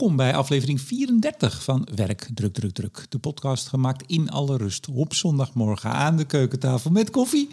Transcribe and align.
Welkom 0.00 0.18
bij 0.18 0.34
aflevering 0.34 0.80
34 0.80 1.62
van 1.62 1.88
Werk 1.94 2.28
Druk 2.34 2.52
Druk 2.52 2.72
Druk. 2.72 3.06
De 3.08 3.18
podcast 3.18 3.68
gemaakt 3.68 4.04
in 4.06 4.30
alle 4.30 4.56
rust 4.56 4.88
op 4.88 5.14
zondagmorgen 5.14 5.90
aan 5.90 6.16
de 6.16 6.24
keukentafel 6.24 6.90
met 6.90 7.10
koffie. 7.10 7.48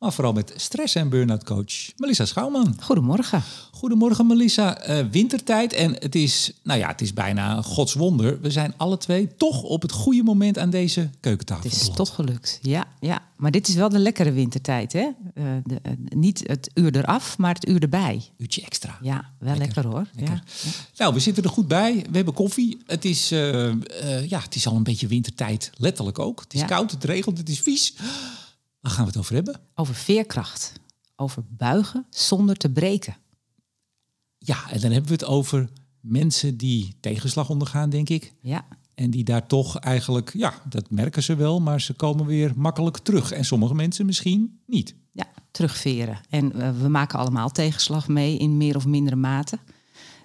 Maar 0.00 0.12
vooral 0.12 0.32
met 0.32 0.52
stress- 0.56 0.94
en 0.94 1.08
burn-out 1.08 1.44
coach 1.44 1.72
Melissa 1.96 2.24
Schouwman. 2.24 2.76
Goedemorgen. 2.80 3.42
Goedemorgen 3.72 4.26
Melissa. 4.26 4.78
Eh, 4.78 5.04
wintertijd 5.10 5.72
en 5.72 5.92
het 5.98 6.14
is, 6.14 6.52
nou 6.62 6.78
ja, 6.78 6.88
het 6.88 7.00
is 7.00 7.12
bijna 7.12 7.56
een 7.56 7.62
godswonder. 7.64 8.40
We 8.40 8.50
zijn 8.50 8.74
alle 8.76 8.96
twee 8.98 9.28
toch 9.36 9.62
op 9.62 9.82
het 9.82 9.92
goede 9.92 10.22
moment 10.22 10.58
aan 10.58 10.70
deze 10.70 11.10
keukentafel. 11.20 11.62
Het 11.64 11.72
is 11.72 11.78
beland. 11.78 11.96
toch 11.96 12.14
gelukt. 12.14 12.58
Ja, 12.62 12.84
ja, 13.00 13.22
maar 13.36 13.50
dit 13.50 13.68
is 13.68 13.74
wel 13.74 13.88
de 13.88 13.98
lekkere 13.98 14.32
wintertijd, 14.32 14.92
hè? 14.92 15.08
Eh, 15.34 15.44
de, 15.64 15.78
eh, 15.82 15.92
niet 16.08 16.42
het 16.46 16.70
uur 16.74 16.96
eraf, 16.96 17.38
maar 17.38 17.54
het 17.54 17.68
uur 17.68 17.82
erbij. 17.82 18.22
Uurtje 18.36 18.62
extra. 18.62 18.98
Ja, 19.02 19.30
wel 19.38 19.56
lekker, 19.56 19.86
hoor. 19.86 20.06
lekker. 20.14 20.42
Ja. 20.62 20.70
Nou, 20.96 21.14
we 21.14 21.20
zitten 21.20 21.42
er 21.42 21.50
goed 21.50 21.68
bij. 21.68 21.94
We 22.10 22.16
hebben 22.16 22.34
koffie. 22.34 22.78
Het 22.86 23.04
is, 23.04 23.28
ja, 23.28 24.40
het 24.40 24.54
is 24.54 24.66
al 24.66 24.76
een 24.76 24.82
beetje 24.82 25.06
wintertijd, 25.06 25.70
letterlijk 25.76 26.18
ook. 26.18 26.40
Het 26.40 26.54
is 26.54 26.60
Ja. 26.60 26.66
koud, 26.66 26.90
het 26.90 27.04
regent, 27.04 27.38
het 27.38 27.48
is 27.48 27.60
vies. 27.60 27.94
Waar 28.80 28.92
gaan 28.92 29.04
we 29.04 29.10
het 29.10 29.18
over 29.18 29.34
hebben? 29.34 29.60
Over 29.74 29.94
veerkracht. 29.94 30.72
Over 31.16 31.42
buigen 31.48 32.06
zonder 32.10 32.56
te 32.56 32.70
breken. 32.70 33.16
Ja, 34.38 34.70
en 34.70 34.80
dan 34.80 34.90
hebben 34.90 35.08
we 35.10 35.16
het 35.16 35.24
over 35.24 35.68
mensen 36.00 36.56
die 36.56 36.96
tegenslag 37.00 37.50
ondergaan, 37.50 37.90
denk 37.90 38.08
ik. 38.08 38.32
Ja, 38.40 38.66
En 38.94 39.10
die 39.10 39.24
daar 39.24 39.46
toch 39.46 39.78
eigenlijk, 39.78 40.32
ja, 40.34 40.54
dat 40.68 40.90
merken 40.90 41.22
ze 41.22 41.34
wel, 41.34 41.60
maar 41.60 41.80
ze 41.80 41.92
komen 41.92 42.26
weer 42.26 42.52
makkelijk 42.56 42.98
terug. 42.98 43.32
En 43.32 43.44
sommige 43.44 43.74
mensen 43.74 44.06
misschien 44.06 44.60
niet. 44.66 44.94
ja 45.12 45.26
terugveren. 45.50 46.20
En 46.28 46.52
eh, 46.52 46.70
we 46.80 46.88
maken 46.88 47.18
allemaal 47.18 47.50
tegenslag 47.50 48.08
mee 48.08 48.38
in 48.38 48.56
meer 48.56 48.76
of 48.76 48.86
mindere 48.86 49.16
mate. 49.16 49.58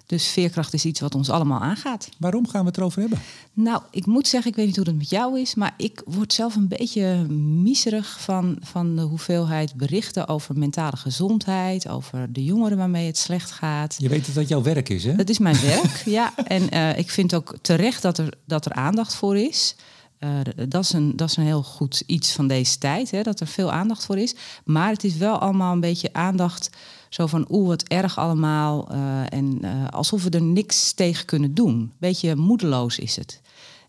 Dus 0.06 0.26
veerkracht 0.26 0.74
is 0.74 0.84
iets 0.84 1.00
wat 1.00 1.14
ons 1.14 1.30
allemaal 1.30 1.60
aangaat. 1.60 2.08
Waarom 2.18 2.48
gaan 2.48 2.60
we 2.60 2.66
het 2.66 2.76
erover 2.76 3.00
hebben? 3.00 3.18
Nou, 3.52 3.82
ik 3.90 4.06
moet 4.06 4.28
zeggen, 4.28 4.50
ik 4.50 4.56
weet 4.56 4.66
niet 4.66 4.76
hoe 4.76 4.84
het 4.84 4.96
met 4.96 5.10
jou 5.10 5.40
is, 5.40 5.54
maar 5.54 5.74
ik 5.76 6.02
word 6.04 6.32
zelf 6.32 6.54
een 6.54 6.68
beetje 6.68 7.24
miserig 7.62 8.20
van, 8.20 8.56
van 8.60 8.96
de 8.96 9.02
hoeveelheid 9.02 9.74
berichten 9.74 10.28
over 10.28 10.58
mentale 10.58 10.96
gezondheid, 10.96 11.88
over 11.88 12.32
de 12.32 12.44
jongeren 12.44 12.78
waarmee 12.78 13.06
het 13.06 13.18
slecht 13.18 13.50
gaat. 13.50 13.96
Je 13.98 14.08
weet 14.08 14.26
dat 14.26 14.34
dat 14.34 14.48
jouw 14.48 14.62
werk 14.62 14.88
is, 14.88 15.04
hè? 15.04 15.14
Dat 15.14 15.28
is 15.28 15.38
mijn 15.38 15.60
werk, 15.60 16.02
ja. 16.18 16.32
En 16.36 16.70
eh, 16.70 16.98
ik 16.98 17.10
vind 17.10 17.34
ook 17.34 17.54
terecht 17.60 18.02
dat 18.02 18.18
er, 18.18 18.34
dat 18.44 18.66
er 18.66 18.72
aandacht 18.72 19.14
voor 19.14 19.36
is. 19.36 19.76
Eh, 20.18 20.30
dat, 20.68 20.82
is 20.84 20.92
een, 20.92 21.16
dat 21.16 21.30
is 21.30 21.36
een 21.36 21.44
heel 21.44 21.62
goed 21.62 22.02
iets 22.06 22.32
van 22.32 22.46
deze 22.46 22.78
tijd, 22.78 23.10
hè, 23.10 23.22
dat 23.22 23.40
er 23.40 23.46
veel 23.46 23.72
aandacht 23.72 24.04
voor 24.04 24.18
is. 24.18 24.34
Maar 24.64 24.90
het 24.90 25.04
is 25.04 25.16
wel 25.16 25.38
allemaal 25.38 25.72
een 25.72 25.80
beetje 25.80 26.12
aandacht 26.12 26.70
zo 27.16 27.26
van 27.26 27.46
oeh, 27.50 27.66
wat 27.66 27.82
erg 27.82 28.18
allemaal. 28.18 28.88
eh, 28.90 29.32
en 29.32 29.58
eh, 29.60 29.88
alsof 29.88 30.22
we 30.22 30.30
er 30.30 30.42
niks 30.42 30.92
tegen 30.92 31.26
kunnen 31.26 31.54
doen. 31.54 31.92
Beetje 31.98 32.36
moedeloos 32.36 32.98
is 32.98 33.16
het. 33.16 33.40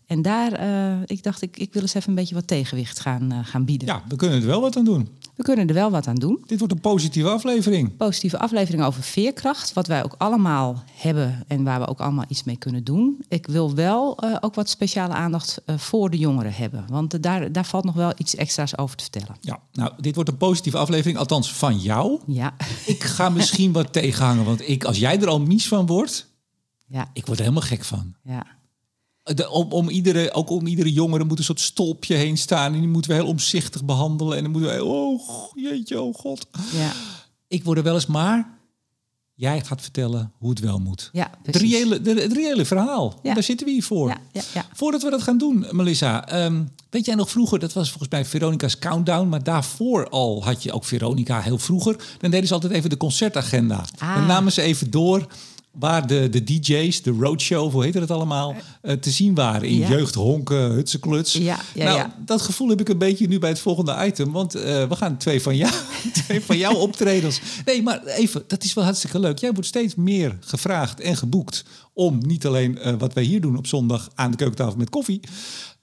En 0.06 0.22
daar, 0.22 0.52
eh, 0.52 1.00
ik 1.06 1.22
dacht, 1.22 1.42
ik, 1.42 1.56
ik 1.56 1.72
wil 1.72 1.82
eens 1.82 1.94
even 1.94 2.08
een 2.08 2.14
beetje 2.14 2.34
wat 2.34 2.46
tegenwicht 2.46 3.00
gaan, 3.00 3.44
gaan 3.44 3.64
bieden. 3.64 3.88
Ja, 3.88 4.02
we 4.08 4.16
kunnen 4.16 4.40
er 4.40 4.46
wel 4.46 4.60
wat 4.60 4.76
aan 4.76 4.84
doen. 4.84 5.08
We 5.38 5.44
kunnen 5.44 5.68
er 5.68 5.74
wel 5.74 5.90
wat 5.90 6.06
aan 6.06 6.14
doen 6.14 6.42
Dit 6.46 6.58
wordt 6.58 6.74
een 6.74 6.80
positieve 6.80 7.28
aflevering. 7.28 7.96
positieve 7.96 8.38
aflevering 8.38 8.84
over 8.84 9.02
veerkracht. 9.02 9.72
Wat 9.72 9.86
wij 9.86 10.04
ook 10.04 10.14
allemaal 10.18 10.82
hebben 10.92 11.44
en 11.46 11.64
waar 11.64 11.80
we 11.80 11.86
ook 11.86 12.00
allemaal 12.00 12.24
iets 12.28 12.44
mee 12.44 12.56
kunnen 12.56 12.84
doen. 12.84 13.24
Ik 13.28 13.46
wil 13.46 13.74
wel 13.74 14.18
eh, 14.18 14.36
ook 14.40 14.54
wat 14.54 14.68
speciale 14.68 15.14
aandacht 15.14 15.62
eh, 15.64 15.78
voor 15.78 16.10
de 16.10 16.18
jongeren 16.18 16.52
hebben. 16.52 16.84
Want 16.88 17.14
eh, 17.14 17.20
daar, 17.20 17.52
daar 17.52 17.64
valt 17.64 17.84
nog 17.84 17.94
wel 17.94 18.12
iets 18.16 18.34
extra's 18.34 18.78
over 18.78 18.96
te 18.96 19.02
vertellen. 19.02 19.36
Ja, 19.40 19.60
nou, 19.72 19.92
dit 20.00 20.14
wordt 20.14 20.30
een 20.30 20.36
positieve 20.36 20.78
aflevering, 20.78 21.18
althans 21.18 21.52
van 21.52 21.78
jou. 21.78 22.20
Ja, 22.26 22.54
Ik 22.86 23.04
ga 23.04 23.28
misschien 23.28 23.72
wat 23.72 23.92
tegenhangen, 23.92 24.44
want 24.44 24.68
ik, 24.68 24.84
als 24.84 24.98
jij 24.98 25.20
er 25.20 25.28
al 25.28 25.40
mies 25.40 25.68
van 25.68 25.86
wordt, 25.86 26.26
ja, 26.86 27.10
ik 27.12 27.26
word 27.26 27.38
er 27.38 27.44
helemaal 27.44 27.68
gek 27.68 27.84
van. 27.84 28.14
ja. 28.22 28.46
De, 29.34 29.50
om, 29.50 29.72
om 29.72 29.88
iedere, 29.88 30.32
ook 30.32 30.50
om 30.50 30.66
iedere 30.66 30.92
jongere 30.92 31.24
moet 31.24 31.38
een 31.38 31.44
soort 31.44 31.60
stolpje 31.60 32.14
heen 32.14 32.38
staan. 32.38 32.74
En 32.74 32.80
die 32.80 32.88
moeten 32.88 33.10
we 33.10 33.16
heel 33.16 33.26
omzichtig 33.26 33.84
behandelen. 33.84 34.36
En 34.36 34.42
dan 34.42 34.52
moeten 34.52 34.74
we, 34.74 34.84
oh 34.84 35.20
jeetje, 35.54 36.00
oh 36.00 36.14
god. 36.14 36.46
ja. 36.72 36.92
Ik 37.48 37.64
word 37.64 37.78
er 37.78 37.84
wel 37.84 37.94
eens 37.94 38.06
maar. 38.06 38.56
Jij 39.34 39.64
gaat 39.64 39.80
vertellen 39.80 40.32
hoe 40.38 40.50
het 40.50 40.60
wel 40.60 40.78
moet. 40.78 41.10
ja 41.12 41.30
Het 41.42 41.56
reële, 41.56 42.00
de, 42.00 42.10
het 42.20 42.32
reële 42.32 42.64
verhaal. 42.64 43.18
Ja. 43.22 43.34
Daar 43.34 43.42
zitten 43.42 43.66
we 43.66 43.72
hier 43.72 43.82
voor. 43.82 44.08
Ja, 44.08 44.20
ja, 44.32 44.42
ja. 44.54 44.66
Voordat 44.72 45.02
we 45.02 45.10
dat 45.10 45.22
gaan 45.22 45.38
doen, 45.38 45.66
Melissa. 45.70 46.28
ehm, 46.28 46.64
weet 46.90 47.04
jij 47.04 47.14
nog 47.14 47.30
vroeger, 47.30 47.58
dat 47.58 47.72
was 47.72 47.88
volgens 47.88 48.10
mij 48.10 48.24
Veronica's 48.24 48.78
Countdown. 48.78 49.28
Maar 49.28 49.42
daarvoor 49.42 50.08
al 50.08 50.44
had 50.44 50.62
je 50.62 50.72
ook 50.72 50.84
Veronica 50.84 51.40
heel 51.40 51.58
vroeger. 51.58 51.96
Dan 52.18 52.30
deden 52.30 52.46
ze 52.48 52.54
altijd 52.54 52.72
even 52.72 52.90
de 52.90 52.96
concertagenda. 52.96 53.84
Ah. 53.98 54.14
Dan 54.14 54.26
namen 54.26 54.52
ze 54.52 54.62
even 54.62 54.90
door 54.90 55.26
waar 55.78 56.06
de, 56.06 56.28
de 56.28 56.44
DJ's, 56.44 57.02
de 57.02 57.10
roadshow, 57.10 57.72
hoe 57.72 57.84
heette 57.84 57.98
het 58.00 58.10
allemaal, 58.10 58.54
eh, 58.82 58.92
te 58.96 59.10
zien 59.10 59.34
waren. 59.34 59.68
In 59.68 59.76
Ja. 59.78 59.88
jeugd, 59.88 60.14
honken, 60.14 60.70
hutsekluts. 60.70 61.32
Ja, 61.32 61.58
ja, 61.74 61.84
nou, 61.84 61.96
ja. 61.98 62.14
dat 62.24 62.42
gevoel 62.42 62.68
heb 62.68 62.80
ik 62.80 62.88
een 62.88 62.98
beetje 62.98 63.28
nu 63.28 63.38
bij 63.38 63.48
het 63.48 63.58
volgende 63.60 64.06
item. 64.06 64.32
Want 64.32 64.54
eh, 64.54 64.88
we 64.88 64.96
gaan 64.96 65.16
twee 65.16 65.42
van 65.42 65.56
jou, 65.56 65.72
twee 66.24 66.40
van 66.44 66.58
jouw 66.58 66.74
optredens. 66.74 67.40
Nee, 67.64 67.82
maar 67.82 68.04
even, 68.04 68.44
dat 68.46 68.64
is 68.64 68.74
wel 68.74 68.84
hartstikke 68.84 69.18
leuk. 69.18 69.38
Jij 69.38 69.52
wordt 69.52 69.68
steeds 69.68 69.94
meer 69.94 70.38
gevraagd 70.40 71.00
en 71.00 71.16
geboekt 71.16 71.64
om 71.92 72.18
niet 72.26 72.46
alleen 72.46 72.78
eh, 72.78 72.94
wat 72.98 73.12
wij 73.12 73.22
hier 73.24 73.40
doen 73.40 73.56
op 73.56 73.66
zondag 73.66 74.08
aan 74.14 74.30
de 74.30 74.36
keukentafel 74.36 74.76
met 74.76 74.90
koffie, 74.90 75.20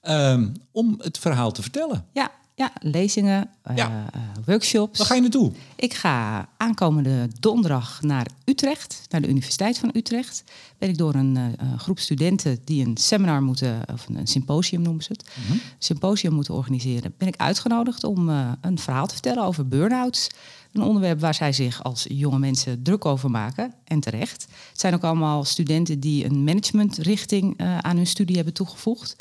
ehm, 0.00 0.48
om 0.72 0.94
het 1.02 1.18
verhaal 1.18 1.52
te 1.52 1.62
vertellen. 1.62 2.04
ja, 2.12 2.30
ja. 2.56 2.72
lezingen, 2.80 3.50
eh, 3.62 3.76
Ja. 3.76 4.04
workshops. 4.44 4.98
Waar 4.98 5.06
ga 5.06 5.14
je 5.14 5.20
naartoe? 5.20 5.52
Ik 5.76 5.94
ga 5.94 6.48
aankomende 6.56 7.28
donderdag 7.40 8.02
naar 8.02 8.26
Utrecht, 8.44 9.02
naar 9.08 9.20
de 9.20 9.28
Universiteit 9.28 9.78
van 9.78 9.90
Utrecht. 9.92 10.44
Ben 10.78 10.88
ik 10.88 10.98
door 10.98 11.14
een 11.14 11.36
eh, 11.36 11.78
groep 11.78 11.98
studenten 11.98 12.58
die 12.64 12.86
een 12.86 12.96
seminar 12.96 13.42
moeten, 13.42 13.80
of 13.92 14.08
een 14.08 14.26
symposium 14.26 14.82
noemen 14.82 15.02
ze 15.02 15.12
het, 15.12 15.30
symposium 15.78 16.32
moeten 16.32 16.54
organiseren. 16.54 17.14
Ben 17.18 17.28
ik 17.28 17.36
uitgenodigd 17.36 18.04
om 18.04 18.28
eh, 18.28 18.52
een 18.60 18.78
verhaal 18.78 19.06
te 19.06 19.14
vertellen 19.14 19.44
over 19.44 19.68
burn-outs. 19.68 20.26
Een 20.72 20.82
onderwerp 20.82 21.20
waar 21.20 21.34
zij 21.34 21.52
zich 21.52 21.82
als 21.82 22.06
jonge 22.08 22.38
mensen 22.38 22.82
druk 22.82 23.04
over 23.04 23.30
maken. 23.30 23.72
En 23.84 24.00
terecht. 24.00 24.46
Het 24.70 24.80
zijn 24.80 24.94
ook 24.94 25.04
allemaal 25.04 25.44
studenten 25.44 26.00
die 26.00 26.24
een 26.24 26.44
managementrichting 26.44 27.60
aan 27.80 27.96
hun 27.96 28.06
studie 28.06 28.36
hebben 28.36 28.54
toegevoegd. 28.54 29.16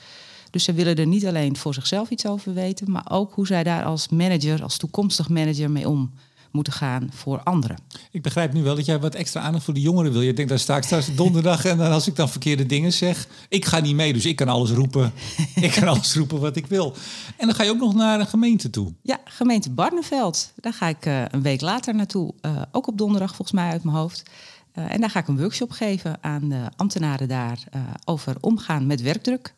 Dus 0.56 0.64
ze 0.64 0.74
willen 0.74 0.96
er 0.96 1.08
niet 1.08 1.26
alleen 1.26 1.58
voor 1.58 1.74
zichzelf 1.74 2.10
iets 2.10 2.26
over 2.26 2.54
weten, 2.54 2.92
maar 2.92 3.06
ook 3.10 3.34
hoe 3.34 3.48
zij 3.48 3.64
daar 3.64 3.84
als 3.84 4.10
manager, 4.10 4.64
als 4.64 4.78
toekomstig 4.78 5.30
manager 5.30 5.72
mee 5.72 5.90
om 5.90 6.12
moeten 6.52 6.74
gaan 6.74 7.10
voor 7.14 7.44
anderen. 7.44 7.78
Ik 8.12 8.22
begrijp 8.22 8.54
nu 8.54 8.64
wel 8.64 8.76
dat 8.76 8.86
jij 8.86 9.00
wat 9.00 9.16
extra 9.16 9.42
aandacht 9.42 9.64
voor 9.64 9.74
de 9.74 9.82
jongeren 9.82 10.12
wil. 10.12 10.22
Je 10.22 10.34
denkt, 10.34 10.50
daar 10.50 10.60
sta 10.60 10.78
ik 10.78 10.84
straks 10.84 11.16
donderdag 11.16 11.66
en 11.66 11.78
dan 11.78 11.92
als 11.92 12.08
ik 12.08 12.16
dan 12.16 12.30
verkeerde 12.30 12.66
dingen 12.66 12.94
zeg, 12.94 13.28
ik 13.50 13.66
ga 13.66 13.80
niet 13.80 13.96
mee, 13.96 14.14
dus 14.14 14.26
ik 14.26 14.36
kan 14.36 14.48
alles 14.48 14.70
roepen. 14.72 15.14
ik 15.56 15.72
kan 15.72 15.88
alles 15.88 16.16
roepen 16.16 16.40
wat 16.40 16.56
ik 16.56 16.68
wil. 16.68 16.94
En 17.38 17.46
dan 17.48 17.56
ga 17.56 17.64
je 17.64 17.70
ook 17.70 17.80
nog 17.80 17.94
naar 17.94 18.20
een 18.20 18.28
gemeente 18.28 18.70
toe. 18.70 18.94
Ja, 19.02 19.20
gemeente 19.26 19.70
Barneveld. 19.70 20.54
Daar 20.56 20.74
ga 20.74 20.88
ik 20.88 21.06
eh, 21.06 21.22
een 21.32 21.42
week 21.42 21.62
later 21.62 21.96
naartoe. 21.96 22.34
eh, 22.42 22.62
ook 22.72 22.88
op 22.88 22.98
donderdag 22.98 23.36
volgens 23.36 23.52
mij 23.52 23.70
uit 23.70 23.84
mijn 23.84 23.98
hoofd. 23.98 24.24
Eh, 24.72 24.94
en 24.94 25.02
daar 25.02 25.10
ga 25.10 25.20
ik 25.20 25.28
een 25.28 25.40
workshop 25.40 25.72
geven 25.72 26.18
aan 26.22 26.50
de 26.50 26.64
ambtenaren 26.76 27.28
daar 27.28 27.64
over 28.06 28.36
omgaan 28.40 28.88
met 28.88 29.02
werkdruk. 29.02 29.54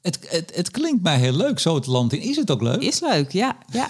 Het, 0.00 0.18
het, 0.28 0.52
het 0.54 0.70
klinkt 0.70 1.02
mij 1.02 1.18
heel 1.18 1.32
leuk, 1.32 1.58
zo 1.58 1.74
het 1.74 1.86
land 1.86 2.12
in. 2.12 2.20
Is 2.20 2.36
het 2.36 2.50
ook 2.50 2.62
leuk? 2.62 2.82
Is 2.82 3.00
leuk, 3.00 3.32
ja. 3.32 3.58
ja. 3.70 3.88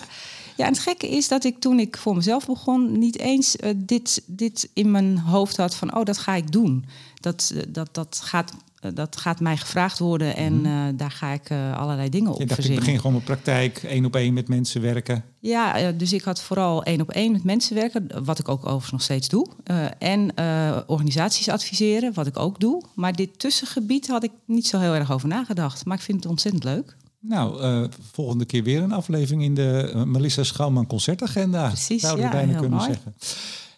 Ja, 0.56 0.64
en 0.66 0.72
het 0.72 0.82
gekke 0.82 1.08
is 1.08 1.28
dat 1.28 1.44
ik 1.44 1.58
toen 1.60 1.78
ik 1.78 1.96
voor 1.96 2.16
mezelf 2.16 2.46
begon... 2.46 2.98
niet 2.98 3.18
eens 3.18 3.56
eh, 3.56 3.70
dit, 3.76 4.22
dit 4.26 4.70
in 4.72 4.90
mijn 4.90 5.18
hoofd 5.18 5.56
had 5.56 5.74
van... 5.74 5.96
oh, 5.96 6.04
dat 6.04 6.18
ga 6.18 6.34
ik 6.34 6.52
doen. 6.52 6.84
Dat, 7.20 7.52
eh, 7.54 7.62
dat, 7.68 7.88
dat, 7.92 8.20
gaat, 8.24 8.52
dat 8.94 9.16
gaat 9.16 9.40
mij 9.40 9.56
gevraagd 9.56 9.98
worden 9.98 10.36
en 10.36 10.66
eh, 10.66 10.72
daar 10.94 11.10
ga 11.10 11.30
ik 11.32 11.50
eh, 11.50 11.78
allerlei 11.78 12.08
dingen 12.08 12.32
op 12.32 12.38
Je 12.38 12.46
dacht, 12.46 12.50
ik 12.50 12.54
verzinnen. 12.56 12.80
begin 12.84 12.96
gewoon 12.96 13.12
mijn 13.12 13.24
praktijk, 13.24 13.82
één 13.82 14.04
op 14.04 14.16
één 14.16 14.32
met 14.34 14.48
mensen 14.48 14.80
werken. 14.80 15.24
Ja, 15.40 15.76
eh, 15.76 15.88
dus 15.96 16.12
ik 16.12 16.22
had 16.22 16.40
vooral 16.42 16.82
één 16.84 17.00
op 17.00 17.10
één 17.10 17.32
met 17.32 17.44
mensen 17.44 17.74
werken, 17.74 18.24
wat 18.24 18.38
ik 18.38 18.48
ook 18.48 18.60
overigens 18.64 18.90
nog 18.92 19.02
steeds 19.02 19.28
doe. 19.28 19.46
Eh, 19.64 19.84
en 19.98 20.34
eh, 20.34 20.76
organisaties 20.86 21.48
adviseren, 21.48 22.14
wat 22.14 22.26
ik 22.26 22.38
ook 22.38 22.60
doe. 22.60 22.82
Maar 22.94 23.12
dit 23.16 23.38
tussengebied 23.38 24.06
had 24.08 24.24
ik 24.24 24.30
niet 24.46 24.66
zo 24.66 24.78
heel 24.78 24.94
erg 24.94 25.12
over 25.12 25.28
nagedacht. 25.28 25.84
Maar 25.84 25.96
ik 25.96 26.02
vind 26.02 26.22
het 26.22 26.26
ontzettend 26.30 26.64
leuk. 26.64 26.96
Nou, 27.20 27.60
eh, 27.62 27.84
volgende 28.12 28.44
keer 28.44 28.62
weer 28.62 28.82
een 28.82 28.92
aflevering 28.92 29.42
in 29.42 29.54
de 29.54 29.90
eh, 29.94 30.02
Melissa 30.02 30.42
Schouwman 30.42 30.86
concertagenda. 30.86 31.66
Precies, 31.66 32.00
Zouden 32.00 32.24
we 32.24 32.30
ja, 32.30 32.36
bijna 32.44 32.58
kunnen 32.58 32.78
mooi. 32.78 32.92
zeggen. 32.92 33.14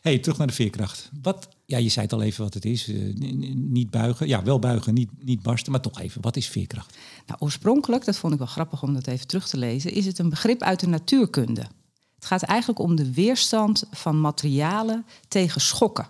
Hey, 0.06 0.19
terug 0.19 0.38
naar 0.38 0.47
de 0.47 0.53
veerkracht. 0.53 1.11
Wat, 1.23 1.49
ja, 1.64 1.79
je 1.79 1.88
zei 1.88 2.05
het 2.05 2.14
al 2.14 2.23
even 2.23 2.44
wat 2.44 2.55
het 2.55 2.64
is. 2.64 2.88
eh, 2.88 3.14
niet 3.55 3.91
buigen. 3.91 4.29
Ja, 4.29 4.43
wel 4.43 4.58
buigen, 4.58 4.94
niet, 4.94 5.11
niet 5.19 5.43
barsten. 5.43 5.73
Maar 5.73 5.81
toch 5.81 6.00
even, 6.00 6.23
wat 6.23 6.37
is 6.37 6.49
veerkracht? 6.49 6.97
Nou, 7.26 7.41
oorspronkelijk, 7.41 8.05
dat 8.05 8.17
vond 8.17 8.32
ik 8.32 8.38
wel 8.38 8.49
grappig 8.49 8.82
om 8.82 8.94
dat 8.94 9.06
even 9.06 9.26
terug 9.26 9.49
te 9.49 9.56
lezen, 9.56 9.93
is 9.93 10.06
het 10.06 10.19
een 10.19 10.29
begrip 10.29 10.62
uit 10.62 10.81
de 10.81 10.88
natuurkunde. 10.88 11.67
Het 12.14 12.25
gaat 12.25 12.43
eigenlijk 12.43 12.79
om 12.79 12.97
de 12.97 13.12
weerstand 13.12 13.85
van 13.91 14.20
materialen 14.20 15.06
tegen 15.29 15.61
schokken. 15.61 16.06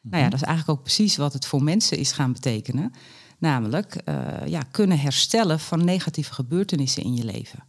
Nou 0.00 0.22
ja, 0.22 0.28
dat 0.28 0.40
is 0.40 0.46
eigenlijk 0.46 0.78
ook 0.78 0.84
precies 0.84 1.16
wat 1.16 1.32
het 1.32 1.46
voor 1.46 1.62
mensen 1.62 1.98
is 1.98 2.12
gaan 2.12 2.32
betekenen. 2.32 2.92
Namelijk 3.38 3.94
eh, 3.94 4.46
ja, 4.46 4.62
kunnen 4.70 4.98
herstellen 4.98 5.60
van 5.60 5.84
negatieve 5.84 6.32
gebeurtenissen 6.32 7.02
in 7.02 7.16
je 7.16 7.24
leven. 7.24 7.64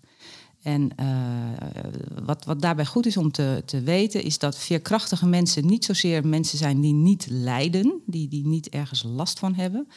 En 0.65 0.89
uh, 0.99 1.07
wat, 2.25 2.45
wat 2.45 2.61
daarbij 2.61 2.85
goed 2.85 3.05
is 3.05 3.17
om 3.17 3.31
te, 3.31 3.63
te 3.65 3.81
weten, 3.81 4.23
is 4.23 4.39
dat 4.39 4.57
veerkrachtige 4.57 5.25
mensen 5.25 5.65
niet 5.65 5.85
zozeer 5.85 6.27
mensen 6.27 6.57
zijn 6.57 6.81
die 6.81 6.93
niet 6.93 7.27
lijden, 7.29 8.01
die, 8.05 8.27
die 8.27 8.47
niet 8.47 8.69
ergens 8.69 9.03
last 9.03 9.39
van 9.39 9.55
hebben, 9.55 9.87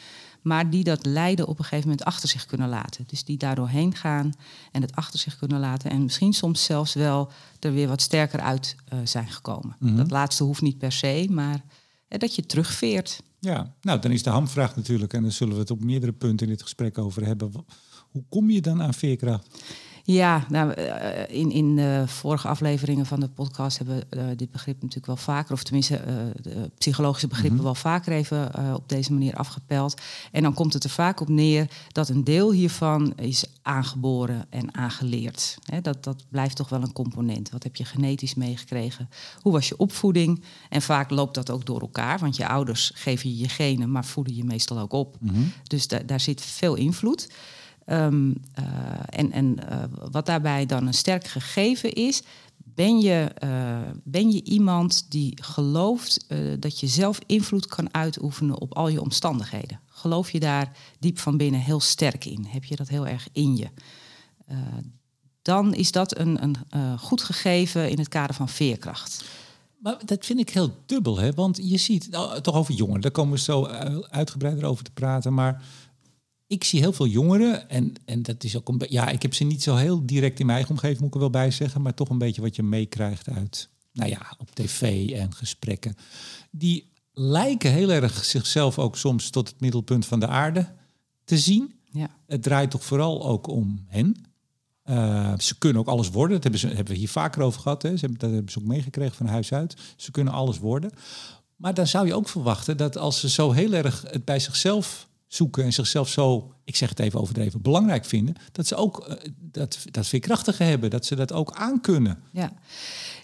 maar 0.41 0.69
die 0.69 0.83
dat 0.83 1.05
lijden 1.05 1.47
op 1.47 1.57
een 1.57 1.63
gegeven 1.63 1.89
moment 1.89 2.07
achter 2.07 2.29
zich 2.29 2.45
kunnen 2.45 2.69
laten. 2.69 3.03
Dus 3.07 3.23
die 3.23 3.37
daardoor 3.37 3.67
heen 3.67 3.95
gaan 3.95 4.33
en 4.71 4.81
het 4.81 4.95
achter 4.95 5.19
zich 5.19 5.37
kunnen 5.37 5.59
laten. 5.59 5.91
En 5.91 6.03
misschien 6.03 6.33
soms 6.33 6.63
zelfs 6.63 6.93
wel 6.93 7.31
er 7.59 7.73
weer 7.73 7.87
wat 7.87 8.01
sterker 8.01 8.39
uit 8.39 8.75
uh, 8.93 8.99
zijn 9.03 9.29
gekomen. 9.29 9.75
Mhm. 9.79 9.95
Dat 9.95 10.11
laatste 10.11 10.43
hoeft 10.43 10.61
niet 10.61 10.77
per 10.77 10.91
se, 10.91 11.27
maar 11.29 11.63
uh, 12.09 12.19
dat 12.19 12.35
je 12.35 12.45
terugveert. 12.45 13.21
Ja, 13.39 13.73
nou 13.81 13.99
dan 13.99 14.11
is 14.11 14.23
de 14.23 14.29
hamvraag 14.29 14.75
natuurlijk, 14.75 15.13
en 15.13 15.21
daar 15.21 15.31
zullen 15.31 15.53
we 15.53 15.59
het 15.59 15.71
op 15.71 15.83
meerdere 15.83 16.13
punten 16.13 16.45
in 16.45 16.51
dit 16.51 16.61
gesprek 16.61 16.97
over 16.97 17.25
hebben. 17.25 17.51
Hoe 18.11 18.23
kom 18.29 18.49
je 18.49 18.61
dan 18.61 18.81
aan 18.81 18.93
veerkracht? 18.93 19.47
Ja, 20.11 20.45
nou, 20.49 20.71
in, 21.27 21.51
in 21.51 21.75
de 21.75 22.03
vorige 22.07 22.47
afleveringen 22.47 23.05
van 23.05 23.19
de 23.19 23.27
podcast 23.27 23.77
hebben 23.77 24.03
we 24.09 24.17
uh, 24.17 24.23
dit 24.35 24.51
begrip 24.51 24.75
natuurlijk 24.75 25.05
wel 25.05 25.15
vaker, 25.15 25.53
of 25.53 25.63
tenminste 25.63 26.01
uh, 26.07 26.13
de 26.41 26.71
psychologische 26.77 27.27
begrippen 27.27 27.55
Mhm. 27.55 27.63
wel 27.65 27.75
vaker 27.75 28.13
even 28.13 28.51
uh, 28.59 28.73
op 28.73 28.89
deze 28.89 29.13
manier 29.13 29.33
afgepeld. 29.33 30.01
En 30.31 30.43
dan 30.43 30.53
komt 30.53 30.73
het 30.73 30.83
er 30.83 30.89
vaak 30.89 31.19
op 31.21 31.29
neer 31.29 31.67
dat 31.91 32.09
een 32.09 32.23
deel 32.23 32.51
hiervan 32.51 33.13
is 33.15 33.45
aangeboren 33.61 34.45
en 34.49 34.75
aangeleerd. 34.75 35.57
He, 35.65 35.81
dat, 35.81 36.03
dat 36.03 36.23
blijft 36.29 36.55
toch 36.55 36.69
wel 36.69 36.81
een 36.81 36.93
component. 36.93 37.49
Wat 37.49 37.63
heb 37.63 37.75
je 37.75 37.85
genetisch 37.85 38.35
meegekregen? 38.35 39.09
Hoe 39.41 39.53
was 39.53 39.67
je 39.67 39.77
opvoeding? 39.77 40.43
En 40.69 40.81
vaak 40.81 41.09
loopt 41.09 41.35
dat 41.35 41.49
ook 41.49 41.65
door 41.65 41.81
elkaar, 41.81 42.19
want 42.19 42.35
je 42.35 42.47
ouders 42.47 42.91
geven 42.95 43.29
je 43.29 43.37
je 43.37 43.49
genen, 43.49 43.91
maar 43.91 44.05
voeden 44.05 44.35
je 44.35 44.43
meestal 44.43 44.79
ook 44.79 44.93
op. 44.93 45.17
Mhm. 45.19 45.41
Dus 45.63 45.87
da 45.87 45.99
daar 45.99 46.19
zit 46.19 46.41
veel 46.41 46.75
invloed. 46.75 47.27
Um, 47.91 48.35
uh, 48.59 48.65
en 49.05 49.31
en 49.31 49.57
uh, 49.71 49.83
wat 50.11 50.25
daarbij 50.25 50.65
dan 50.65 50.87
een 50.87 50.93
sterk 50.93 51.27
gegeven 51.27 51.93
is, 51.93 52.21
ben 52.57 52.99
je, 52.99 53.31
uh, 53.43 53.79
ben 54.03 54.31
je 54.31 54.43
iemand 54.43 55.05
die 55.11 55.37
gelooft 55.41 56.25
dat 56.59 56.79
je 56.79 56.87
zelf 56.87 57.19
invloed 57.25 57.65
kan 57.65 57.93
uitoefenen 57.93 58.61
op 58.61 58.73
al 58.73 58.87
je 58.87 59.01
omstandigheden? 59.01 59.79
Geloof 59.85 60.31
je 60.31 60.39
daar 60.39 60.71
diep 60.99 61.19
van 61.19 61.37
binnen 61.37 61.59
heel 61.59 61.79
sterk 61.79 62.25
in? 62.25 62.45
Heb 62.49 62.63
je 62.63 62.75
dat 62.75 62.87
heel 62.87 63.07
erg 63.07 63.27
in 63.31 63.55
je? 63.55 63.67
dan 65.41 65.73
is 65.73 65.91
dat 65.91 66.17
een, 66.17 66.43
een 66.43 66.99
goed 66.99 67.23
gegeven 67.23 67.89
in 67.89 67.97
het 67.97 68.07
kader 68.07 68.35
van 68.35 68.49
veerkracht. 68.49 69.23
Maar 69.77 69.97
dat 70.05 70.25
vind 70.25 70.39
ik 70.39 70.49
heel 70.49 70.75
dubbel, 70.85 71.17
hè? 71.17 71.31
want 71.31 71.59
je 71.61 71.77
ziet, 71.77 72.09
nou, 72.09 72.41
toch 72.41 72.55
over 72.55 72.73
jongeren, 72.73 73.01
daar 73.01 73.11
komen 73.11 73.33
we 73.33 73.39
zo 73.39 73.65
uitgebreider 74.09 74.65
over 74.65 74.83
te 74.83 74.91
praten, 74.91 75.33
maar 75.33 75.63
ik 76.49 76.63
zie 76.63 76.79
heel 76.79 76.93
veel 76.93 77.07
jongeren, 77.07 77.69
en, 77.69 77.93
en 78.05 78.21
dat 78.21 78.43
is 78.43 78.57
ook 78.57 78.67
een 78.67 78.81
ja, 78.89 79.09
ik 79.09 79.21
heb 79.21 79.33
ze 79.33 79.43
niet 79.43 79.63
zo 79.63 79.75
heel 79.75 80.05
direct 80.05 80.39
in 80.39 80.45
mijn 80.45 80.57
eigen 80.57 80.75
omgeving, 80.75 80.99
moet 80.99 81.07
ik 81.07 81.13
er 81.13 81.19
wel 81.19 81.29
bij 81.29 81.51
zeggen, 81.51 81.81
maar 81.81 81.93
toch 81.93 82.09
een 82.09 82.17
beetje 82.17 82.41
wat 82.41 82.55
je 82.55 82.63
meekrijgt 82.63 83.29
uit, 83.29 83.69
nou 83.93 84.09
ja, 84.09 84.35
op 84.37 84.55
tv 84.55 85.09
en 85.09 85.33
gesprekken. 85.33 85.95
Die 86.51 86.91
lijken 87.13 87.71
heel 87.71 87.91
erg 87.91 88.25
zichzelf 88.25 88.79
ook 88.79 88.97
soms 88.97 89.29
tot 89.29 89.49
het 89.49 89.59
middelpunt 89.59 90.05
van 90.05 90.19
de 90.19 90.27
aarde 90.27 90.71
te 91.23 91.37
zien. 91.37 91.73
Ja. 91.91 92.09
Het 92.27 92.43
draait 92.43 92.71
toch 92.71 92.83
vooral 92.83 93.27
ook 93.27 93.47
om 93.47 93.85
hen. 93.87 94.15
Uh, 94.85 95.33
ze 95.37 95.57
kunnen 95.57 95.81
ook 95.81 95.87
alles 95.87 96.09
worden. 96.09 96.33
Dat 96.33 96.43
hebben, 96.43 96.61
ze, 96.61 96.67
hebben 96.67 96.93
we 96.93 96.99
hier 96.99 97.09
vaker 97.09 97.41
over 97.41 97.61
gehad. 97.61 97.81
Hè. 97.81 97.89
Ze 97.89 97.99
hebben, 97.99 98.19
dat 98.19 98.31
hebben 98.31 98.51
ze 98.51 98.59
ook 98.59 98.65
meegekregen 98.65 99.15
van 99.15 99.25
huis 99.25 99.53
uit. 99.53 99.75
Ze 99.95 100.11
kunnen 100.11 100.33
alles 100.33 100.59
worden. 100.59 100.91
Maar 101.55 101.73
dan 101.73 101.87
zou 101.87 102.07
je 102.07 102.13
ook 102.15 102.29
verwachten 102.29 102.77
dat 102.77 102.97
als 102.97 103.19
ze 103.19 103.29
zo 103.29 103.51
heel 103.51 103.73
erg 103.73 104.05
het 104.07 104.25
bij 104.25 104.39
zichzelf 104.39 105.08
zoeken 105.29 105.63
en 105.63 105.73
zichzelf 105.73 106.09
zo, 106.09 106.53
ik 106.63 106.75
zeg 106.75 106.89
het 106.89 106.99
even 106.99 107.19
overdreven, 107.19 107.61
belangrijk 107.61 108.05
vinden, 108.05 108.35
dat 108.51 108.67
ze 108.67 108.75
ook 108.75 109.07
uh, 109.07 109.15
dat, 109.35 109.79
dat 109.91 110.07
veerkrachtige 110.07 110.63
hebben, 110.63 110.89
dat 110.89 111.05
ze 111.05 111.15
dat 111.15 111.31
ook 111.33 111.51
aankunnen. 111.51 112.23
Ja, 112.31 112.53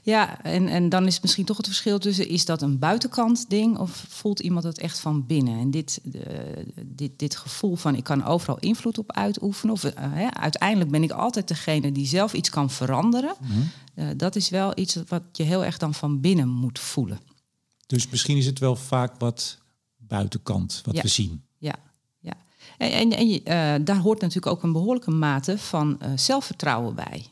ja 0.04 0.44
en, 0.44 0.68
en 0.68 0.90
dan 0.90 1.08
is 1.08 1.20
misschien 1.20 1.46
toch 1.46 1.58
het 1.58 1.66
verschil 1.66 2.00
tussen, 2.00 2.28
is 2.28 2.46
dat 2.46 2.62
een 2.62 2.80
buitenkant 2.80 3.50
ding 3.50 3.78
of 3.78 4.06
voelt 4.10 4.40
iemand 4.40 4.64
het 4.64 4.80
echt 4.80 5.00
van 5.00 5.26
binnen? 5.26 5.60
En 5.60 5.72
dit, 5.72 6.02
uh, 6.04 6.22
dit, 6.86 7.20
dit 7.20 7.36
gevoel 7.36 7.76
van 7.76 7.96
ik 7.96 8.04
kan 8.04 8.26
overal 8.26 8.60
invloed 8.60 8.98
op 8.98 9.12
uitoefenen, 9.12 9.74
of 9.74 9.84
uh, 9.84 9.92
hè, 9.96 10.34
uiteindelijk 10.34 10.92
ben 10.92 11.04
ik 11.04 11.12
altijd 11.12 11.48
degene 11.48 11.92
die 11.92 12.08
zelf 12.08 12.34
iets 12.34 12.50
kan 12.50 12.70
veranderen, 12.70 13.36
mm-hmm. 13.42 14.18
dat 14.18 14.36
is 14.36 14.50
wel 14.50 14.72
iets 14.80 14.98
wat 15.08 15.24
je 15.32 15.44
heel 15.44 15.66
erg 15.66 15.78
dan 15.78 15.94
van 15.94 16.22
binnen 16.22 16.50
moet 16.50 16.80
voelen. 16.80 17.20
Dus 17.88 18.10
misschien 18.10 18.38
is 18.38 18.46
het 18.46 18.60
wel 18.60 18.76
vaak 18.76 19.20
wat 19.20 19.58
buitenkant, 19.98 20.82
wat 20.86 20.96
ja. 20.96 21.02
we 21.02 21.08
zien. 21.08 21.44
Ja. 21.58 21.76
En, 22.78 22.92
en, 22.92 23.12
en 23.12 23.28
uh, 23.28 23.86
daar 23.86 23.98
hoort 23.98 24.22
natuurlijk 24.22 24.56
ook 24.56 24.64
een 24.64 24.72
behoorlijke 24.72 25.12
mate 25.12 25.58
van 25.58 26.00
uh, 26.02 26.08
zelfvertrouwen 26.16 26.96
bij. 26.96 27.26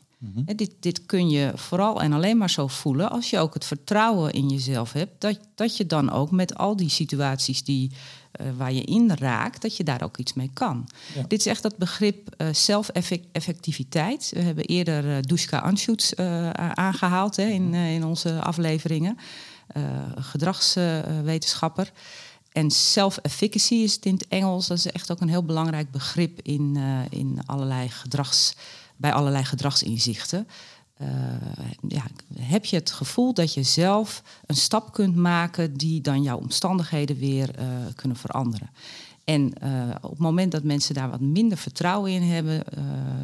He, 0.46 0.54
dit, 0.54 0.70
dit 0.80 1.06
kun 1.06 1.30
je 1.30 1.52
vooral 1.54 2.02
en 2.02 2.12
alleen 2.12 2.36
maar 2.36 2.50
zo 2.50 2.66
voelen 2.66 3.10
als 3.10 3.30
je 3.30 3.38
ook 3.38 3.54
het 3.54 3.64
vertrouwen 3.64 4.32
in 4.32 4.48
jezelf 4.48 4.92
hebt. 4.92 5.20
Dat, 5.20 5.38
dat 5.54 5.76
je 5.76 5.86
dan 5.86 6.10
ook 6.10 6.30
met 6.30 6.54
al 6.54 6.76
die 6.76 6.88
situaties 6.88 7.64
die, 7.64 7.90
uh, 8.40 8.46
waar 8.56 8.72
je 8.72 8.82
in 8.82 9.12
raakt, 9.14 9.62
dat 9.62 9.76
je 9.76 9.84
daar 9.84 10.02
ook 10.02 10.16
iets 10.16 10.34
mee 10.34 10.50
kan. 10.52 10.88
Ja. 11.14 11.22
Dit 11.28 11.38
is 11.38 11.46
echt 11.46 11.62
dat 11.62 11.76
begrip 11.76 12.44
zelfeffectiviteit. 12.52 14.30
We 14.34 14.40
hebben 14.40 14.64
eerder 14.64 15.04
uh, 15.04 15.16
Dushka 15.20 15.58
Anschutz 15.58 16.12
aangehaald 16.74 17.36
hè, 17.36 17.46
in, 17.46 17.74
in 17.74 18.04
onze 18.04 18.40
afleveringen. 18.40 19.18
gedragswetenschapper. 20.16 21.92
En 22.54 22.70
self-efficacy 22.70 23.74
is 23.74 23.94
het 23.94 24.06
in 24.06 24.14
het 24.14 24.28
Engels. 24.28 24.66
Dat 24.66 24.78
is 24.78 24.86
echt 24.86 25.10
ook 25.10 25.20
een 25.20 25.28
heel 25.28 25.44
belangrijk 25.44 25.90
begrip 25.90 26.40
in, 26.42 26.74
uh, 26.76 27.00
in 27.08 27.38
allerlei 27.46 27.88
gedrags, 27.88 28.54
bij 28.96 29.12
allerlei 29.12 29.44
gedragsinzichten. 29.44 30.48
Uh, 31.00 31.08
ja, 31.88 32.02
heb 32.38 32.64
je 32.64 32.76
het 32.76 32.90
gevoel 32.90 33.34
dat 33.34 33.54
je 33.54 33.62
zelf 33.62 34.22
een 34.46 34.56
stap 34.56 34.92
kunt 34.92 35.16
maken 35.16 35.76
die 35.76 36.00
dan 36.00 36.22
jouw 36.22 36.38
omstandigheden 36.38 37.16
weer 37.16 37.58
uh, 37.58 37.66
kunnen 37.94 38.16
veranderen? 38.16 38.70
En 39.24 39.52
uh, 39.62 39.94
op 40.00 40.10
het 40.10 40.18
moment 40.18 40.52
dat 40.52 40.62
mensen 40.62 40.94
daar 40.94 41.10
wat 41.10 41.20
minder 41.20 41.58
vertrouwen 41.58 42.12
in 42.12 42.22
hebben, 42.22 42.64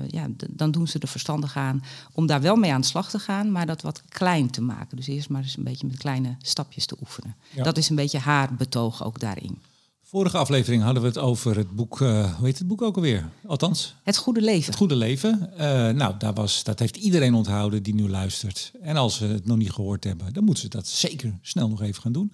ja, 0.08 0.26
dan 0.50 0.70
doen 0.70 0.87
ze 0.87 0.99
er 0.99 1.08
verstandig 1.08 1.56
aan 1.56 1.82
om 2.12 2.26
daar 2.26 2.41
wel 2.41 2.56
mee 2.56 2.73
aan 2.73 2.81
de 2.81 2.87
slag 2.87 3.11
te 3.11 3.19
gaan, 3.19 3.52
maar 3.52 3.67
dat 3.67 3.82
wat 3.82 4.02
klein 4.08 4.50
te 4.50 4.61
maken. 4.61 4.97
Dus 4.97 5.06
eerst 5.06 5.29
maar 5.29 5.43
eens 5.43 5.56
een 5.56 5.64
beetje 5.64 5.87
met 5.87 5.97
kleine 5.97 6.37
stapjes 6.43 6.87
te 6.87 6.97
oefenen. 7.00 7.37
Ja. 7.55 7.62
Dat 7.62 7.76
is 7.76 7.88
een 7.88 7.97
beetje 7.97 8.19
haar 8.19 8.55
betoog 8.55 9.05
ook 9.05 9.20
daarin. 9.20 9.58
Vorige 10.02 10.38
aflevering 10.38 10.82
hadden 10.82 11.02
we 11.02 11.08
het 11.08 11.19
over 11.19 11.56
het 11.56 11.70
boek, 11.70 12.00
uh, 12.00 12.35
hoe 12.37 12.47
heet 12.47 12.58
het 12.58 12.69
boek 12.69 12.82
ook 12.82 12.97
alweer? 12.97 13.29
Althans? 13.47 13.94
Het 14.02 14.17
Goede 14.17 14.41
Leven. 14.41 14.67
Het 14.67 14.76
Goede 14.76 14.97
Leven. 14.97 15.50
Nou, 15.97 16.14
daar 16.19 16.35
was, 16.35 16.62
dat 16.64 16.79
heeft 16.79 16.97
iedereen 16.97 17.35
onthouden 17.35 17.82
die 17.82 17.94
nu 17.94 18.08
luistert. 18.08 18.73
En 18.82 18.97
als 18.97 19.17
ze 19.17 19.25
het 19.25 19.47
nog 19.47 19.56
niet 19.56 19.73
gehoord 19.73 20.05
hebben, 20.05 20.32
dan 20.32 20.44
moeten 20.44 20.62
ze 20.62 20.69
dat 20.69 20.87
zeker 20.88 21.38
snel 21.43 21.69
nog 21.69 21.82
even 21.82 22.02
gaan 22.02 22.12
doen. 22.12 22.32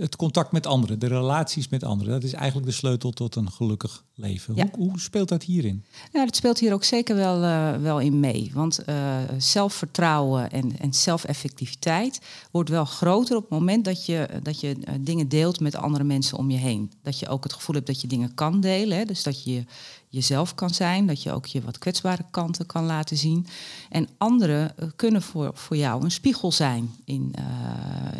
Het 0.00 0.16
contact 0.16 0.52
met 0.52 0.66
anderen, 0.66 0.98
de 0.98 1.06
relaties 1.06 1.68
met 1.68 1.84
anderen, 1.84 2.12
dat 2.12 2.22
is 2.22 2.32
eigenlijk 2.32 2.66
de 2.66 2.72
sleutel 2.72 3.10
tot 3.10 3.34
een 3.36 3.50
gelukkig 3.50 4.04
leven. 4.14 4.54
Ja. 4.54 4.68
Hoe, 4.76 4.88
hoe, 4.90 5.00
speelt 5.00 5.28
dat 5.28 5.42
hierin? 5.42 5.84
Ja, 6.12 6.24
dat 6.24 6.36
speelt 6.36 6.58
hier 6.58 6.72
ook 6.72 6.84
zeker 6.84 7.16
wel, 7.16 7.42
uh, 7.42 7.76
wel 7.76 8.00
in 8.00 8.20
mee. 8.20 8.50
Want 8.54 8.80
uh, 8.88 9.16
zelfvertrouwen 9.38 10.50
en, 10.50 10.78
en 10.78 10.94
zelfeffectiviteit 10.94 12.20
wordt 12.50 12.70
wel 12.70 12.84
groter 12.84 13.36
op 13.36 13.42
het 13.42 13.50
moment 13.50 13.84
dat 13.84 14.06
je, 14.06 14.28
dat 14.42 14.60
je 14.60 14.76
uh, 14.76 14.94
dingen 15.00 15.28
deelt 15.28 15.60
met 15.60 15.76
andere 15.76 16.04
mensen 16.04 16.38
om 16.38 16.50
je 16.50 16.58
heen. 16.58 16.92
Dat 17.02 17.18
je 17.18 17.28
ook 17.28 17.42
het 17.42 17.52
gevoel 17.52 17.74
hebt 17.74 17.86
dat 17.86 18.00
je 18.00 18.08
dingen 18.08 18.34
kan 18.34 18.60
delen. 18.60 18.98
Hè? 18.98 19.04
Dus 19.04 19.22
dat 19.22 19.44
je 19.44 19.64
jezelf 20.08 20.54
kan 20.54 20.70
zijn, 20.70 21.06
dat 21.06 21.22
je 21.22 21.32
ook 21.32 21.46
je 21.46 21.60
wat 21.60 21.78
kwetsbare 21.78 22.24
kanten 22.30 22.66
kan 22.66 22.84
laten 22.84 23.16
zien. 23.16 23.46
En 23.90 24.08
anderen 24.18 24.74
kunnen 24.96 25.22
voor, 25.22 25.50
voor 25.54 25.76
jou 25.76 26.04
een 26.04 26.10
spiegel 26.10 26.52
zijn 26.52 26.90
in, 27.04 27.34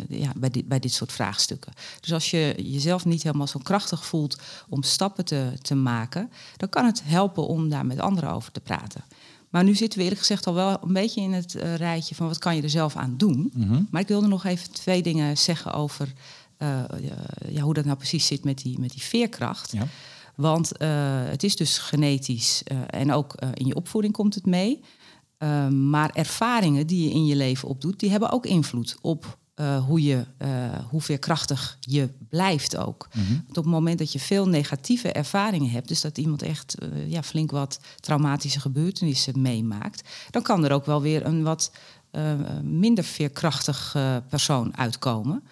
ja, 0.09 0.31
bij, 0.35 0.49
dit, 0.49 0.67
bij 0.67 0.79
dit 0.79 0.93
soort 0.93 1.11
vraagstukken. 1.11 1.73
Dus 1.99 2.13
als 2.13 2.31
je 2.31 2.55
jezelf 2.57 3.05
niet 3.05 3.23
helemaal 3.23 3.47
zo 3.47 3.59
krachtig 3.63 4.05
voelt 4.05 4.37
om 4.69 4.83
stappen 4.83 5.25
te, 5.25 5.51
te 5.61 5.75
maken, 5.75 6.31
dan 6.57 6.69
kan 6.69 6.85
het 6.85 7.01
helpen 7.03 7.47
om 7.47 7.69
daar 7.69 7.85
met 7.85 7.99
anderen 7.99 8.31
over 8.31 8.51
te 8.51 8.59
praten. 8.59 9.03
Maar 9.49 9.63
nu 9.63 9.75
zitten 9.75 9.97
we 9.97 10.03
eerlijk 10.03 10.21
gezegd 10.21 10.47
al 10.47 10.53
wel 10.53 10.77
een 10.83 10.93
beetje 10.93 11.21
in 11.21 11.33
het 11.33 11.55
uh, 11.55 11.75
rijtje 11.75 12.15
van 12.15 12.27
wat 12.27 12.37
kan 12.37 12.55
je 12.55 12.61
er 12.61 12.69
zelf 12.69 12.95
aan 12.95 13.13
doen. 13.17 13.51
Mm-hmm. 13.53 13.87
Maar 13.91 14.01
ik 14.01 14.07
wilde 14.07 14.27
nog 14.27 14.45
even 14.45 14.71
twee 14.71 15.03
dingen 15.03 15.37
zeggen 15.37 15.73
over 15.73 16.13
uh, 16.57 16.83
ja, 17.49 17.61
hoe 17.61 17.73
dat 17.73 17.85
nou 17.85 17.97
precies 17.97 18.25
zit 18.25 18.43
met 18.43 18.57
die, 18.57 18.79
met 18.79 18.91
die 18.91 19.01
veerkracht. 19.01 19.71
Ja. 19.71 19.87
Want 20.37 20.71
uh, 20.81 20.87
het 21.25 21.43
is 21.43 21.55
dus 21.55 21.77
genetisch 21.77 22.63
en 22.87 23.11
ook 23.11 23.35
in 23.53 23.65
je 23.65 23.75
opvoeding 23.75 24.13
komt 24.13 24.35
het 24.35 24.45
mee. 24.45 24.83
maar 25.69 26.09
ervaringen 26.13 26.87
die 26.87 27.03
je 27.03 27.13
in 27.13 27.25
je 27.25 27.35
leven 27.35 27.67
opdoet, 27.67 27.99
die 27.99 28.09
hebben 28.09 28.31
ook 28.31 28.45
invloed 28.45 28.97
op 29.01 29.37
uh, 29.59 29.85
hoe, 29.85 30.03
je, 30.03 30.25
uh, 30.41 30.47
hoe 30.89 31.01
veerkrachtig 31.01 31.77
je 31.79 32.09
blijft 32.29 32.77
ook. 32.77 33.07
Mm-hmm. 33.13 33.43
Want 33.45 33.57
op 33.57 33.63
het 33.63 33.73
moment 33.73 33.97
dat 33.99 34.11
je 34.11 34.19
veel 34.19 34.47
negatieve 34.47 35.11
ervaringen 35.11 35.69
hebt, 35.69 35.87
dus 35.87 36.01
dat 36.01 36.17
iemand 36.17 36.41
echt 36.41 36.75
uh, 36.83 37.11
ja, 37.11 37.23
flink 37.23 37.51
wat 37.51 37.79
traumatische 37.99 38.59
gebeurtenissen 38.59 39.41
meemaakt, 39.41 40.09
dan 40.29 40.41
kan 40.41 40.65
er 40.65 40.71
ook 40.71 40.85
wel 40.85 41.01
weer 41.01 41.25
een 41.25 41.43
wat 41.43 41.71
minder 42.63 43.03
veerkrachtig 43.03 43.95
persoon 44.29 44.77
uitkomen. 44.77 45.43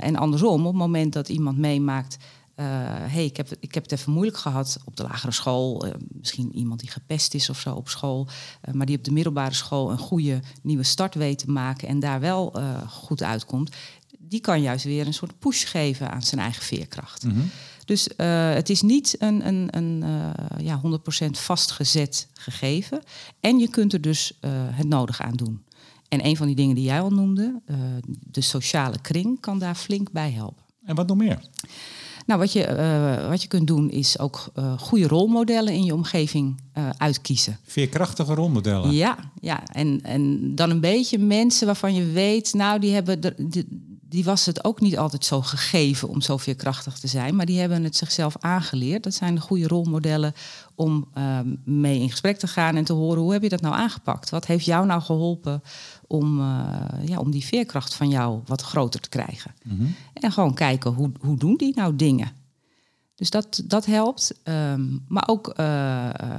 en 0.00 0.16
andersom, 0.16 0.60
op 0.60 0.72
het 0.72 0.82
moment 0.82 1.12
dat 1.12 1.28
iemand 1.28 1.58
meemaakt 1.58 2.16
hey, 2.54 3.24
ik, 3.24 3.36
heb, 3.36 3.48
ik 3.60 3.74
heb 3.74 3.82
het 3.82 3.92
even 3.92 4.12
moeilijk 4.12 4.36
gehad 4.36 4.78
op 4.84 4.96
de 4.96 5.02
lagere 5.02 5.32
school. 5.32 5.84
misschien 6.08 6.56
iemand 6.56 6.80
die 6.80 6.90
gepest 6.90 7.34
is 7.34 7.50
of 7.50 7.60
zo 7.60 7.74
op 7.74 7.88
school. 7.88 8.28
maar 8.72 8.86
die 8.86 8.96
op 8.96 9.04
de 9.04 9.12
middelbare 9.12 9.54
school 9.54 9.90
een 9.90 9.98
goede 9.98 10.40
nieuwe 10.62 10.82
start 10.82 11.14
weet 11.14 11.38
te 11.38 11.50
maken 11.50 11.88
en 11.88 12.00
daar 12.00 12.20
wel 12.20 12.54
goed 12.88 13.22
uitkomt. 13.22 13.76
Die 14.18 14.40
kan 14.40 14.62
juist 14.62 14.84
weer 14.84 15.06
een 15.06 15.14
soort 15.14 15.38
push 15.38 15.66
geven 15.66 16.10
aan 16.10 16.22
zijn 16.22 16.40
eigen 16.40 16.62
veerkracht. 16.62 17.24
Mhm. 17.24 17.40
Dus 17.84 18.08
het 18.56 18.70
is 18.70 18.82
niet 18.82 19.16
een, 19.18 19.46
een, 19.46 19.68
een 19.76 20.04
ja, 20.58 20.80
100% 21.26 21.30
vastgezet 21.30 22.28
gegeven. 22.32 23.02
En 23.40 23.58
je 23.58 23.68
kunt 23.68 23.92
er 23.92 24.00
dus 24.00 24.38
het 24.70 24.88
nodig 24.88 25.20
aan 25.20 25.34
doen. 25.34 25.64
En 26.08 26.26
een 26.26 26.36
van 26.36 26.46
die 26.46 26.56
dingen 26.56 26.74
die 26.74 26.84
jij 26.84 27.00
al 27.00 27.10
noemde, 27.10 27.60
de 28.20 28.40
sociale 28.40 29.00
kring, 29.00 29.40
kan 29.40 29.58
daar 29.58 29.74
flink 29.74 30.12
bij 30.12 30.30
helpen. 30.30 30.64
En 30.84 30.94
wat 30.94 31.06
nog 31.06 31.16
meer? 31.16 31.40
Nou, 32.26 32.40
wat 32.40 32.52
je, 32.52 32.68
uh, 32.68 33.28
wat 33.28 33.42
je 33.42 33.48
kunt 33.48 33.66
doen 33.66 33.90
is 33.90 34.18
ook 34.18 34.46
uh, 34.58 34.78
goede 34.78 35.08
rolmodellen 35.08 35.72
in 35.72 35.84
je 35.84 35.94
omgeving 35.94 36.62
uitkiezen. 36.96 37.58
Veerkrachtige 37.64 38.34
rolmodellen. 38.34 38.92
Ja, 38.92 39.16
ja. 39.40 39.62
En, 39.66 40.00
en 40.02 40.54
dan 40.54 40.70
een 40.70 40.80
beetje 40.80 41.18
mensen 41.18 41.66
waarvan 41.66 41.94
je 41.94 42.04
weet, 42.04 42.54
nou, 42.54 42.80
die 42.80 42.92
hebben 42.92 43.20
de, 43.20 43.34
de, 43.36 43.66
die 44.14 44.24
was 44.24 44.46
het 44.46 44.64
ook 44.64 44.80
niet 44.80 44.98
altijd 44.98 45.24
zo 45.24 45.40
gegeven 45.40 46.08
om 46.08 46.20
zo 46.20 46.36
veerkrachtig 46.36 46.98
te 46.98 47.06
zijn, 47.06 47.36
maar 47.36 47.46
die 47.46 47.58
hebben 47.58 47.84
het 47.84 47.96
zichzelf 47.96 48.36
aangeleerd. 48.40 49.02
Dat 49.02 49.14
zijn 49.14 49.34
de 49.34 49.40
goede 49.40 49.68
rolmodellen 49.68 50.34
om 50.74 51.08
um, 51.18 51.60
mee 51.64 52.00
in 52.00 52.10
gesprek 52.10 52.38
te 52.38 52.46
gaan 52.46 52.76
en 52.76 52.84
te 52.84 52.92
horen 52.92 53.22
hoe 53.22 53.32
heb 53.32 53.42
je 53.42 53.48
dat 53.48 53.60
nou 53.60 53.74
aangepakt? 53.74 54.30
Wat 54.30 54.46
heeft 54.46 54.64
jou 54.64 54.86
nou 54.86 55.02
geholpen 55.02 55.62
om, 56.06 56.40
uh, 56.40 56.76
ja, 57.04 57.18
om 57.18 57.30
die 57.30 57.44
veerkracht 57.44 57.94
van 57.94 58.08
jou 58.08 58.40
wat 58.46 58.62
groter 58.62 59.00
te 59.00 59.08
krijgen? 59.08 59.54
Mm 59.62 59.76
-hmm. 59.76 59.94
En 60.12 60.32
gewoon 60.32 60.54
kijken 60.54 60.92
hoe, 60.92 61.10
hoe 61.20 61.36
doen 61.36 61.56
die 61.56 61.74
nou 61.74 61.96
dingen? 61.96 62.32
Dus 63.14 63.30
dat, 63.30 63.62
dat 63.64 63.86
helpt. 63.86 64.34
Um, 64.44 65.04
maar 65.08 65.28
ook 65.28 65.54
uh, 65.60 65.64
uh, 65.64 66.36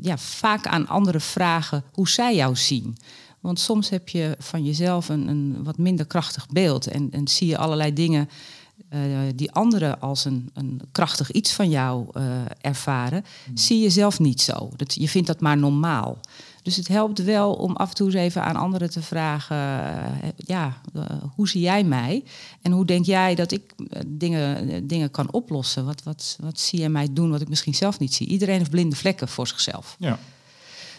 ja, 0.00 0.18
vaak 0.18 0.66
aan 0.66 0.88
anderen 0.88 1.20
vragen 1.20 1.84
hoe 1.92 2.08
zij 2.08 2.34
jou 2.34 2.56
zien. 2.56 2.96
Want 3.40 3.60
soms 3.60 3.88
heb 3.88 4.08
je 4.08 4.36
van 4.38 4.64
jezelf 4.64 5.08
een, 5.08 5.28
een 5.28 5.64
wat 5.64 5.78
minder 5.78 6.06
krachtig 6.06 6.46
beeld 6.46 6.86
en, 6.86 7.10
en 7.10 7.28
zie 7.28 7.46
je 7.46 7.58
allerlei 7.58 7.92
dingen 7.92 8.28
uh, 8.92 9.18
die 9.34 9.52
anderen 9.52 10.00
als 10.00 10.24
een, 10.24 10.50
een 10.54 10.80
krachtig 10.92 11.30
iets 11.30 11.52
van 11.52 11.70
jou 11.70 12.06
ervaren, 12.60 13.24
hmm. 13.44 13.56
zie 13.56 13.80
je 13.80 13.90
zelf 13.90 14.18
niet 14.18 14.40
zo. 14.40 14.70
Dat, 14.76 14.94
je 14.94 15.08
vindt 15.08 15.26
dat 15.26 15.40
maar 15.40 15.58
normaal. 15.58 16.18
Dus 16.62 16.76
het 16.76 16.88
helpt 16.88 17.24
wel 17.24 17.52
om 17.54 17.76
af 17.76 17.88
en 17.88 17.94
toe 17.94 18.06
eens 18.06 18.16
even 18.16 18.44
aan 18.44 18.56
anderen 18.56 18.90
te 18.90 19.02
vragen: 19.02 19.56
uh, 19.56 20.28
ja, 20.36 20.80
hoe 21.34 21.48
zie 21.48 21.60
jij 21.60 21.84
mij? 21.84 22.24
En 22.62 22.72
hoe 22.72 22.84
denk 22.84 23.04
jij 23.04 23.34
dat 23.34 23.52
ik 23.52 23.74
dingen, 24.06 24.86
dingen 24.86 25.10
kan 25.10 25.32
oplossen? 25.32 25.84
Wat, 25.84 26.02
wat, 26.02 26.38
wat 26.40 26.60
zie 26.60 26.78
jij 26.78 26.88
mij 26.88 27.08
doen 27.10 27.30
wat 27.30 27.40
ik 27.40 27.48
misschien 27.48 27.74
zelf 27.74 27.98
niet 27.98 28.14
zie? 28.14 28.26
Iedereen 28.26 28.58
heeft 28.58 28.70
blinde 28.70 28.96
vlekken 28.96 29.28
voor 29.28 29.46
zichzelf. 29.46 29.96
Ja. 29.98 30.18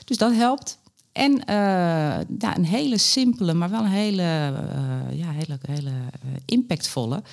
Dus 0.05 0.17
dat 0.17 0.33
helpt. 0.33 0.77
En 1.11 1.31
uh, 1.31 1.45
ja, 2.39 2.57
een 2.57 2.65
hele 2.65 2.97
simpele, 2.97 3.53
maar 3.53 3.69
wel 3.69 3.83
een 3.83 3.91
hele, 3.91 4.21
uh, 4.21 5.19
ja, 5.19 5.31
hele, 5.31 5.57
hele 5.61 5.91
impactvolle. 6.45 7.23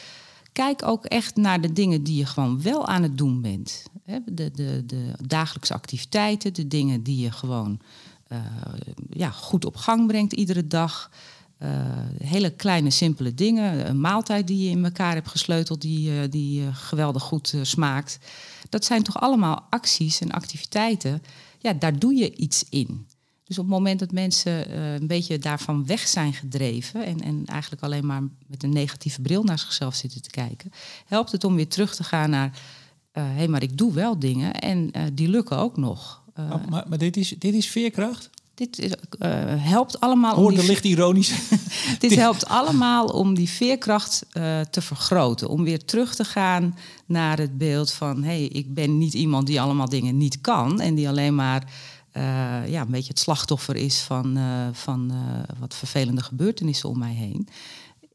Kijk 0.52 0.86
ook 0.86 1.04
echt 1.04 1.36
naar 1.36 1.60
de 1.60 1.72
dingen 1.72 2.02
die 2.02 2.16
je 2.16 2.26
gewoon 2.26 2.62
wel 2.62 2.86
aan 2.86 3.02
het 3.02 3.18
doen 3.18 3.40
bent. 3.40 3.82
De, 4.24 4.50
de, 4.50 4.82
de 4.86 5.12
dagelijkse 5.26 5.74
activiteiten, 5.74 6.54
de 6.54 6.68
dingen 6.68 7.02
die 7.02 7.18
je 7.22 7.30
gewoon 7.30 7.80
ja, 9.10 9.30
goed 9.30 9.64
op 9.64 9.76
gang 9.76 10.06
brengt 10.06 10.32
iedere 10.32 10.66
dag. 10.66 11.10
hele 12.22 12.50
kleine, 12.50 12.90
simpele 12.90 13.34
dingen. 13.34 13.88
Een 13.88 14.00
maaltijd 14.00 14.46
die 14.46 14.64
je 14.64 14.70
in 14.70 14.84
elkaar 14.84 15.14
hebt 15.14 15.28
gesleuteld, 15.28 15.80
die, 15.80 16.28
die 16.28 16.72
geweldig 16.72 17.22
goed 17.22 17.54
smaakt. 17.62 18.18
Dat 18.68 18.84
zijn 18.84 19.02
toch 19.02 19.20
allemaal 19.20 19.66
acties 19.70 20.20
en 20.20 20.30
activiteiten. 20.30 21.22
Ja, 21.58 21.72
daar 21.72 21.98
doe 21.98 22.14
je 22.14 22.34
iets 22.36 22.64
in. 22.68 23.06
Dus 23.44 23.58
op 23.58 23.64
het 23.64 23.74
moment 23.74 23.98
dat 23.98 24.12
mensen 24.12 24.76
een 24.76 25.06
beetje 25.06 25.38
daarvan 25.38 25.86
weg 25.86 26.08
zijn 26.08 26.32
gedreven 26.32 27.04
en, 27.04 27.20
en 27.20 27.42
eigenlijk 27.46 27.82
alleen 27.82 28.06
maar 28.06 28.22
met 28.46 28.62
een 28.62 28.72
negatieve 28.72 29.20
bril 29.20 29.42
naar 29.42 29.58
zichzelf 29.58 29.94
zitten 29.94 30.22
te 30.22 30.30
kijken, 30.30 30.72
helpt 31.06 31.32
het 31.32 31.44
om 31.44 31.54
weer 31.54 31.68
terug 31.68 31.94
te 31.94 32.04
gaan 32.04 32.30
naar 32.30 32.58
hé, 33.12 33.48
maar 33.48 33.62
ik 33.62 33.78
doe 33.78 33.92
wel 33.92 34.18
dingen 34.18 34.54
en 34.54 34.90
die 35.12 35.28
lukken 35.28 35.56
ook 35.56 35.76
nog. 35.76 36.19
Maar, 36.48 36.60
maar, 36.68 36.84
maar, 36.88 36.98
dit, 36.98 37.16
is, 37.16 37.34
dit 37.38 37.54
is 37.54 37.66
veerkracht? 37.66 38.30
Dit 38.54 38.78
is, 38.78 38.92
helpt 39.58 40.00
allemaal. 40.00 40.34
Hoor, 40.34 40.54
de 40.54 40.64
licht 40.64 40.84
ironisch. 40.84 41.32
dit 41.98 42.14
helpt 42.14 42.46
allemaal 42.46 43.06
om 43.06 43.34
die 43.34 43.48
veerkracht 43.48 44.26
te 44.70 44.80
vergroten. 44.80 45.48
Om 45.48 45.64
weer 45.64 45.84
terug 45.84 46.14
te 46.14 46.24
gaan 46.24 46.76
naar 47.06 47.38
het 47.38 47.58
beeld 47.58 47.92
van: 47.92 48.22
hé, 48.22 48.28
hey, 48.28 48.44
ik 48.44 48.74
ben 48.74 48.98
niet 48.98 49.14
iemand 49.14 49.46
die 49.46 49.60
allemaal 49.60 49.88
dingen 49.88 50.16
niet 50.16 50.40
kan 50.40 50.80
en 50.80 50.94
die 50.94 51.08
alleen 51.08 51.34
maar 51.34 51.64
uh, 52.16 52.22
ja, 52.68 52.80
een 52.80 52.90
beetje 52.90 53.08
het 53.08 53.18
slachtoffer 53.18 53.76
is 53.76 54.00
van, 54.00 54.38
van 54.72 55.12
wat 55.58 55.74
vervelende 55.74 56.22
gebeurtenissen 56.22 56.88
om 56.88 56.98
mij 56.98 57.14
heen. 57.14 57.48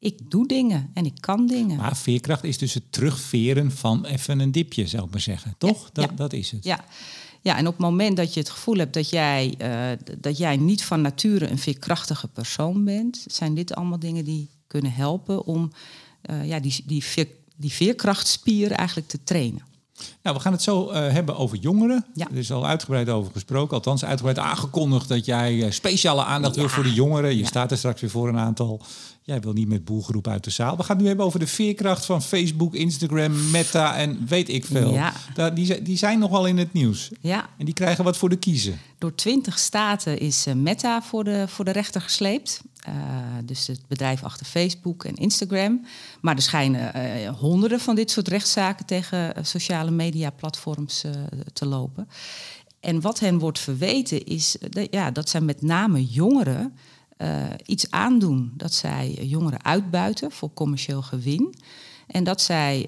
Ik 0.06 0.20
doe 0.30 0.48
dingen 0.48 0.92
en 0.94 1.06
ik 1.06 1.14
kan 1.20 1.48
dingen. 1.48 1.78
Maar 1.78 1.98
veerkracht 1.98 2.44
is 2.44 2.58
dus 2.58 2.74
het 2.74 2.84
terugveren 2.90 3.72
van 3.72 4.06
even 4.06 4.40
een 4.40 4.52
dipje, 4.52 4.88
zou 4.88 5.06
ik 5.06 5.12
maar 5.12 5.22
zeggen. 5.22 5.56
Toch? 5.58 5.84
Ja, 5.84 5.90
dat, 5.94 6.10
ja. 6.10 6.16
dat 6.16 6.34
is 6.34 6.52
het. 6.52 6.64
Ja. 6.64 6.86
Ja, 7.46 7.58
en 7.58 7.68
op 7.68 7.74
het 7.74 7.82
moment 7.82 8.18
dat 8.18 8.34
je 8.34 8.40
het 8.40 8.50
gevoel 8.50 8.76
hebt 8.76 8.94
dat 8.94 9.10
jij, 9.10 9.58
dat 10.20 10.38
jij 10.38 10.58
niet 10.58 10.84
van 10.84 11.02
nature 11.02 11.50
een 11.50 11.58
veerkrachtige 11.58 12.28
persoon 12.28 12.84
bent, 12.84 13.26
zijn 13.28 13.54
dit 13.54 13.76
allemaal 13.76 14.00
dingen 14.00 14.26
die 14.26 14.50
kunnen 14.68 14.92
helpen 14.92 15.46
om 15.46 15.72
ja, 16.44 16.60
die, 16.60 16.84
die, 16.86 17.04
veer, 17.04 17.28
die 17.56 17.72
veerkrachtspier 17.72 18.72
eigenlijk 18.72 19.08
te 19.08 19.24
trainen. 19.24 19.75
Nou, 20.22 20.36
we 20.36 20.42
gaan 20.42 20.52
het 20.52 20.62
zo 20.62 20.92
uh, 20.92 20.96
hebben 20.96 21.38
over 21.38 21.58
jongeren. 21.58 22.06
Ja. 22.14 22.28
Er 22.32 22.38
is 22.38 22.52
al 22.52 22.66
uitgebreid 22.68 23.10
over 23.10 23.32
gesproken, 23.32 23.76
althans 23.76 24.06
uitgebreid 24.06 24.40
aangekondigd 24.40 25.08
dat 25.08 25.26
jij 25.26 25.54
uh, 25.54 25.72
speciale 25.72 26.24
aandacht 26.24 26.56
ja. 26.56 26.62
wil 26.62 26.70
voor 26.70 26.84
de 26.84 26.94
jongeren. 26.94 27.30
Je 27.30 27.42
ja. 27.42 27.46
staat 27.46 27.72
er 27.72 27.78
straks 27.78 28.02
weer 28.02 28.10
voor 28.10 28.28
een 28.28 28.38
aantal. 28.38 28.82
Jij 29.22 29.40
wil 29.40 29.54
niet 29.54 29.68
met 29.68 29.86
boelgroep 29.86 30.28
uit 30.28 30.44
de 30.44 30.50
zaal. 30.50 30.78
We 30.78 30.84
gaan 30.84 30.96
het 30.96 31.02
nu 31.02 31.08
hebben 31.08 31.26
over 31.26 31.40
de 31.40 31.48
veerkracht 31.48 32.06
van 32.06 32.22
Facebook, 32.22 32.74
Instagram, 32.74 33.52
Meta 33.52 33.96
en 33.96 34.26
weet 34.28 34.50
ik 34.50 34.66
veel. 34.66 34.94
Ja. 34.94 35.14
Daar, 35.34 35.56
die, 35.56 35.82
die 35.82 35.98
zijn 35.98 36.20
nogal 36.20 36.46
in 36.46 36.58
het 36.58 36.74
nieuws. 36.74 37.10
Ja. 37.22 37.50
En 37.58 37.66
die 37.66 37.74
krijgen 37.74 38.04
wat 38.04 38.18
voor 38.18 38.30
de 38.30 38.36
kiezen. 38.36 38.80
Door 38.98 39.16
twintig 39.16 39.60
staten 39.60 40.20
is 40.20 40.48
uh, 40.48 40.54
Meta 40.54 41.02
voor 41.02 41.24
de, 41.24 41.46
voor 41.48 41.66
de 41.66 41.72
rechter 41.72 42.02
gesleept. 42.02 42.62
Uh, 42.88 42.94
dus 43.44 43.68
het 43.68 43.88
bedrijf 43.88 44.24
achter 44.24 44.46
Facebook 44.46 45.04
en 45.04 45.16
Instagram. 45.16 45.86
Maar 46.22 46.36
er 46.36 46.42
schijnen 46.42 46.92
uh, 46.96 47.30
honderden 47.30 47.80
van 47.80 47.96
dit 47.96 48.12
soort 48.12 48.28
rechtszaken 48.28 48.86
tegen 48.86 49.38
uh, 49.38 49.44
sociale 49.44 49.92
media 49.92 50.30
platforms 50.30 51.04
te 51.54 51.66
lopen. 51.66 52.08
En 52.80 53.02
wat 53.02 53.20
hen 53.20 53.40
wordt 53.40 53.60
verweten 53.60 54.26
is 54.26 54.58
ja, 54.92 55.12
dat 55.12 55.30
zij 55.30 55.42
met 55.42 55.62
name 55.62 56.06
jongeren 56.06 56.78
iets 57.66 57.92
aandoen. 57.92 58.54
Dat 58.58 58.74
zij 58.74 59.14
jongeren 59.22 59.64
uitbuiten 59.64 60.32
voor 60.32 60.54
commercieel 60.54 61.02
gewin. 61.02 61.56
En 62.08 62.24
dat 62.24 62.42
zij 62.42 62.86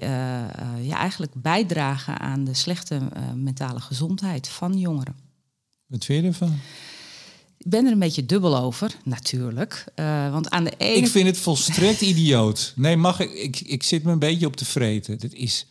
ja, 0.80 0.96
eigenlijk 0.96 1.32
bijdragen 1.34 2.18
aan 2.18 2.44
de 2.44 2.54
slechte 2.54 3.00
mentale 3.34 3.80
gezondheid 3.80 4.48
van 4.48 4.78
jongeren. 4.78 5.16
Wat 5.86 6.04
vind 6.04 6.22
je 6.22 6.28
ervan? 6.28 6.58
Ik 7.58 7.70
ben 7.70 7.86
er 7.86 7.92
een 7.92 7.98
beetje 7.98 8.26
dubbel 8.26 8.58
over, 8.58 8.96
natuurlijk. 9.04 9.84
Uh, 9.96 10.32
want 10.32 10.50
aan 10.50 10.64
de 10.64 10.72
ene... 10.76 10.96
Ik 10.96 11.08
vind 11.08 11.26
het 11.26 11.38
volstrekt 11.38 12.00
idioot. 12.00 12.72
Nee, 12.76 12.96
mag 12.96 13.20
ik, 13.20 13.32
ik... 13.32 13.60
Ik 13.60 13.82
zit 13.82 14.02
me 14.02 14.12
een 14.12 14.18
beetje 14.18 14.46
op 14.46 14.56
te 14.56 14.64
vreten. 14.64 15.18
Dit 15.18 15.34
is... 15.34 15.66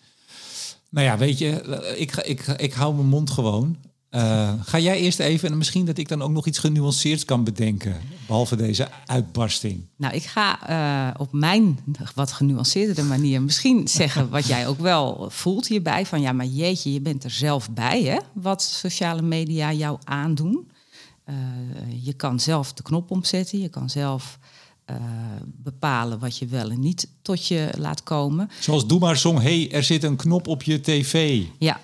Nou 0.89 1.05
ja, 1.05 1.17
weet 1.17 1.37
je, 1.37 1.49
ik, 1.97 2.15
ik, 2.15 2.47
ik 2.47 2.73
hou 2.73 2.95
mijn 2.95 3.07
mond 3.07 3.29
gewoon. 3.29 3.77
Uh, 4.11 4.53
ga 4.65 4.79
jij 4.79 4.97
eerst 4.99 5.19
even, 5.19 5.51
en 5.51 5.57
misschien 5.57 5.85
dat 5.85 5.97
ik 5.97 6.07
dan 6.07 6.21
ook 6.21 6.31
nog 6.31 6.45
iets 6.45 6.59
genuanceerds 6.59 7.25
kan 7.25 7.43
bedenken, 7.43 7.95
behalve 8.27 8.55
deze 8.55 8.87
uitbarsting. 9.05 9.85
Nou, 9.97 10.15
ik 10.15 10.23
ga 10.23 10.69
uh, 10.69 11.21
op 11.21 11.31
mijn 11.31 11.79
wat 12.15 12.31
genuanceerdere 12.31 13.03
manier 13.03 13.41
misschien 13.41 13.87
zeggen 13.99 14.29
wat 14.29 14.45
jij 14.45 14.67
ook 14.67 14.79
wel 14.79 15.27
voelt 15.29 15.67
hierbij. 15.67 16.05
Van 16.05 16.21
ja, 16.21 16.31
maar 16.31 16.45
jeetje, 16.45 16.93
je 16.93 17.01
bent 17.01 17.23
er 17.23 17.31
zelf 17.31 17.71
bij, 17.71 18.03
hè? 18.03 18.17
Wat 18.33 18.61
sociale 18.61 19.21
media 19.21 19.73
jou 19.73 19.97
aandoen. 20.03 20.67
Uh, 21.29 21.35
je 22.05 22.13
kan 22.13 22.39
zelf 22.39 22.73
de 22.73 22.83
knop 22.83 23.11
omzetten, 23.11 23.59
je 23.59 23.69
kan 23.69 23.89
zelf 23.89 24.39
uh, 24.89 24.95
bepalen 25.45 26.19
wat 26.19 26.37
je 26.37 26.45
wel 26.45 26.69
en 26.69 26.79
niet 26.79 27.09
tot 27.21 27.47
je 27.47 27.69
laat 27.77 28.03
komen. 28.03 28.49
Zoals 28.59 28.87
Doe 28.87 28.99
maar 28.99 29.17
zong, 29.17 29.41
hey, 29.41 29.71
er 29.71 29.83
zit 29.83 30.03
een 30.03 30.15
knop 30.15 30.47
op 30.47 30.63
je 30.63 30.81
tv. 30.81 31.43
Ja. 31.59 31.79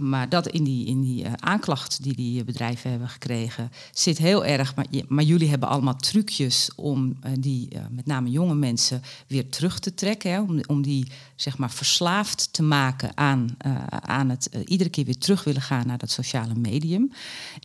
Maar 0.00 0.28
dat 0.28 0.48
in 0.48 0.64
die, 0.64 0.86
in 0.86 1.00
die 1.00 1.24
uh, 1.24 1.32
aanklacht 1.36 2.02
die 2.02 2.14
die 2.14 2.44
bedrijven 2.44 2.90
hebben 2.90 3.08
gekregen 3.08 3.72
zit 3.92 4.18
heel 4.18 4.44
erg. 4.44 4.74
Maar, 5.08 5.24
jullie 5.24 5.48
hebben 5.48 5.68
allemaal 5.68 5.96
trucjes 5.96 6.70
om 6.76 7.16
die, 7.38 7.68
met 7.90 8.06
name 8.06 8.30
jonge 8.30 8.54
mensen, 8.54 9.02
weer 9.26 9.48
terug 9.48 9.78
te 9.78 9.94
trekken. 9.94 10.30
Hè, 10.30 10.40
om, 10.40 10.60
om 10.66 10.82
die 10.82 11.06
zeg 11.36 11.58
maar 11.58 11.70
verslaafd 11.70 12.52
te 12.52 12.62
maken 12.62 13.16
aan, 13.16 13.56
aan 14.00 14.28
het 14.28 14.50
iedere 14.66 14.90
keer 14.90 15.04
weer 15.04 15.18
terug 15.18 15.44
willen 15.44 15.62
gaan 15.62 15.86
naar 15.86 15.98
dat 15.98 16.10
sociale 16.10 16.54
medium. 16.54 17.12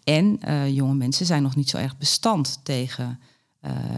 En 0.03 0.39
jonge 0.73 0.95
mensen 0.95 1.25
zijn 1.25 1.43
nog 1.43 1.55
niet 1.55 1.69
zo 1.69 1.77
erg 1.77 1.97
bestand 1.97 2.59
tegen 2.63 3.19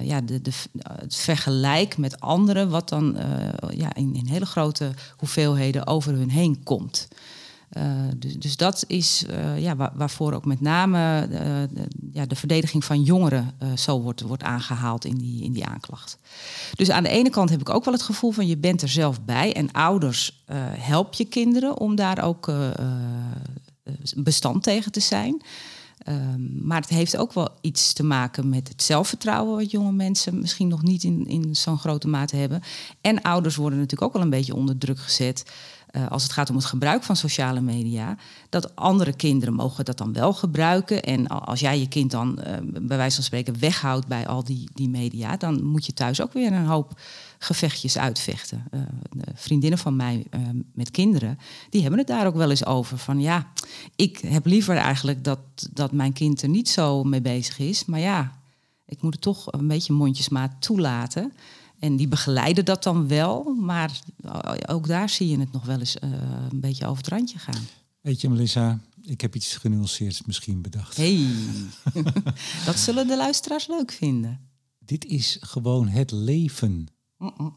ja, 0.02 0.22
de, 0.22 0.42
de, 0.42 0.52
het 0.82 1.16
vergelijk 1.16 1.98
met 1.98 2.20
anderen, 2.20 2.70
wat 2.70 2.90
dan 2.90 3.18
ja, 3.70 3.96
in, 3.96 4.16
in 4.16 4.28
hele 4.28 4.46
grote 4.46 4.92
hoeveelheden 5.18 5.88
over 5.88 6.14
hun 6.14 6.30
heen 6.30 6.64
komt. 6.64 7.08
Uh, 7.72 7.84
dus, 8.16 8.34
dus, 8.34 8.58
dat 8.58 8.84
is 8.88 9.26
uh, 9.30 9.62
ja, 9.62 9.76
waar, 9.76 9.92
waarvoor 9.96 10.34
ook 10.34 10.46
met 10.46 10.62
name 10.62 11.28
uh, 11.32 11.40
de, 11.76 11.88
ja, 12.12 12.26
de 12.26 12.36
verdediging 12.36 12.86
van 12.86 13.04
jongeren 13.04 13.54
zo 13.78 14.02
wordt, 14.02 14.22
wordt 14.22 14.44
aangehaald 14.44 15.06
in 15.06 15.16
die, 15.16 15.44
in 15.44 15.52
die 15.52 15.66
aanklacht. 15.66 16.18
Dus 16.76 16.90
aan 16.90 17.04
de 17.04 17.10
ene 17.10 17.30
kant 17.30 17.50
heb 17.50 17.60
ik 17.60 17.70
ook 17.70 17.86
wel 17.86 17.94
het 17.94 18.04
gevoel 18.04 18.32
van 18.32 18.48
je 18.48 18.58
bent 18.58 18.82
er 18.82 18.90
zelf 18.90 19.22
bij 19.22 19.54
en 19.54 19.72
ouders 19.72 20.44
help 20.80 21.14
je 21.14 21.26
kinderen 21.26 21.78
om 21.78 21.96
daar 21.96 22.24
ook 22.24 22.52
bestand 24.16 24.64
tegen 24.64 24.92
te 24.92 25.00
zijn. 25.00 25.42
Ehm, 25.98 26.68
maar 26.68 26.82
het 26.82 26.90
heeft 26.90 27.18
ook 27.18 27.34
wel 27.34 27.50
iets 27.62 27.94
te 27.94 28.04
maken 28.04 28.50
met 28.50 28.68
het 28.68 28.84
zelfvertrouwen 28.84 29.56
wat 29.56 29.72
jonge 29.72 29.92
mensen 29.92 30.40
misschien 30.40 30.68
nog 30.68 30.82
niet 30.82 31.04
in, 31.04 31.26
in 31.26 31.56
zo'n 31.56 31.78
grote 31.78 32.08
mate 32.08 32.36
hebben. 32.36 32.62
En 33.02 33.22
ouders 33.22 33.56
worden 33.56 33.80
natuurlijk 33.80 34.08
ook 34.08 34.14
wel 34.14 34.22
een 34.22 34.30
beetje 34.30 34.56
onder 34.56 34.78
druk 34.78 35.00
gezet. 35.00 35.44
Uh, 35.98 36.08
als 36.08 36.24
het 36.24 36.32
gaat 36.32 36.50
om 36.50 36.56
het 36.56 36.66
gebruik 36.66 37.04
van 37.04 37.16
sociale 37.16 37.62
media, 37.62 38.18
dat 38.50 38.76
andere 38.76 39.14
kinderen 39.14 39.54
mogen 39.54 39.86
dat 39.86 39.98
dan 39.98 40.14
wel 40.14 40.34
gebruiken. 40.34 41.04
En 41.04 41.28
als 41.28 41.60
jij 41.60 41.80
je 41.80 41.88
kind 41.88 42.12
dan 42.12 42.40
uh, 42.40 42.54
bij 42.82 42.98
wijze 42.98 43.16
van 43.16 43.24
spreken 43.24 43.60
weghoudt 43.60 44.08
bij 44.08 44.28
al 44.28 44.44
die, 44.44 44.70
die 44.74 44.90
media, 44.90 45.38
dan 45.38 45.64
moet 45.64 45.86
je 45.86 45.94
thuis 45.94 46.22
ook 46.22 46.34
weer 46.34 46.54
een 46.54 46.66
hoop 46.66 47.00
gevechtjes 47.38 47.98
uitvechten. 47.98 48.64
Uh, 48.72 48.82
vriendinnen 49.34 49.80
van 49.80 49.96
mij 49.96 50.26
met 50.74 50.92
kinderen, 50.92 51.40
die 51.70 51.82
hebben 51.82 52.00
het 52.00 52.08
daar 52.08 52.28
ook 52.28 52.36
wel 52.36 52.50
eens 52.50 52.66
over. 52.66 52.98
Van 52.98 53.20
ja, 53.20 53.48
ik 53.96 54.18
heb 54.18 54.46
liever 54.46 54.76
eigenlijk 54.76 55.24
dat, 55.24 55.40
dat 55.74 55.92
mijn 55.92 56.14
kind 56.14 56.42
er 56.42 56.50
niet 56.50 56.70
zo 56.70 57.04
mee 57.04 57.22
bezig 57.22 57.60
is. 57.60 57.86
Maar 57.86 58.00
ja, 58.00 58.38
ik 58.86 59.02
moet 59.02 59.14
het 59.14 59.22
toch 59.22 59.52
een 59.52 59.68
beetje 59.68 59.94
mondjesmaat 59.94 60.52
toelaten. 60.60 61.34
En 61.80 61.96
die 61.96 62.08
begeleiden 62.08 62.66
dat 62.66 62.84
dan 62.84 63.08
wel, 63.08 63.44
maar 63.44 64.00
ook 64.66 64.88
daar 64.88 65.10
zie 65.10 65.28
je 65.28 65.40
het 65.40 65.52
nog 65.52 65.66
wel 65.66 65.80
eens 65.80 65.96
uh, 66.04 66.10
een 66.52 66.60
beetje 66.60 66.86
over 66.86 66.98
het 66.98 67.08
randje 67.08 67.40
gaan. 67.40 67.68
Weet 68.02 68.22
je, 68.22 68.30
Melissa, 68.30 68.80
ik 69.02 69.22
heb 69.22 69.36
iets 69.36 69.56
genuanceerds 69.56 70.22
misschien 70.26 70.62
bedacht. 70.62 70.98
Hey, 70.98 71.28
dat 72.66 72.80
zullen 72.80 73.08
de 73.08 73.18
luisteraars 73.18 73.68
leuk 73.68 73.92
vinden. 73.92 74.40
Dit 74.80 75.06
is 75.06 75.38
gewoon 75.40 75.88
het 75.88 76.12
leven. 76.12 76.88
Mm 77.18 77.34
-mm. 77.38 77.56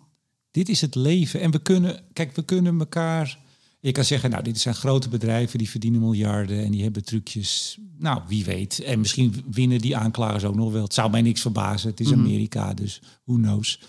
Dit 0.50 0.68
is 0.68 0.80
het 0.80 0.94
leven. 0.94 1.40
En 1.40 1.50
we 1.50 1.62
kunnen, 1.62 2.04
kijk, 2.12 2.36
we 2.36 2.42
kunnen 2.42 2.78
elkaar 2.78 3.38
je 3.80 3.92
kan 3.92 4.04
zeggen, 4.04 4.30
nou, 4.30 4.42
dit 4.42 4.58
zijn 4.58 4.74
grote 4.74 5.08
bedrijven 5.08 5.58
die 5.58 5.70
verdienen 5.70 6.00
miljarden 6.00 6.64
en 6.64 6.70
die 6.70 6.82
hebben 6.82 7.04
trucjes. 7.04 7.78
Nou, 7.98 8.20
wie 8.28 8.44
weet. 8.44 8.78
En 8.78 9.00
misschien 9.00 9.44
winnen 9.50 9.78
die 9.78 9.96
aanklagers 9.96 10.44
ook 10.44 10.54
nog 10.54 10.72
wel. 10.72 10.82
Het 10.82 10.94
zou 10.94 11.10
mij 11.10 11.22
niks 11.22 11.40
verbazen. 11.40 11.90
Het 11.90 12.00
is 12.00 12.10
mhm. 12.10 12.18
Amerika, 12.18 12.74
dus 12.74 13.00
who 13.24 13.36
knows. 13.36 13.80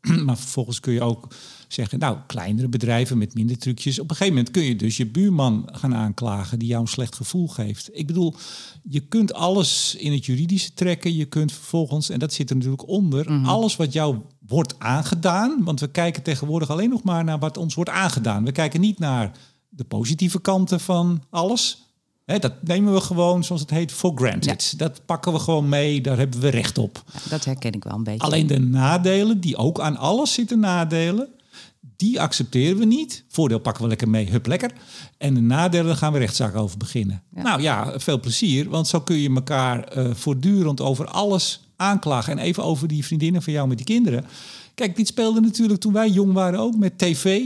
maar 0.26 0.38
vervolgens 0.38 0.80
kun 0.80 0.92
je 0.92 1.02
ook 1.02 1.34
zeggen, 1.72 1.98
nou, 1.98 2.16
kleinere 2.26 2.68
bedrijven 2.68 3.18
met 3.18 3.34
minder 3.34 3.58
trucjes. 3.58 3.98
Op 3.98 4.10
een 4.10 4.16
gegeven 4.16 4.34
moment 4.36 4.54
kun 4.54 4.62
je 4.62 4.76
dus 4.76 4.96
je 4.96 5.06
buurman 5.06 5.68
gaan 5.72 5.94
aanklagen 5.94 6.58
die 6.58 6.68
jou 6.68 6.80
een 6.80 6.88
slecht 6.88 7.16
gevoel 7.16 7.48
geeft. 7.48 7.90
Ik 7.92 8.06
bedoel, 8.06 8.34
je 8.82 9.00
kunt 9.00 9.32
alles 9.34 9.94
in 9.94 10.12
het 10.12 10.26
juridische 10.26 10.74
trekken. 10.74 11.14
Je 11.14 11.24
kunt 11.24 11.52
vervolgens, 11.52 12.10
en 12.10 12.18
dat 12.18 12.32
zit 12.32 12.50
er 12.50 12.56
natuurlijk 12.56 12.88
onder, 12.88 13.32
mhm. 13.32 13.44
alles 13.44 13.76
wat 13.76 13.92
jou 13.92 14.16
wordt 14.46 14.74
aangedaan. 14.78 15.64
Want 15.64 15.80
we 15.80 15.90
kijken 15.90 16.22
tegenwoordig 16.22 16.70
alleen 16.70 16.90
nog 16.90 17.02
maar 17.02 17.24
naar 17.24 17.38
wat 17.38 17.56
ons 17.56 17.74
wordt 17.74 17.90
aangedaan. 17.90 18.44
We 18.44 18.52
kijken 18.52 18.80
niet 18.80 18.98
naar 18.98 19.32
de 19.68 19.84
positieve 19.84 20.40
kanten 20.40 20.80
van 20.80 21.22
alles. 21.30 21.82
dat 22.24 22.52
nemen 22.62 22.92
we 22.92 23.00
gewoon, 23.00 23.44
zoals 23.44 23.60
het 23.60 23.70
heet, 23.70 23.92
for 23.92 24.12
granted. 24.14 24.78
Dat 24.78 25.06
pakken 25.06 25.32
we 25.32 25.38
gewoon 25.38 25.68
mee, 25.68 26.00
daar 26.00 26.18
hebben 26.18 26.40
we 26.40 26.48
recht 26.48 26.78
op. 26.78 27.04
dat 27.28 27.44
herken 27.44 27.72
ik 27.72 27.84
wel 27.84 27.94
een 27.94 28.04
beetje. 28.04 28.26
Alleen 28.26 28.46
de 28.46 28.58
nadelen, 28.58 29.40
die 29.40 29.56
ook 29.56 29.80
aan 29.80 29.96
alles 29.96 30.32
zitten 30.32 30.60
nadelen, 30.60 31.28
die 32.02 32.20
accepteren 32.20 32.78
we 32.78 32.84
niet. 32.84 33.24
Voordeel 33.28 33.58
pakken 33.58 33.82
we 33.82 33.88
lekker 33.88 34.08
mee, 34.08 34.30
hup 34.30 34.46
lekker. 34.46 34.70
En 35.18 35.34
de 35.34 35.40
nadelen 35.40 35.96
gaan 35.96 36.12
we 36.12 36.18
rechtszaak 36.18 36.56
over 36.56 36.78
beginnen. 36.78 37.22
Nou 37.30 37.62
ja, 37.62 38.00
veel 38.00 38.20
plezier, 38.20 38.68
want 38.68 38.88
zo 38.88 39.00
kun 39.00 39.16
je 39.16 39.34
elkaar 39.34 39.98
uh, 39.98 40.14
voortdurend 40.14 40.80
over 40.80 41.06
alles 41.06 41.60
aanklagen. 41.76 42.32
En 42.32 42.38
even 42.38 42.64
over 42.64 42.88
die 42.88 43.04
vriendinnen 43.04 43.42
van 43.42 43.52
jou 43.52 43.68
met 43.68 43.76
die 43.76 43.86
kinderen. 43.86 44.24
Kijk, 44.74 44.96
dit 44.96 45.06
speelde 45.06 45.40
natuurlijk 45.40 45.80
toen 45.80 45.92
wij 45.92 46.08
jong 46.08 46.32
waren 46.32 46.58
ook 46.58 46.76
met 46.76 46.98
tv. 46.98 47.42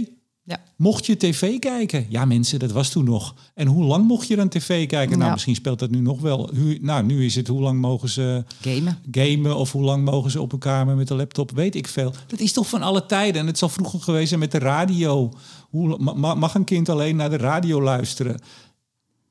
Ja. 0.46 0.60
Mocht 0.76 1.06
je 1.06 1.16
tv 1.16 1.58
kijken? 1.58 2.06
Ja, 2.08 2.24
mensen, 2.24 2.58
dat 2.58 2.72
was 2.72 2.90
toen 2.90 3.04
nog. 3.04 3.34
En 3.54 3.66
hoe 3.66 3.84
lang 3.84 4.06
mocht 4.06 4.28
je 4.28 4.36
dan 4.36 4.48
tv 4.48 4.86
kijken? 4.86 5.18
Nou, 5.18 5.32
misschien 5.32 5.54
speelt 5.54 5.78
dat 5.78 5.90
nu 5.90 6.00
nog 6.00 6.20
wel. 6.20 6.50
Nou, 6.80 7.04
nu 7.04 7.24
is 7.24 7.34
het 7.34 7.48
hoe 7.48 7.60
lang 7.60 7.80
mogen 7.80 8.08
ze 8.08 8.44
gamen. 8.60 8.98
gamen 9.10 9.56
of 9.56 9.72
hoe 9.72 9.82
lang 9.82 10.04
mogen 10.04 10.30
ze 10.30 10.40
op 10.40 10.52
een 10.52 10.58
kamer 10.58 10.96
met 10.96 11.10
een 11.10 11.16
laptop, 11.16 11.50
weet 11.50 11.74
ik 11.74 11.88
veel. 11.88 12.12
Dat 12.26 12.40
is 12.40 12.52
toch 12.52 12.68
van 12.68 12.82
alle 12.82 13.06
tijden. 13.06 13.40
En 13.40 13.46
het 13.46 13.58
zal 13.58 13.68
vroeger 13.68 14.00
geweest 14.00 14.28
zijn 14.28 14.40
met 14.40 14.52
de 14.52 14.58
radio. 14.58 15.32
Hoe, 15.70 15.98
mag 16.36 16.54
een 16.54 16.64
kind 16.64 16.88
alleen 16.88 17.16
naar 17.16 17.30
de 17.30 17.36
radio 17.36 17.82
luisteren? 17.82 18.40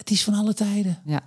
Het 0.06 0.14
is 0.14 0.24
van 0.24 0.34
alle 0.34 0.54
tijden. 0.54 0.98
Ja, 1.06 1.22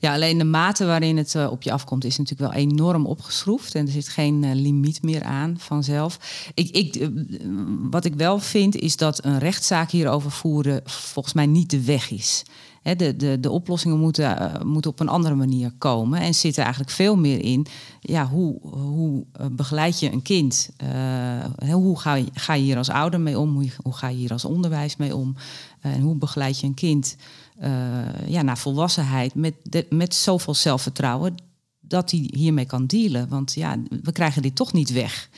ja 0.00 0.14
alleen 0.14 0.38
de 0.38 0.44
mate 0.44 0.84
waarin 0.84 1.16
het 1.16 1.34
uh, 1.34 1.50
op 1.50 1.62
je 1.62 1.72
afkomt 1.72 2.04
is 2.04 2.18
natuurlijk 2.18 2.52
wel 2.52 2.62
enorm 2.62 3.06
opgeschroefd. 3.06 3.74
En 3.74 3.86
er 3.86 3.92
zit 3.92 4.08
geen 4.08 4.42
uh, 4.42 4.54
limiet 4.54 5.02
meer 5.02 5.22
aan 5.22 5.54
vanzelf. 5.58 6.18
Ik, 6.54 6.70
ik, 6.70 6.96
uh, 6.96 7.08
wat 7.90 8.04
ik 8.04 8.14
wel 8.14 8.38
vind 8.38 8.76
is 8.76 8.96
dat 8.96 9.24
een 9.24 9.38
rechtszaak 9.38 9.90
hierover 9.90 10.30
voeren 10.30 10.80
volgens 10.84 11.34
mij 11.34 11.46
niet 11.46 11.70
de 11.70 11.84
weg 11.84 12.10
is. 12.10 12.42
De, 12.82 13.16
de, 13.16 13.40
de 13.40 13.50
oplossingen 13.50 13.98
moeten, 13.98 14.52
moeten 14.64 14.90
op 14.90 15.00
een 15.00 15.08
andere 15.08 15.34
manier 15.34 15.72
komen. 15.78 16.20
En 16.20 16.34
zitten 16.34 16.62
eigenlijk 16.62 16.92
veel 16.92 17.16
meer 17.16 17.44
in. 17.44 17.66
Ja, 18.00 18.26
hoe, 18.26 18.60
hoe 18.70 19.24
begeleid 19.52 20.00
je 20.00 20.12
een 20.12 20.22
kind? 20.22 20.70
hoe 21.70 22.00
ga 22.00 22.14
je, 22.14 22.26
ga 22.32 22.54
je 22.54 22.62
hier 22.62 22.76
als 22.76 22.90
ouder 22.90 23.20
mee 23.20 23.38
om? 23.38 23.54
Hoe, 23.54 23.70
hoe 23.82 23.94
ga 23.94 24.08
je 24.08 24.16
hier 24.16 24.32
als 24.32 24.44
onderwijs 24.44 24.96
mee 24.96 25.16
om? 25.16 25.36
en 25.80 26.00
hoe 26.00 26.14
begeleid 26.14 26.60
je 26.60 26.66
een 26.66 26.74
kind? 26.74 27.16
Uh, 27.60 28.28
ja, 28.28 28.42
naar 28.42 28.58
volwassenheid 28.58 29.34
met, 29.34 29.54
de, 29.62 29.86
met 29.90 30.14
zoveel 30.14 30.54
zelfvertrouwen 30.54 31.34
dat 31.80 32.10
hij 32.10 32.28
hiermee 32.32 32.66
kan 32.66 32.86
dealen. 32.86 33.28
Want 33.28 33.54
ja, 33.54 33.76
we 34.02 34.12
krijgen 34.12 34.42
dit 34.42 34.56
toch 34.56 34.72
niet 34.72 34.92
weg. 34.92 35.28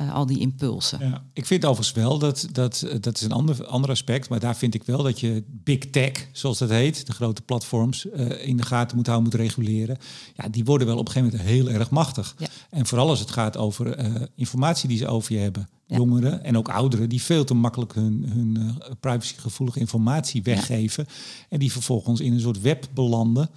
Uh, 0.00 0.14
al 0.14 0.26
die 0.26 0.38
impulsen. 0.38 0.98
Ja, 1.08 1.24
ik 1.32 1.46
vind 1.46 1.64
overigens 1.64 1.96
wel 1.96 2.18
dat, 2.18 2.48
dat 2.52 2.82
eh, 2.82 2.96
dat 3.00 3.16
is 3.16 3.22
een 3.22 3.32
ander, 3.32 3.66
ander 3.66 3.90
aspect, 3.90 4.28
maar 4.28 4.40
daar 4.40 4.56
vind 4.56 4.74
ik 4.74 4.82
wel 4.82 5.02
dat 5.02 5.20
je 5.20 5.44
big 5.46 5.78
tech, 5.90 6.28
zoals 6.32 6.58
dat 6.58 6.68
heet, 6.68 7.06
de 7.06 7.12
grote 7.12 7.42
platforms, 7.42 8.06
uh, 8.06 8.46
in 8.46 8.56
de 8.56 8.62
gaten 8.62 8.96
moet 8.96 9.06
houden, 9.06 9.30
moet 9.30 9.40
reguleren. 9.40 9.98
Ja, 10.36 10.48
die 10.48 10.64
worden 10.64 10.86
wel 10.86 10.98
op 10.98 11.06
een 11.06 11.12
gegeven 11.12 11.36
moment 11.36 11.50
heel 11.50 11.70
erg 11.70 11.90
machtig. 11.90 12.34
Ja. 12.38 12.46
En 12.70 12.86
vooral 12.86 13.08
als 13.08 13.20
het 13.20 13.30
gaat 13.30 13.56
over 13.56 14.04
uh, 14.04 14.22
informatie 14.34 14.88
die 14.88 14.98
ze 14.98 15.06
over 15.06 15.32
je 15.32 15.38
hebben. 15.38 15.68
Jongeren 15.86 16.44
en 16.44 16.56
ook 16.56 16.68
ouderen 16.68 17.08
die 17.08 17.22
veel 17.22 17.44
te 17.44 17.54
makkelijk 17.54 17.94
hun, 17.94 18.24
hun 18.28 18.56
uh, 18.58 18.70
privacygevoelige 19.00 19.78
informatie 19.78 20.42
weggeven. 20.42 21.06
En 21.48 21.58
die 21.58 21.72
vervolgens 21.72 22.20
in 22.20 22.32
een 22.32 22.40
soort 22.40 22.60
web 22.60 22.88
belanden. 22.94 23.50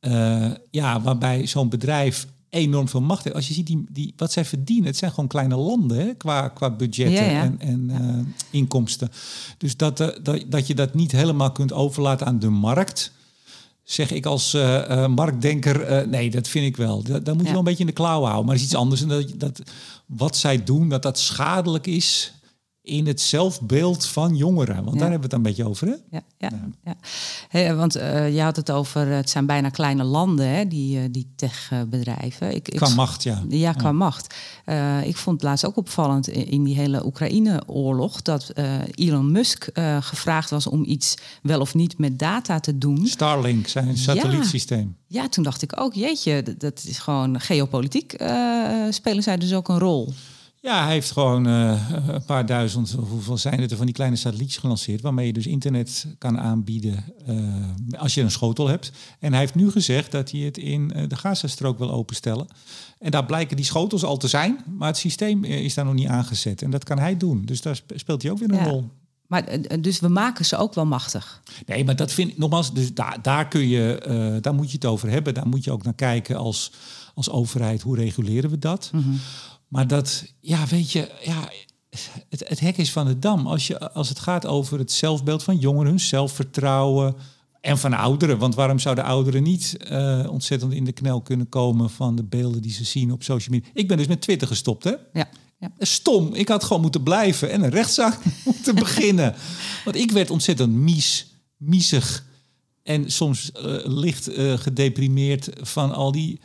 Uh, 0.00 0.50
ja, 0.70 1.00
waarbij 1.00 1.46
zo'n 1.46 1.68
bedrijf 1.68 2.26
enorm 2.50 2.88
veel 2.88 3.00
macht 3.00 3.24
heeft. 3.24 3.36
Als 3.36 3.48
je 3.48 3.54
ziet 3.54 3.66
die, 3.66 3.84
die, 3.90 4.12
wat 4.16 4.32
zij 4.32 4.44
verdienen, 4.44 4.86
het 4.86 4.96
zijn 4.96 5.10
gewoon 5.10 5.28
kleine 5.28 5.56
landen 5.56 5.98
hè, 5.98 6.14
qua, 6.14 6.48
qua 6.48 6.70
budgetten 6.70 7.28
en, 7.28 7.60
en 7.60 7.88
uh, 7.90 8.24
inkomsten. 8.50 9.10
Dus 9.58 9.76
dat, 9.76 9.96
dat, 9.96 10.44
dat 10.46 10.66
je 10.66 10.74
dat 10.74 10.94
niet 10.94 11.12
helemaal 11.12 11.52
kunt 11.52 11.72
overlaten 11.72 12.26
aan 12.26 12.38
de 12.38 12.50
markt 12.50 13.12
zeg 13.90 14.10
ik 14.10 14.26
als 14.26 14.54
uh, 14.54 14.88
uh, 14.90 15.06
marktdenker, 15.06 15.90
uh, 15.90 16.06
nee, 16.06 16.30
dat 16.30 16.48
vind 16.48 16.66
ik 16.66 16.76
wel. 16.76 17.02
Dat, 17.02 17.24
dat 17.24 17.34
moet 17.34 17.44
je 17.44 17.50
wel 17.50 17.58
een 17.58 17.64
beetje 17.64 17.80
in 17.80 17.86
de 17.86 17.92
klauw 17.92 18.22
houden. 18.22 18.44
Maar 18.44 18.54
er 18.54 18.60
is 18.60 18.66
iets 18.66 18.74
anders. 18.74 19.02
En 19.02 19.08
dat, 19.08 19.32
dat 19.36 19.62
wat 20.06 20.36
zij 20.36 20.64
doen, 20.64 20.88
dat 20.88 21.02
dat 21.02 21.18
schadelijk 21.18 21.86
is 21.86 22.32
in 22.88 23.06
het 23.06 23.20
zelfbeeld 23.20 24.06
van 24.06 24.36
jongeren. 24.36 24.84
Want 24.84 24.98
daar 24.98 25.10
hebben 25.10 25.18
we 25.18 25.24
het 25.24 25.32
een 25.32 25.42
beetje 25.42 25.68
over. 25.68 25.86
Hè? 25.86 25.94
Ja, 26.10 26.20
ja, 26.38 26.50
ja. 26.84 26.96
Hey, 27.48 27.74
want 27.74 27.96
uh, 27.96 28.34
je 28.34 28.40
had 28.40 28.56
het 28.56 28.70
over, 28.70 29.06
het 29.06 29.30
zijn 29.30 29.46
bijna 29.46 29.68
kleine 29.68 30.04
landen, 30.04 30.48
hè, 30.48 30.68
die, 30.68 30.98
uh, 30.98 31.04
die 31.10 31.32
techbedrijven. 31.36 32.54
Ik, 32.54 32.62
qua 32.62 32.88
macht, 32.88 33.22
ja. 33.22 33.42
Ja, 33.48 33.72
qua 33.72 33.92
macht. 33.92 34.34
Uh, 34.66 35.06
ik 35.06 35.16
vond 35.16 35.40
het 35.40 35.48
laatst 35.50 35.66
ook 35.66 35.76
opvallend 35.76 36.28
in 36.28 36.64
die 36.64 36.74
hele 36.74 37.06
Oekraïne-oorlog... 37.06 38.22
dat 38.22 38.52
Elon 38.94 39.32
Musk 39.32 39.68
gevraagd 40.00 40.50
was 40.50 40.66
om 40.66 40.84
iets 40.84 41.14
wel 41.42 41.60
of 41.60 41.74
niet 41.74 41.98
met 41.98 42.18
data 42.18 42.60
te 42.60 42.78
doen. 42.78 43.06
Starlink, 43.06 43.68
zijn 43.68 43.96
satellietsysteem. 43.96 44.96
Ja, 45.06 45.22
ja 45.22 45.28
toen 45.28 45.44
dacht 45.44 45.62
ik 45.62 45.80
ook, 45.80 45.94
jeetje, 45.94 46.42
dat, 46.42 46.60
dat 46.60 46.84
is 46.86 46.98
gewoon 46.98 47.40
geopolitiek 47.40 48.16
spelen 48.90 49.22
zij 49.22 49.36
dus 49.36 49.54
ook 49.54 49.68
een 49.68 49.78
rol. 49.78 50.12
Ja, 50.68 50.84
hij 50.84 50.92
heeft 50.92 51.10
gewoon 51.10 51.48
uh, 51.48 51.90
een 52.08 52.24
paar 52.24 52.46
duizend, 52.46 52.96
hoeveel 53.08 53.38
zijn 53.38 53.60
het 53.60 53.70
er 53.70 53.76
van 53.76 53.86
die 53.86 53.94
kleine 53.94 54.16
satellietjes 54.16 54.56
gelanceerd, 54.56 55.00
waarmee 55.00 55.26
je 55.26 55.32
dus 55.32 55.46
internet 55.46 56.06
kan 56.18 56.38
aanbieden 56.38 57.04
uh, 57.28 57.98
als 57.98 58.14
je 58.14 58.20
een 58.20 58.30
schotel 58.30 58.68
hebt. 58.68 58.92
En 59.18 59.30
hij 59.30 59.40
heeft 59.40 59.54
nu 59.54 59.70
gezegd 59.70 60.10
dat 60.10 60.30
hij 60.30 60.40
het 60.40 60.58
in 60.58 60.92
uh, 60.96 61.08
de 61.08 61.16
Gazastrook 61.16 61.78
wil 61.78 61.90
openstellen. 61.90 62.46
En 62.98 63.10
daar 63.10 63.24
blijken 63.24 63.56
die 63.56 63.64
schotels 63.64 64.04
al 64.04 64.16
te 64.16 64.28
zijn, 64.28 64.58
maar 64.76 64.88
het 64.88 64.96
systeem 64.96 65.44
is 65.44 65.74
daar 65.74 65.84
nog 65.84 65.94
niet 65.94 66.08
aangezet. 66.08 66.62
En 66.62 66.70
dat 66.70 66.84
kan 66.84 66.98
hij 66.98 67.16
doen. 67.16 67.44
Dus 67.44 67.62
daar 67.62 67.80
speelt 67.94 68.22
hij 68.22 68.30
ook 68.30 68.38
weer 68.38 68.50
een 68.52 68.64
rol. 68.64 68.90
Maar, 69.26 69.44
eh, 69.44 69.82
dus 69.82 70.00
we 70.00 70.08
maken 70.08 70.44
ze 70.44 70.56
ook 70.56 70.74
wel 70.74 70.86
machtig. 70.86 71.42
Nee, 71.66 71.84
maar 71.84 71.96
dat 71.96 72.12
vind 72.12 72.30
ik 72.30 72.38
nogmaals, 72.38 72.74
dus 72.74 72.94
daar, 72.94 73.18
daar 73.22 73.48
kun 73.48 73.68
je, 73.68 73.98
eh, 73.98 74.42
daar 74.42 74.54
moet 74.54 74.70
je 74.70 74.76
het 74.76 74.84
over 74.84 75.10
hebben. 75.10 75.34
Daar 75.34 75.48
moet 75.48 75.64
je 75.64 75.70
ook 75.70 75.82
naar 75.82 75.94
kijken 75.94 76.36
als, 76.36 76.72
als 77.14 77.30
overheid. 77.30 77.82
Hoe 77.82 77.96
reguleren 77.96 78.50
we 78.50 78.58
dat? 78.58 78.90
Maar 79.68 79.86
dat, 79.86 80.32
ja, 80.40 80.66
weet 80.66 80.92
je, 80.92 81.10
ja, 81.24 81.50
het, 82.28 82.48
het 82.48 82.60
hek 82.60 82.76
is 82.76 82.92
van 82.92 83.06
de 83.06 83.18
dam. 83.18 83.46
Als, 83.46 83.66
je, 83.66 83.92
als 83.92 84.08
het 84.08 84.18
gaat 84.18 84.46
over 84.46 84.78
het 84.78 84.92
zelfbeeld 84.92 85.42
van 85.42 85.56
jongeren, 85.56 85.88
hun 85.88 86.00
zelfvertrouwen. 86.00 87.16
En 87.60 87.78
van 87.78 87.92
ouderen. 87.92 88.38
Want 88.38 88.54
waarom 88.54 88.78
zouden 88.78 89.04
ouderen 89.04 89.42
niet 89.42 89.76
eh, 89.76 90.26
ontzettend 90.30 90.72
in 90.72 90.84
de 90.84 90.92
knel 90.92 91.20
kunnen 91.20 91.48
komen 91.48 91.90
van 91.90 92.16
de 92.16 92.24
beelden 92.24 92.62
die 92.62 92.72
ze 92.72 92.84
zien 92.84 93.12
op 93.12 93.22
social 93.22 93.56
media? 93.56 93.70
Ik 93.74 93.88
ben 93.88 93.96
dus 93.96 94.06
met 94.06 94.20
Twitter 94.20 94.48
gestopt, 94.48 94.84
hè? 94.84 94.94
Ja. 95.12 95.28
Ja. 95.60 95.70
Stom. 95.78 96.34
Ik 96.34 96.48
had 96.48 96.64
gewoon 96.64 96.82
moeten 96.82 97.02
blijven 97.02 97.50
en 97.50 97.62
een 97.62 97.70
rechtszaak 97.70 98.18
moeten 98.44 98.74
beginnen. 98.74 99.34
Want 99.84 99.96
ik 99.96 100.10
werd 100.10 100.30
ontzettend 100.30 100.72
mies, 100.72 101.26
miezig 101.56 102.24
en 102.82 103.10
soms 103.10 103.52
eh, 103.52 103.62
licht 103.84 104.28
eh, 104.28 104.52
gedeprimeerd 104.58 105.48
van 105.60 105.94
al 105.94 106.12
die. 106.12 106.40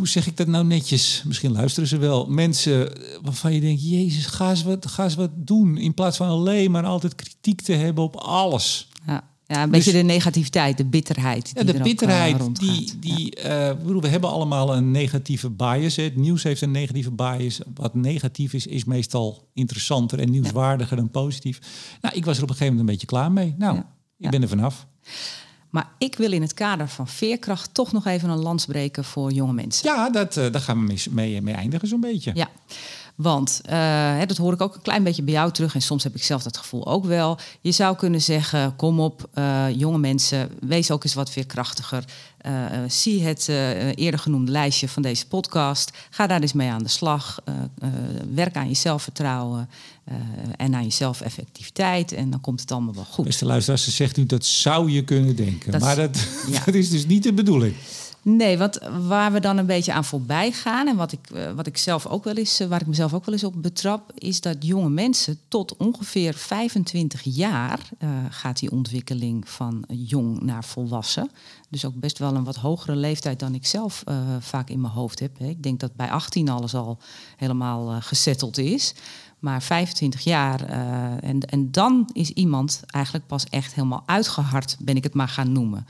Hoe 0.00 0.08
zeg 0.08 0.26
ik 0.26 0.36
dat 0.36 0.46
nou 0.46 0.64
netjes? 0.64 1.22
Misschien 1.26 1.52
luisteren 1.52 1.88
ze 1.88 1.96
wel. 1.98 2.26
Mensen 2.26 2.92
waarvan 3.22 3.52
je 3.52 3.60
denkt: 3.60 3.88
Jezus, 3.90 4.26
ga 4.26 4.50
eens 4.50 4.62
wat, 4.62 4.86
ga 4.86 5.04
eens 5.04 5.14
wat 5.14 5.30
doen. 5.34 5.76
In 5.76 5.94
plaats 5.94 6.16
van 6.16 6.28
alleen 6.28 6.70
maar 6.70 6.84
altijd 6.84 7.14
kritiek 7.14 7.60
te 7.60 7.72
hebben 7.72 8.04
op 8.04 8.16
alles. 8.16 8.88
Ja. 9.06 9.28
Ja, 9.46 9.62
een 9.62 9.70
beetje 9.70 9.92
de 9.92 10.02
negativiteit, 10.02 10.76
de 10.76 10.84
bitterheid. 10.84 11.42
Dus- 11.42 11.52
Ja, 11.52 11.62
die 11.62 11.64
de 11.64 11.72
ook, 11.72 11.78
eh, 11.78 11.82
bitterheid, 11.90 12.56
die, 12.60 12.98
die 13.00 13.34
eh, 13.34 13.70
ik 13.70 13.82
bedoel, 13.82 14.00
we 14.00 14.08
hebben 14.08 14.30
allemaal 14.30 14.76
een 14.76 14.90
negatieve 14.90 15.50
bias. 15.50 15.96
Hè. 15.96 16.02
Het 16.02 16.16
nieuws 16.16 16.42
heeft 16.42 16.60
een 16.60 16.70
negatieve 16.70 17.10
bias. 17.10 17.60
Wat 17.74 17.94
negatief 17.94 18.52
is, 18.52 18.66
is 18.66 18.84
meestal 18.84 19.48
interessanter 19.54 20.18
en 20.18 20.30
nieuwswaardiger 20.30 20.96
dan 20.96 21.10
positief. 21.10 21.60
Nou, 22.00 22.14
ik 22.16 22.24
was 22.24 22.36
er 22.36 22.42
op 22.42 22.48
een 22.48 22.56
gegeven 22.56 22.76
moment 22.76 22.88
een 22.90 22.94
beetje 22.98 23.06
klaar 23.16 23.32
mee. 23.32 23.54
Nou, 23.58 23.74
Ja. 23.74 23.80
ik 23.80 23.86
Ja. 24.16 24.28
ben 24.30 24.42
er 24.42 24.48
vanaf. 24.48 24.86
Maar 25.70 25.88
ik 25.98 26.16
wil 26.16 26.32
in 26.32 26.42
het 26.42 26.54
kader 26.54 26.88
van 26.88 27.08
veerkracht 27.08 27.74
toch 27.74 27.92
nog 27.92 28.06
even 28.06 28.28
een 28.28 28.42
lans 28.42 28.66
breken 28.66 29.04
voor 29.04 29.32
jonge 29.32 29.52
mensen. 29.52 29.94
Ja, 29.94 30.10
dat, 30.10 30.36
eh, 30.36 30.52
daar 30.52 30.60
gaan 30.60 30.78
we 30.78 30.84
mee, 30.84 31.02
mee, 31.10 31.42
mee 31.42 31.54
eindigen 31.54 31.88
zo'n 31.88 32.00
beetje. 32.00 32.30
Ja, 32.34 32.48
want 33.22 33.60
eh, 33.64 33.78
hè, 34.18 34.26
dat 34.26 34.36
hoor 34.36 34.52
ik 34.52 34.60
ook 34.60 34.74
een 34.74 34.82
klein 34.82 35.02
beetje 35.02 35.22
bij 35.22 35.34
jou 35.34 35.52
terug. 35.52 35.74
En 35.74 35.82
soms 35.82 36.02
heb 36.02 36.14
ik 36.14 36.22
zelf 36.22 36.42
dat 36.42 36.56
gevoel 36.56 36.86
ook 36.86 37.04
wel. 37.04 37.38
Je 37.60 37.72
zou 37.72 37.96
kunnen 37.96 38.20
zeggen, 38.20 38.76
kom 38.76 39.00
op, 39.00 39.28
eh, 39.34 39.64
jonge 39.76 39.98
mensen, 39.98 40.50
wees 40.60 40.90
ook 40.90 41.04
eens 41.04 41.14
wat 41.14 41.30
veerkrachtiger. 41.30 42.04
Eh, 42.38 42.52
zie 42.88 43.22
het 43.22 43.48
eerder 43.94 44.20
genoemde 44.20 44.50
lijstje 44.52 44.88
van 44.88 45.02
deze 45.02 45.26
podcast. 45.26 45.90
Ga 46.10 46.26
daar 46.26 46.40
eens 46.40 46.52
mee 46.52 46.70
aan 46.70 46.82
de 46.82 46.88
slag. 46.88 47.38
Werk 48.34 48.56
aan 48.56 48.68
je 48.68 48.74
zelfvertrouwen 48.74 49.68
en 50.56 50.74
aan 50.74 50.84
je 50.84 50.90
zelfeffectiviteit. 50.90 52.12
En 52.12 52.30
dan 52.30 52.40
komt 52.40 52.60
het 52.60 52.72
allemaal 52.72 52.94
wel 52.94 53.06
goed. 53.10 53.24
Beste 53.24 53.44
luisteraars, 53.44 53.84
ze 53.84 53.90
zegt 53.90 54.16
nu 54.16 54.26
dat 54.26 54.44
zou 54.44 54.90
je 54.90 55.04
kunnen 55.04 55.36
denken. 55.36 55.72
Dat- 55.72 55.80
maar 55.80 55.96
dat, 55.96 56.26
ja. 56.52 56.64
dat 56.64 56.74
is 56.74 56.90
dus 56.90 57.06
niet 57.06 57.22
de 57.22 57.32
bedoeling. 57.32 57.74
Nee, 58.22 58.58
want 58.58 58.78
waar 59.06 59.32
we 59.32 59.40
dan 59.40 59.56
een 59.56 59.66
beetje 59.66 59.92
aan 59.92 60.04
voorbij 60.04 60.52
gaan 60.52 60.88
en 60.88 60.96
wat 60.96 61.12
ik, 61.12 61.30
eh, 61.30 61.52
wat 61.52 61.66
ik 61.66 61.76
zelf 61.76 62.06
ook 62.06 62.24
wel 62.24 62.34
eens, 62.34 62.60
eh, 62.60 62.68
waar 62.68 62.80
ik 62.80 62.86
mezelf 62.86 63.14
ook 63.14 63.24
wel 63.24 63.34
eens 63.34 63.44
op 63.44 63.62
betrap, 63.62 64.12
is 64.14 64.40
dat 64.40 64.56
jonge 64.60 64.88
mensen 64.88 65.38
tot 65.48 65.76
ongeveer 65.76 66.34
25 66.34 67.22
jaar 67.22 67.88
eh, 67.98 68.08
gaat 68.30 68.58
die 68.58 68.70
ontwikkeling 68.70 69.48
van 69.48 69.84
jong 69.88 70.40
naar 70.40 70.64
volwassen. 70.64 71.30
Dus 71.68 71.84
ook 71.84 71.94
best 71.94 72.18
wel 72.18 72.34
een 72.34 72.44
wat 72.44 72.56
hogere 72.56 72.96
leeftijd 72.96 73.38
dan 73.38 73.54
ik 73.54 73.66
zelf 73.66 74.04
vaak 74.38 74.70
in 74.70 74.80
mijn 74.80 74.92
hoofd 74.92 75.18
heb. 75.18 75.38
Hè. 75.38 75.46
Ik 75.46 75.62
denk 75.62 75.80
dat 75.80 75.94
bij 75.94 76.10
18 76.10 76.48
alles 76.48 76.74
al 76.74 76.98
helemaal 77.36 77.90
eh, 77.90 77.96
gesetteld 78.00 78.58
is. 78.58 78.94
Maar 79.38 79.62
25 79.62 80.20
jaar 80.20 80.64
en, 81.20 81.40
en 81.40 81.70
dan 81.70 82.10
is 82.12 82.30
iemand 82.30 82.82
eigenlijk 82.86 83.26
pas 83.26 83.44
echt 83.44 83.74
helemaal 83.74 84.02
uitgehard, 84.06 84.76
ben 84.78 84.96
ik 84.96 85.04
het 85.04 85.14
maar 85.14 85.28
gaan 85.28 85.52
noemen. 85.52 85.86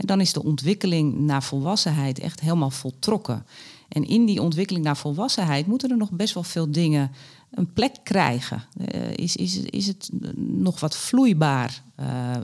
En 0.00 0.06
dan 0.06 0.20
is 0.20 0.32
de 0.32 0.42
ontwikkeling 0.42 1.18
naar 1.18 1.42
volwassenheid 1.42 2.18
echt 2.18 2.40
helemaal 2.40 2.70
voltrokken. 2.70 3.46
En 3.88 4.04
in 4.04 4.24
die 4.24 4.42
ontwikkeling 4.42 4.84
naar 4.84 4.96
volwassenheid 4.96 5.66
moeten 5.66 5.90
er 5.90 5.96
nog 5.96 6.10
best 6.10 6.34
wel 6.34 6.42
veel 6.42 6.70
dingen 6.70 7.10
een 7.50 7.72
plek 7.72 7.96
krijgen. 8.02 8.62
Eh, 8.86 9.10
is, 9.14 9.36
is, 9.36 9.56
is 9.56 9.86
het 9.86 10.10
nog 10.36 10.80
wat 10.80 10.96
vloeibaar 10.96 11.82
eh, 11.94 12.36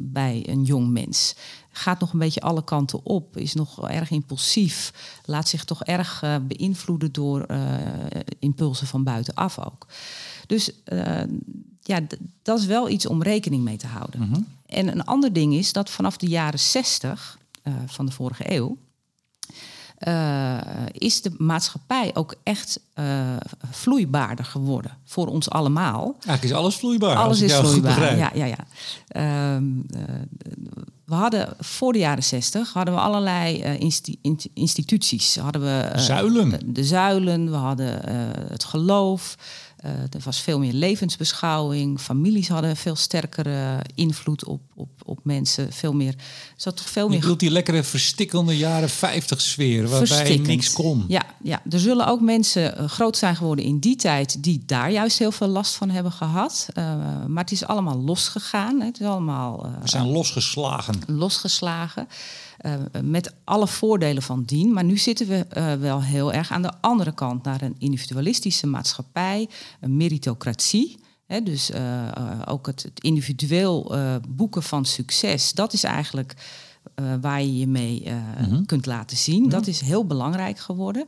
bij 0.00 0.44
een 0.46 0.62
jong 0.62 0.88
mens? 0.88 1.34
Gaat 1.70 2.00
nog 2.00 2.12
een 2.12 2.18
beetje 2.18 2.40
alle 2.40 2.64
kanten 2.64 3.04
op? 3.04 3.36
Is 3.36 3.54
nog 3.54 3.88
erg 3.88 4.10
impulsief? 4.10 4.92
Laat 5.24 5.48
zich 5.48 5.64
toch 5.64 5.84
erg 5.84 6.22
eh, 6.22 6.36
beïnvloeden 6.42 7.12
door 7.12 7.46
impulsen 8.38 8.86
van 8.86 9.04
buitenaf 9.04 9.58
ook. 9.58 9.86
Dus 10.46 10.70
ja, 11.80 12.00
dat 12.42 12.58
is 12.58 12.66
wel 12.66 12.88
iets 12.88 13.06
om 13.06 13.22
rekening 13.22 13.64
mee 13.64 13.76
te 13.76 13.86
houden. 13.86 14.46
En 14.66 14.88
een 14.88 15.04
ander 15.04 15.32
ding 15.32 15.54
is 15.54 15.72
dat 15.72 15.90
vanaf 15.90 16.16
de 16.16 16.26
jaren 16.26 16.58
60 16.58 17.38
eh, 17.62 17.72
van 17.86 18.06
de 18.06 18.12
vorige 18.12 18.52
eeuw. 18.54 18.76
eh, 19.98 20.58
is 20.92 21.22
de 21.22 21.34
maatschappij 21.38 22.10
ook 22.14 22.34
echt 22.42 22.80
eh, 22.94 23.36
vloeibaarder 23.70 24.44
geworden 24.44 24.96
voor 25.04 25.26
ons 25.26 25.50
allemaal. 25.50 26.04
Eigenlijk 26.12 26.42
is 26.44 26.52
alles 26.52 26.76
vloeibaar. 26.76 27.16
Alles 27.16 27.40
is 27.40 27.54
vloeibaar. 27.54 28.16
Ja, 28.16 28.30
ja, 28.34 28.44
ja. 28.44 28.56
Ehm, 29.08 29.64
eh, 29.90 30.02
we 31.04 31.14
hadden 31.14 31.48
voor 31.58 31.92
de 31.92 31.98
jaren 31.98 32.22
60 32.24 32.72
hadden 32.72 32.94
we 32.94 33.00
allerlei 33.00 33.62
insti- 33.78 34.18
in- 34.22 34.40
instituties. 34.54 35.36
Hadden 35.36 35.62
we, 35.62 35.98
Zuilen. 35.98 36.50
De, 36.50 36.72
de 36.72 36.84
zuilen, 36.84 37.50
we 37.50 37.56
hadden 37.56 38.00
het 38.50 38.64
geloof. 38.64 39.34
Eh, 39.84 39.90
er 39.90 40.20
was 40.24 40.40
veel 40.40 40.58
meer 40.58 40.72
levensbeschouwing. 40.72 42.00
Families 42.00 42.48
hadden 42.48 42.76
veel 42.76 42.96
sterkere 42.96 43.80
invloed 43.94 44.44
op, 44.44 44.60
op, 44.74 44.88
op 45.04 45.18
mensen. 45.22 45.72
Veel 45.72 45.92
meer, 45.92 46.12
er 46.16 46.16
zat 46.56 46.76
toch 46.76 46.88
veel 46.88 47.04
Je 47.04 47.10
meer 47.10 47.20
bedoelt 47.20 47.40
die 47.40 47.50
lekkere 47.50 47.82
verstikkende 47.82 48.56
jaren 48.56 48.88
50 48.88 49.40
sfeer, 49.40 49.88
waarbij 49.88 50.36
niks 50.36 50.72
kon. 50.72 51.04
Ja, 51.08 51.22
ja, 51.42 51.62
er 51.70 51.78
zullen 51.80 52.06
ook 52.06 52.20
mensen 52.20 52.76
eh, 52.76 52.88
groot 52.88 53.16
zijn 53.16 53.36
geworden 53.36 53.64
in 53.64 53.78
die 53.78 53.96
tijd 53.96 54.42
die 54.42 54.62
daar 54.66 54.90
juist 54.90 55.18
heel 55.18 55.32
veel 55.32 55.48
last 55.48 55.74
van 55.74 55.90
hebben 55.90 56.12
gehad. 56.12 56.68
Eh, 56.72 56.84
maar 57.26 57.42
het 57.42 57.52
is 57.52 57.66
allemaal 57.66 57.98
losgegaan. 57.98 58.80
Het 58.80 59.00
is 59.00 59.06
allemaal 59.06 59.62
We 59.80 59.88
zijn 59.88 60.10
losgeslagen. 60.10 61.02
losgeslagen. 61.06 62.08
met 63.02 63.34
alle 63.44 63.66
voordelen 63.66 64.22
van 64.22 64.42
dien. 64.44 64.72
Maar 64.72 64.84
nu 64.84 64.96
zitten 64.96 65.26
we 65.26 65.76
wel 65.80 66.02
heel 66.02 66.32
erg 66.32 66.50
aan 66.50 66.62
de 66.62 66.72
andere 66.80 67.12
kant 67.12 67.44
naar 67.44 67.62
een 67.62 67.74
individualistische 67.78 68.66
maatschappij, 68.66 69.48
een 69.80 69.96
meritocratie. 69.96 71.02
Dus 71.42 71.70
eh, 71.70 72.06
eh, 72.16 72.40
ook 72.44 72.66
het, 72.66 72.82
het 72.82 73.00
individueel 73.00 73.94
eh, 73.94 74.14
boeken 74.28 74.62
van 74.62 74.84
succes, 74.84 75.52
dat 75.52 75.72
is 75.72 75.84
eigenlijk 75.84 76.34
waar 77.20 77.40
je 77.40 77.58
je 77.58 77.66
mee 77.66 78.04
eh, 78.04 78.16
kunt 78.66 78.86
laten 78.86 79.16
zien. 79.16 79.48
Dat 79.48 79.66
is 79.66 79.80
heel 79.80 80.06
belangrijk 80.06 80.58
geworden. 80.58 81.06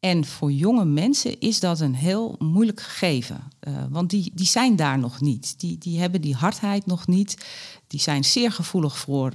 En 0.00 0.24
voor 0.24 0.52
jonge 0.52 0.84
mensen 0.84 1.40
is 1.40 1.60
dat 1.60 1.80
een 1.80 1.94
heel 1.94 2.36
moeilijk 2.38 2.80
gegeven. 2.80 3.40
Want 3.90 4.10
die, 4.10 4.32
die 4.34 4.46
zijn 4.46 4.76
daar 4.76 4.98
nog 4.98 5.20
niet. 5.20 5.60
Die, 5.60 5.78
die 5.78 6.00
hebben 6.00 6.20
die 6.20 6.34
hardheid 6.34 6.86
nog 6.86 7.06
niet. 7.06 7.46
Die 7.86 8.00
zijn 8.00 8.24
zeer 8.24 8.52
gevoelig 8.52 8.98
voor 8.98 9.32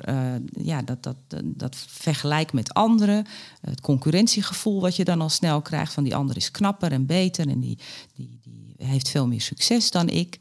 ja, 0.52 0.82
dat, 0.82 1.04
dat, 1.04 1.16
dat, 1.28 1.42
dat 1.46 1.76
vergelijk 1.88 2.54
met 2.54 2.74
anderen. 2.74 3.26
Het 3.62 3.82
concurrentiegevoel 3.82 4.82
wat 4.82 4.96
je 4.96 5.04
dan 5.04 5.22
al 5.22 5.30
snel 5.30 5.62
krijgt. 5.62 5.94
Van 5.94 6.04
die 6.04 6.16
ander 6.16 6.36
is 6.36 6.52
knapper 6.52 6.92
en 6.92 7.06
beter. 7.06 7.48
En 7.48 7.60
die, 7.60 7.78
die 8.16 8.37
heeft 8.78 9.10
veel 9.10 9.28
meer 9.28 9.42
succes 9.42 9.92
dan 9.92 10.10
ik. 10.10 10.40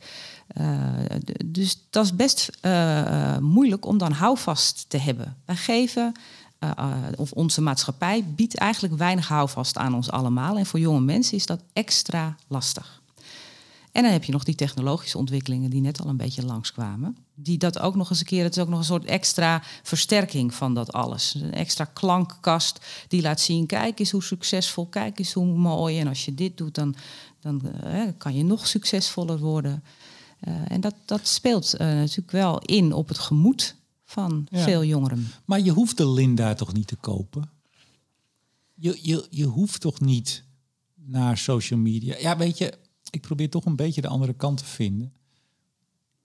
D- 1.25 1.45
dus 1.45 1.87
dat 1.91 2.05
is 2.05 2.17
best 2.17 2.51
eh, 2.61 3.01
eh, 3.35 3.41
moeilijk 3.41 3.87
om 3.87 3.99
dan 3.99 4.13
houvast 4.13 4.85
te 4.89 4.99
hebben. 4.99 5.37
Wij 5.45 5.57
geven 5.57 6.13
of 7.17 7.33
onze 7.33 7.61
maatschappij 7.61 8.25
biedt 8.25 8.57
eigenlijk 8.57 8.97
weinig 8.97 9.29
houvast 9.29 9.77
aan 9.77 9.95
ons 9.95 10.11
allemaal. 10.11 10.59
En 10.59 10.67
voor 10.67 10.81
jonge 10.81 11.01
mensen 11.01 11.37
is 11.37 11.47
dat 11.47 11.61
extra 11.73 12.37
lastig. 12.47 13.01
En 13.97 14.03
dan 14.03 14.13
heb 14.13 14.25
je 14.25 14.33
nog 14.33 14.45
die 14.45 14.55
technologische 14.55 15.19
ontwikkelingen 15.19 15.71
die 15.71 15.81
net 15.81 16.01
al 16.01 16.09
een 16.09 16.17
beetje 16.17 16.45
langskwamen. 16.45 17.17
Die 17.35 17.59
dat 17.59 17.79
ook 17.79 17.95
nog 17.95 18.11
eens 18.11 18.21
een 18.21 18.27
keer, 18.27 18.45
het 18.45 18.57
is 18.57 18.63
ook 18.63 18.69
nog 18.69 18.79
een 18.79 18.85
soort 18.85 19.05
extra 19.05 19.63
versterking 19.83 20.55
van 20.55 20.75
dat 20.75 20.93
alles. 20.93 21.35
Een 21.35 21.53
extra 21.53 21.85
klankkast 21.85 22.81
die 23.09 23.23
laat 23.23 23.41
zien, 23.41 23.67
kijk 23.67 23.99
eens 23.99 24.11
hoe 24.11 24.23
succesvol, 24.23 24.87
kijk 24.87 25.19
eens 25.19 25.33
hoe 25.33 25.47
mooi. 25.47 25.99
En 25.99 26.09
als 26.09 26.25
je 26.25 26.35
dit 26.35 26.57
doet, 26.57 26.75
dan, 26.75 26.95
dan 27.47 27.73
eh, 27.73 28.03
kan 28.17 28.35
je 28.35 28.45
nog 28.45 28.67
succesvoller 28.67 29.39
worden. 29.39 29.83
Eh, 30.41 30.71
en 30.71 30.81
dat, 30.81 30.95
dat 31.05 31.29
speelt 31.29 31.75
eh, 31.75 31.87
natuurlijk 31.87 32.31
wel 32.31 32.59
in 32.59 32.93
op 32.93 33.09
het 33.09 33.19
gemoed 33.19 33.77
van 34.05 34.47
Ja. 34.51 34.65
veel 34.65 34.85
jongeren. 34.85 35.27
Maar 35.45 35.61
je 35.61 35.71
hoeft 35.71 35.97
de 35.97 36.09
Linda 36.09 36.55
toch 36.55 36.73
niet 36.73 36.87
te 36.87 36.97
kopen? 36.97 37.51
Je, 38.75 38.99
je, 39.03 39.27
je 39.31 39.45
hoeft 39.45 39.81
toch 39.81 40.01
niet 40.01 40.45
naar 40.95 41.39
social 41.39 41.79
media? 41.79 42.17
Ja, 42.19 42.37
weet 42.37 42.59
je, 42.59 42.79
ik 43.11 43.21
probeer 43.21 43.51
toch 43.51 43.65
een 43.65 43.77
beetje 43.77 44.01
de 44.01 44.09
andere 44.09 44.35
kant 44.35 44.59
te 44.59 44.65
vinden. 44.65 45.13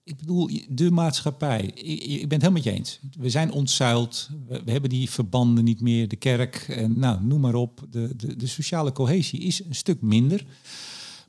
Ik 0.04 0.16
bedoel, 0.16 0.50
de 0.68 0.90
maatschappij. 0.90 1.60
Ik, 1.64 2.08
ben 2.08 2.20
het 2.20 2.30
helemaal 2.30 2.52
met 2.52 2.64
je 2.64 2.70
eens. 2.70 3.00
We 3.18 3.30
zijn 3.30 3.52
ontzuild. 3.52 4.28
We, 4.48 4.62
we 4.64 4.70
hebben 4.70 4.90
die 4.90 5.10
verbanden 5.10 5.64
niet 5.64 5.80
meer. 5.80 6.08
De 6.08 6.16
kerk, 6.16 6.56
en 6.68 6.98
nou, 6.98 7.24
noem 7.24 7.40
maar 7.40 7.54
op. 7.54 7.86
De, 7.90 8.16
de, 8.16 8.36
de 8.36 8.46
sociale 8.46 8.92
cohesie 8.92 9.40
is 9.40 9.64
een 9.64 9.74
stuk 9.74 10.00
minder. 10.00 10.44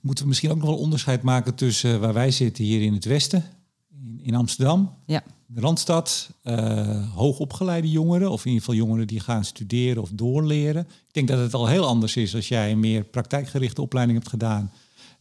Moeten 0.03 0.23
we 0.23 0.29
misschien 0.29 0.51
ook 0.51 0.57
nog 0.57 0.65
wel 0.69 0.77
onderscheid 0.77 1.21
maken 1.21 1.55
tussen 1.55 1.99
waar 1.99 2.13
wij 2.13 2.31
zitten 2.31 2.63
hier 2.63 2.81
in 2.81 2.93
het 2.93 3.05
westen, 3.05 3.43
in, 3.91 4.19
in 4.23 4.35
Amsterdam, 4.35 4.91
Ja, 5.05 5.23
de 5.45 5.61
Randstad, 5.61 6.29
eh, 6.43 7.13
hoogopgeleide 7.15 7.89
jongeren, 7.89 8.31
of 8.31 8.39
in 8.45 8.51
ieder 8.51 8.65
geval 8.65 8.75
jongeren 8.85 9.07
die 9.07 9.19
gaan 9.19 9.45
studeren 9.45 10.01
of 10.01 10.09
doorleren. 10.13 10.81
Ik 11.07 11.13
denk 11.13 11.27
dat 11.27 11.39
het 11.39 11.53
al 11.53 11.67
heel 11.67 11.85
anders 11.85 12.15
is 12.15 12.35
als 12.35 12.47
jij 12.47 12.71
een 12.71 12.79
meer 12.79 13.03
praktijkgerichte 13.03 13.81
opleiding 13.81 14.17
hebt 14.17 14.29
gedaan 14.29 14.71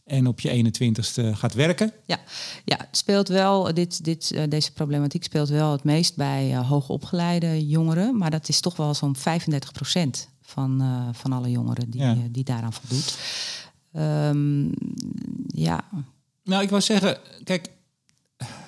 en 0.03 0.27
op 0.27 0.39
je 0.39 0.71
21ste 0.73 1.31
gaat 1.33 1.53
werken. 1.53 1.91
ja. 2.05 2.19
ja 2.65 2.77
het 2.77 2.97
speelt 2.97 3.27
wel, 3.27 3.73
dit, 3.73 4.03
dit, 4.03 4.31
eh, 4.31 4.43
deze 4.49 4.71
problematiek 4.73 5.23
speelt 5.23 5.49
wel 5.49 5.71
het 5.71 5.83
meest 5.83 6.15
bij 6.15 6.51
eh, 6.51 6.69
hoogopgeleide 6.69 7.67
jongeren. 7.67 8.17
Maar 8.17 8.31
dat 8.31 8.49
is 8.49 8.59
toch 8.59 8.75
wel 8.75 8.93
zo'n 8.93 9.15
35 9.15 9.71
procent 9.71 10.29
van, 10.41 10.81
eh, 10.81 11.07
van 11.11 11.31
alle 11.33 11.51
jongeren 11.51 11.89
die, 11.89 12.01
Ja. 12.01 12.11
eh, 12.11 12.19
die 12.31 12.43
daaraan 12.43 12.73
voldoet. 12.73 13.17
Ehm, 13.93 14.65
ja, 15.47 15.89
Nou, 16.43 16.63
ik 16.63 16.69
wou 16.69 16.81
zeggen, 16.81 17.17
kijk, 17.43 17.71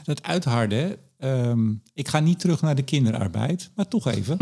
dat 0.04 0.24
uitharden. 0.24 0.98
ehm, 1.18 1.74
ik 1.94 2.08
ga 2.08 2.20
niet 2.20 2.40
terug 2.40 2.62
naar 2.62 2.76
de 2.76 2.84
kinderarbeid, 2.84 3.72
maar 3.76 3.88
toch 3.88 4.08
even. 4.08 4.38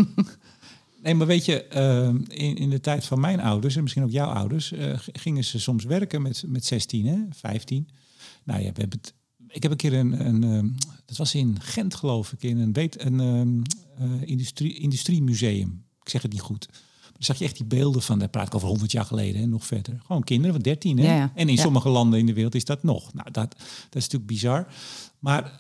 nee, 1.03 1.13
maar 1.13 1.27
weet 1.27 1.45
je, 1.45 1.63
ehm, 1.63 2.15
in, 2.27 2.55
in 2.55 2.69
de 2.69 2.79
tijd 2.79 3.05
van 3.05 3.19
mijn 3.19 3.39
ouders 3.39 3.75
en 3.75 3.81
misschien 3.81 4.03
ook 4.03 4.11
jouw 4.11 4.29
ouders, 4.29 4.71
eh, 4.71 4.99
gingen 5.11 5.43
ze 5.43 5.59
soms 5.59 5.83
werken 5.83 6.21
met, 6.21 6.43
met 6.47 6.65
16, 6.65 7.05
hè, 7.05 7.17
15. 7.29 7.89
Nou 8.43 8.59
ja, 8.61 8.71
we 8.71 8.79
hebben 8.79 8.99
het. 9.01 9.13
Ik 9.47 9.61
heb 9.63 9.71
een 9.71 9.77
keer 9.77 9.93
een, 9.93 10.25
een 10.25 10.75
dat 11.05 11.17
was 11.17 11.35
in 11.35 11.57
Gent 11.61 11.95
geloof 11.95 12.31
ik, 12.31 12.43
in 12.43 12.57
een, 12.57 12.73
weet, 12.73 13.01
een 13.01 13.19
ehm, 13.19 13.61
eh, 13.97 14.21
industrie, 14.29 14.77
industriemuseum. 14.77 15.85
Ik 16.03 16.09
zeg 16.09 16.21
het 16.21 16.31
niet 16.31 16.41
goed. 16.41 16.69
Dan 17.13 17.23
zag 17.23 17.37
je 17.37 17.45
echt 17.45 17.57
die 17.57 17.65
beelden 17.65 18.01
van, 18.01 18.19
daar 18.19 18.27
praat 18.29 18.47
ik 18.47 18.55
over 18.55 18.67
100 18.67 18.91
jaar 18.91 19.05
geleden 19.05 19.41
en 19.41 19.49
nog 19.49 19.65
verder. 19.65 19.99
Gewoon 20.05 20.23
kinderen 20.23 20.53
van 20.53 20.61
13. 20.61 20.97
Hè? 20.97 21.05
Ja, 21.05 21.15
ja. 21.15 21.31
En 21.35 21.49
in 21.49 21.57
sommige 21.57 21.89
landen 21.89 22.19
in 22.19 22.25
de 22.25 22.33
wereld 22.33 22.55
is 22.55 22.65
dat 22.65 22.83
nog. 22.83 23.13
Nou, 23.13 23.31
dat, 23.31 23.49
dat 23.89 23.95
is 23.95 24.03
natuurlijk 24.03 24.25
bizar. 24.25 24.67
Maar 25.19 25.59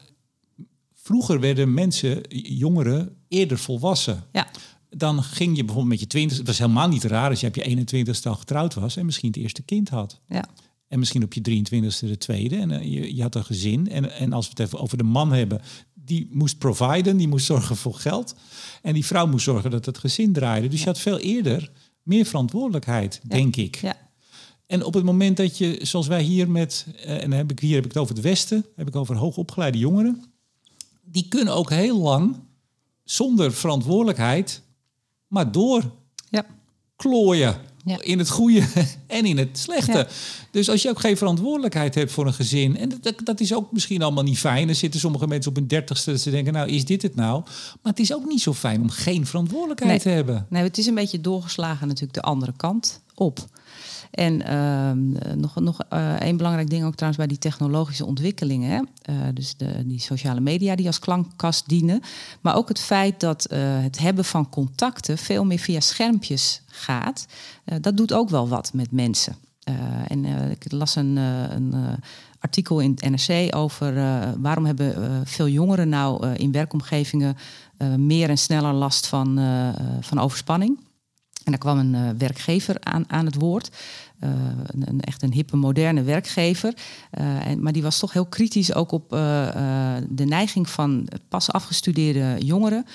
vroeger 0.93 1.39
werden 1.39 1.73
mensen, 1.73 2.21
jongeren, 2.57 3.15
eerder 3.27 3.57
volwassen. 3.57 4.23
ja, 4.31 4.47
Dan 4.89 5.23
ging 5.23 5.55
je 5.55 5.63
bijvoorbeeld 5.63 5.91
met 5.91 5.99
je 5.99 6.07
20. 6.07 6.37
Het 6.37 6.47
was 6.47 6.57
helemaal 6.57 6.87
niet 6.87 7.03
raar 7.03 7.29
als 7.29 7.39
je 7.39 7.47
op 7.47 7.55
je 7.55 7.85
21ste 7.85 8.23
al 8.23 8.35
getrouwd 8.35 8.73
was 8.73 8.95
en 8.95 9.05
misschien 9.05 9.29
het 9.29 9.37
eerste 9.37 9.61
kind 9.61 9.89
had. 9.89 10.19
ja, 10.27 10.45
En 10.87 10.99
misschien 10.99 11.23
op 11.23 11.33
je 11.33 11.41
23ste 11.41 12.07
de 12.07 12.17
tweede. 12.17 12.55
En 12.55 12.71
eh, 12.71 12.93
je, 12.93 13.15
je 13.15 13.21
had 13.21 13.35
een 13.35 13.45
gezin. 13.45 13.89
En, 13.89 14.11
en 14.11 14.33
als 14.33 14.45
we 14.45 14.51
het 14.51 14.59
even 14.59 14.79
over 14.79 14.97
de 14.97 15.03
man 15.03 15.31
hebben, 15.31 15.61
die 16.05 16.27
moest 16.31 16.57
providen, 16.57 17.17
die 17.17 17.27
moest 17.27 17.45
zorgen 17.45 17.75
voor 17.75 17.93
geld. 17.93 18.35
En 18.81 18.93
die 18.93 19.05
vrouw 19.05 19.27
moest 19.27 19.43
zorgen 19.43 19.71
dat 19.71 19.85
het 19.85 19.97
gezin 19.97 20.33
draaide. 20.33 20.67
Dus 20.67 20.79
je 20.79 20.85
had 20.85 20.99
veel 20.99 21.19
eerder 21.19 21.71
meer 22.03 22.25
verantwoordelijkheid, 22.25 23.21
denk 23.23 23.55
ik. 23.55 23.75
ja, 23.75 23.97
En 24.67 24.83
op 24.83 24.93
het 24.93 25.03
moment 25.03 25.37
dat 25.37 25.57
je, 25.57 25.79
zoals 25.81 26.07
wij 26.07 26.21
hier 26.21 26.49
met, 26.49 26.85
eh, 26.95 27.23
en 27.23 27.29
dan 27.29 27.37
heb 27.37 27.51
ik 27.51 27.59
hier 27.59 27.75
heb 27.75 27.85
ik 27.85 27.91
het 27.91 28.01
over 28.01 28.15
het 28.15 28.23
Westen, 28.23 28.65
heb 28.75 28.87
ik 28.87 28.95
over 28.95 29.15
hoogopgeleide 29.15 29.77
jongeren, 29.77 30.23
die 31.01 31.27
kunnen 31.27 31.53
ook 31.53 31.69
heel 31.69 31.99
lang 31.99 32.35
zonder 33.03 33.53
verantwoordelijkheid, 33.53 34.61
maar 35.27 35.51
door 35.51 35.91
ja. 36.29 36.45
klooien. 36.95 37.55
Ja. 37.85 38.01
In 38.01 38.17
het 38.19 38.29
goede 38.29 38.63
en 39.07 39.25
in 39.25 39.37
het 39.37 39.57
slechte. 39.57 39.97
Ja. 39.97 40.07
Dus 40.51 40.69
als 40.69 40.81
je 40.81 40.89
ook 40.89 40.99
geen 40.99 41.17
verantwoordelijkheid 41.17 41.95
hebt 41.95 42.11
voor 42.11 42.27
een 42.27 42.33
gezin. 42.33 42.77
En 42.77 42.91
dat, 43.01 43.15
dat 43.23 43.39
is 43.39 43.53
ook 43.53 43.71
misschien 43.71 44.01
allemaal 44.01 44.23
niet 44.23 44.37
fijn. 44.39 44.69
Er 44.69 44.75
zitten 44.75 44.99
sommige 44.99 45.27
mensen 45.27 45.49
op 45.51 45.57
hun 45.57 45.67
dertigste 45.67 46.11
dat 46.11 46.19
ze 46.19 46.29
denken, 46.31 46.53
nou 46.53 46.69
is 46.69 46.85
dit 46.85 47.01
het 47.01 47.15
nou? 47.15 47.41
Maar 47.81 47.91
het 47.91 47.99
is 47.99 48.13
ook 48.13 48.25
niet 48.25 48.41
zo 48.41 48.53
fijn 48.53 48.81
om 48.81 48.89
geen 48.89 49.25
verantwoordelijkheid 49.25 49.91
Nee. 49.91 49.99
te 50.01 50.09
hebben. 50.09 50.45
Nee, 50.49 50.63
het 50.63 50.77
is 50.77 50.85
een 50.85 50.95
beetje 50.95 51.21
doorgeslagen 51.21 51.87
natuurlijk 51.87 52.13
de 52.13 52.21
andere 52.21 52.53
kant 52.57 53.01
op. 53.15 53.39
En 54.13 54.41
ehm, 54.41 55.15
eh, 55.15 55.33
nog, 55.33 55.55
nog 55.55 55.79
eh, 55.89 56.13
één 56.13 56.37
belangrijk 56.37 56.69
ding 56.69 56.85
ook 56.85 56.95
trouwens 56.95 57.23
bij 57.23 57.27
die 57.27 57.37
technologische 57.37 58.05
ontwikkelingen. 58.05 58.89
Eh, 59.01 59.15
dus 59.33 59.57
de, 59.57 59.87
die 59.87 59.99
sociale 59.99 60.39
media 60.39 60.75
die 60.75 60.87
als 60.87 60.99
klankkast 60.99 61.69
dienen. 61.69 62.01
Maar 62.41 62.55
ook 62.55 62.67
het 62.67 62.79
feit 62.79 63.19
dat 63.19 63.47
het 63.53 63.99
hebben 63.99 64.25
van 64.25 64.49
contacten 64.49 65.17
veel 65.17 65.45
meer 65.45 65.59
via 65.59 65.79
schermpjes 65.79 66.61
gaat. 66.67 67.25
dat 67.81 67.97
doet 67.97 68.13
ook 68.13 68.29
wel 68.29 68.47
wat 68.47 68.73
met 68.73 68.91
mensen. 68.91 69.35
En 70.07 70.25
ik 70.51 70.71
las 70.71 70.95
een, 70.95 71.15
een 71.15 71.73
artikel 72.39 72.79
in 72.79 72.97
het 72.99 73.27
NRC 73.27 73.55
over 73.55 73.93
waarom 74.41 74.65
hebben 74.65 75.21
veel 75.27 75.47
jongeren 75.47 75.89
nou 75.89 76.33
in 76.33 76.51
werkomgevingen 76.51 77.37
meer 77.97 78.29
en 78.29 78.37
sneller 78.37 78.73
last 78.73 79.07
van, 79.07 79.39
van 80.01 80.19
overspanning. 80.19 80.77
En 81.43 81.51
daar 81.51 81.57
kwam 81.57 81.77
een 81.77 81.95
eh, 81.95 82.01
werkgever 82.17 82.75
aan, 82.79 83.03
aan 83.07 83.25
het 83.25 83.35
woord. 83.35 83.69
Eh, 84.19 84.29
een, 84.65 84.83
een- 84.89 85.01
echt 85.01 85.23
een 85.23 85.33
hippe, 85.33 85.55
moderne 85.57 86.01
werkgever. 86.03 86.73
Eh, 87.11 87.45
en, 87.47 87.61
maar 87.63 87.73
die 87.73 87.81
was 87.83 87.99
toch 87.99 88.13
heel 88.13 88.25
kritisch 88.25 88.73
ook 88.73 88.91
op 88.91 89.09
de 90.09 90.25
neiging 90.25 90.69
van 90.69 91.07
pas 91.29 91.51
afgestudeerde 91.51 92.35
jongeren. 92.45 92.85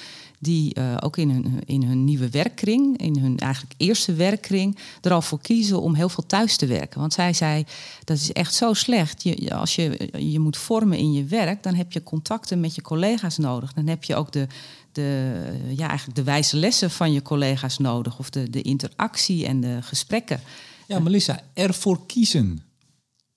Die 0.41 0.75
eh, 0.75 0.97
ook 1.01 1.17
in 1.17 1.31
hun, 1.31 1.61
in 1.67 1.83
hun 1.83 2.05
nieuwe 2.05 2.29
werkkring, 2.31 2.97
in 2.99 3.19
hun 3.19 3.39
eigenlijk 3.39 3.75
eerste 3.77 4.15
werkkring, 4.15 4.79
er 5.01 5.13
al 5.13 5.23
voor 5.23 5.41
kiezen 5.41 5.81
om 5.81 5.95
heel 5.95 6.09
veel 6.09 6.27
thuis 6.27 6.57
te 6.57 6.67
werken. 6.67 7.01
Want 7.01 7.13
zij 7.13 7.33
zei, 7.33 7.65
dat 8.05 8.17
is 8.17 8.33
echt 8.33 8.55
zo 8.55 8.73
slecht. 8.73 9.23
Je, 9.23 9.43
je- 9.43 9.55
als 9.55 9.75
je 9.75 10.11
je 10.19 10.39
moet 10.39 10.57
vormen 10.57 10.99
in 10.99 11.13
je 11.13 11.25
werk, 11.25 11.63
dan 11.63 11.75
heb 11.75 11.93
je 11.93 12.03
contacten 12.03 12.61
met 12.61 12.75
je 12.75 12.83
collega's 12.83 13.37
nodig. 13.39 13.73
Dan 13.73 13.87
heb 13.87 14.05
je 14.05 14.15
ook 14.17 14.33
de, 14.33 14.47
de, 14.93 15.33
ja, 15.77 15.89
eigenlijk 15.89 16.19
de 16.19 16.25
wijze 16.25 16.57
lessen 16.57 16.91
van 16.91 17.13
je 17.13 17.23
collega's 17.23 17.79
nodig. 17.79 18.19
Of 18.19 18.31
de, 18.31 18.51
de 18.51 18.63
interactie 18.63 19.47
en 19.47 19.61
de 19.61 19.79
gesprekken. 19.83 20.41
Ja, 20.87 20.99
Melissa, 20.99 21.41
ervoor 21.55 22.07
kiezen. 22.07 22.63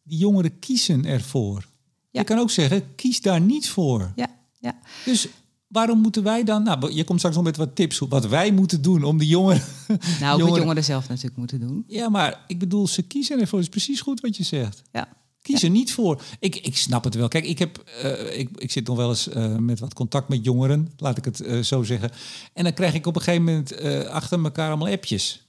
Die 0.03 0.17
jongeren 0.17 0.59
kiezen 0.59 1.05
ervoor. 1.05 1.67
Ja. 2.11 2.19
Je 2.19 2.25
kan 2.25 2.37
ook 2.39 2.49
zeggen, 2.51 2.95
kies 2.95 3.21
daar 3.21 3.41
niet 3.41 3.69
voor. 3.69 4.11
Ja, 4.15 4.27
ja. 4.59 4.79
Dus 5.05 5.27
waarom 5.71 5.99
moeten 5.99 6.23
wij 6.23 6.43
dan... 6.43 6.63
Nou, 6.63 6.93
je 6.93 7.03
komt 7.03 7.17
straks 7.19 7.35
nog 7.35 7.45
met 7.45 7.57
wat 7.57 7.75
tips 7.75 7.99
wat 7.99 8.27
wij 8.27 8.51
moeten 8.51 8.81
doen 8.81 9.03
om 9.03 9.17
die 9.17 9.27
jongeren... 9.27 9.61
Nou, 9.87 9.97
ook 9.97 10.19
wat 10.19 10.37
Jongeren- 10.39 10.59
jongeren 10.59 10.83
zelf 10.83 11.07
natuurlijk 11.07 11.37
moeten 11.37 11.59
doen. 11.59 11.83
Ja, 11.87 12.09
maar 12.09 12.43
ik 12.47 12.59
bedoel, 12.59 12.87
ze 12.87 13.01
kiezen 13.01 13.39
ervoor. 13.39 13.59
Dat 13.59 13.67
is 13.67 13.73
precies 13.73 14.01
goed 14.01 14.19
wat 14.21 14.37
je 14.37 14.43
zegt. 14.43 14.81
Ja, 14.91 15.07
Kies 15.41 15.63
er 15.63 15.69
niet 15.69 15.93
voor. 15.93 16.21
Ik, 16.39 16.55
ik 16.55 16.77
snap 16.77 17.03
het 17.03 17.15
wel. 17.15 17.27
Kijk, 17.27 17.45
ik, 17.45 17.59
heb, 17.59 17.77
eh, 18.01 18.39
ik, 18.39 18.49
ik 18.57 18.71
zit 18.71 18.87
nog 18.87 18.97
wel 18.97 19.09
eens 19.09 19.29
eh, 19.29 19.55
met 19.55 19.79
wat 19.79 19.93
contact 19.93 20.29
met 20.29 20.43
jongeren, 20.43 20.91
laat 20.97 21.17
ik 21.17 21.25
het 21.25 21.39
eh, 21.39 21.59
zo 21.59 21.83
zeggen. 21.83 22.11
En 22.53 22.63
dan 22.63 22.73
krijg 22.73 22.93
ik 22.93 23.05
op 23.07 23.15
een 23.15 23.21
gegeven 23.21 23.45
moment 23.45 23.79
achter 24.07 24.43
elkaar 24.43 24.67
allemaal 24.67 24.91
appjes. 24.93 25.45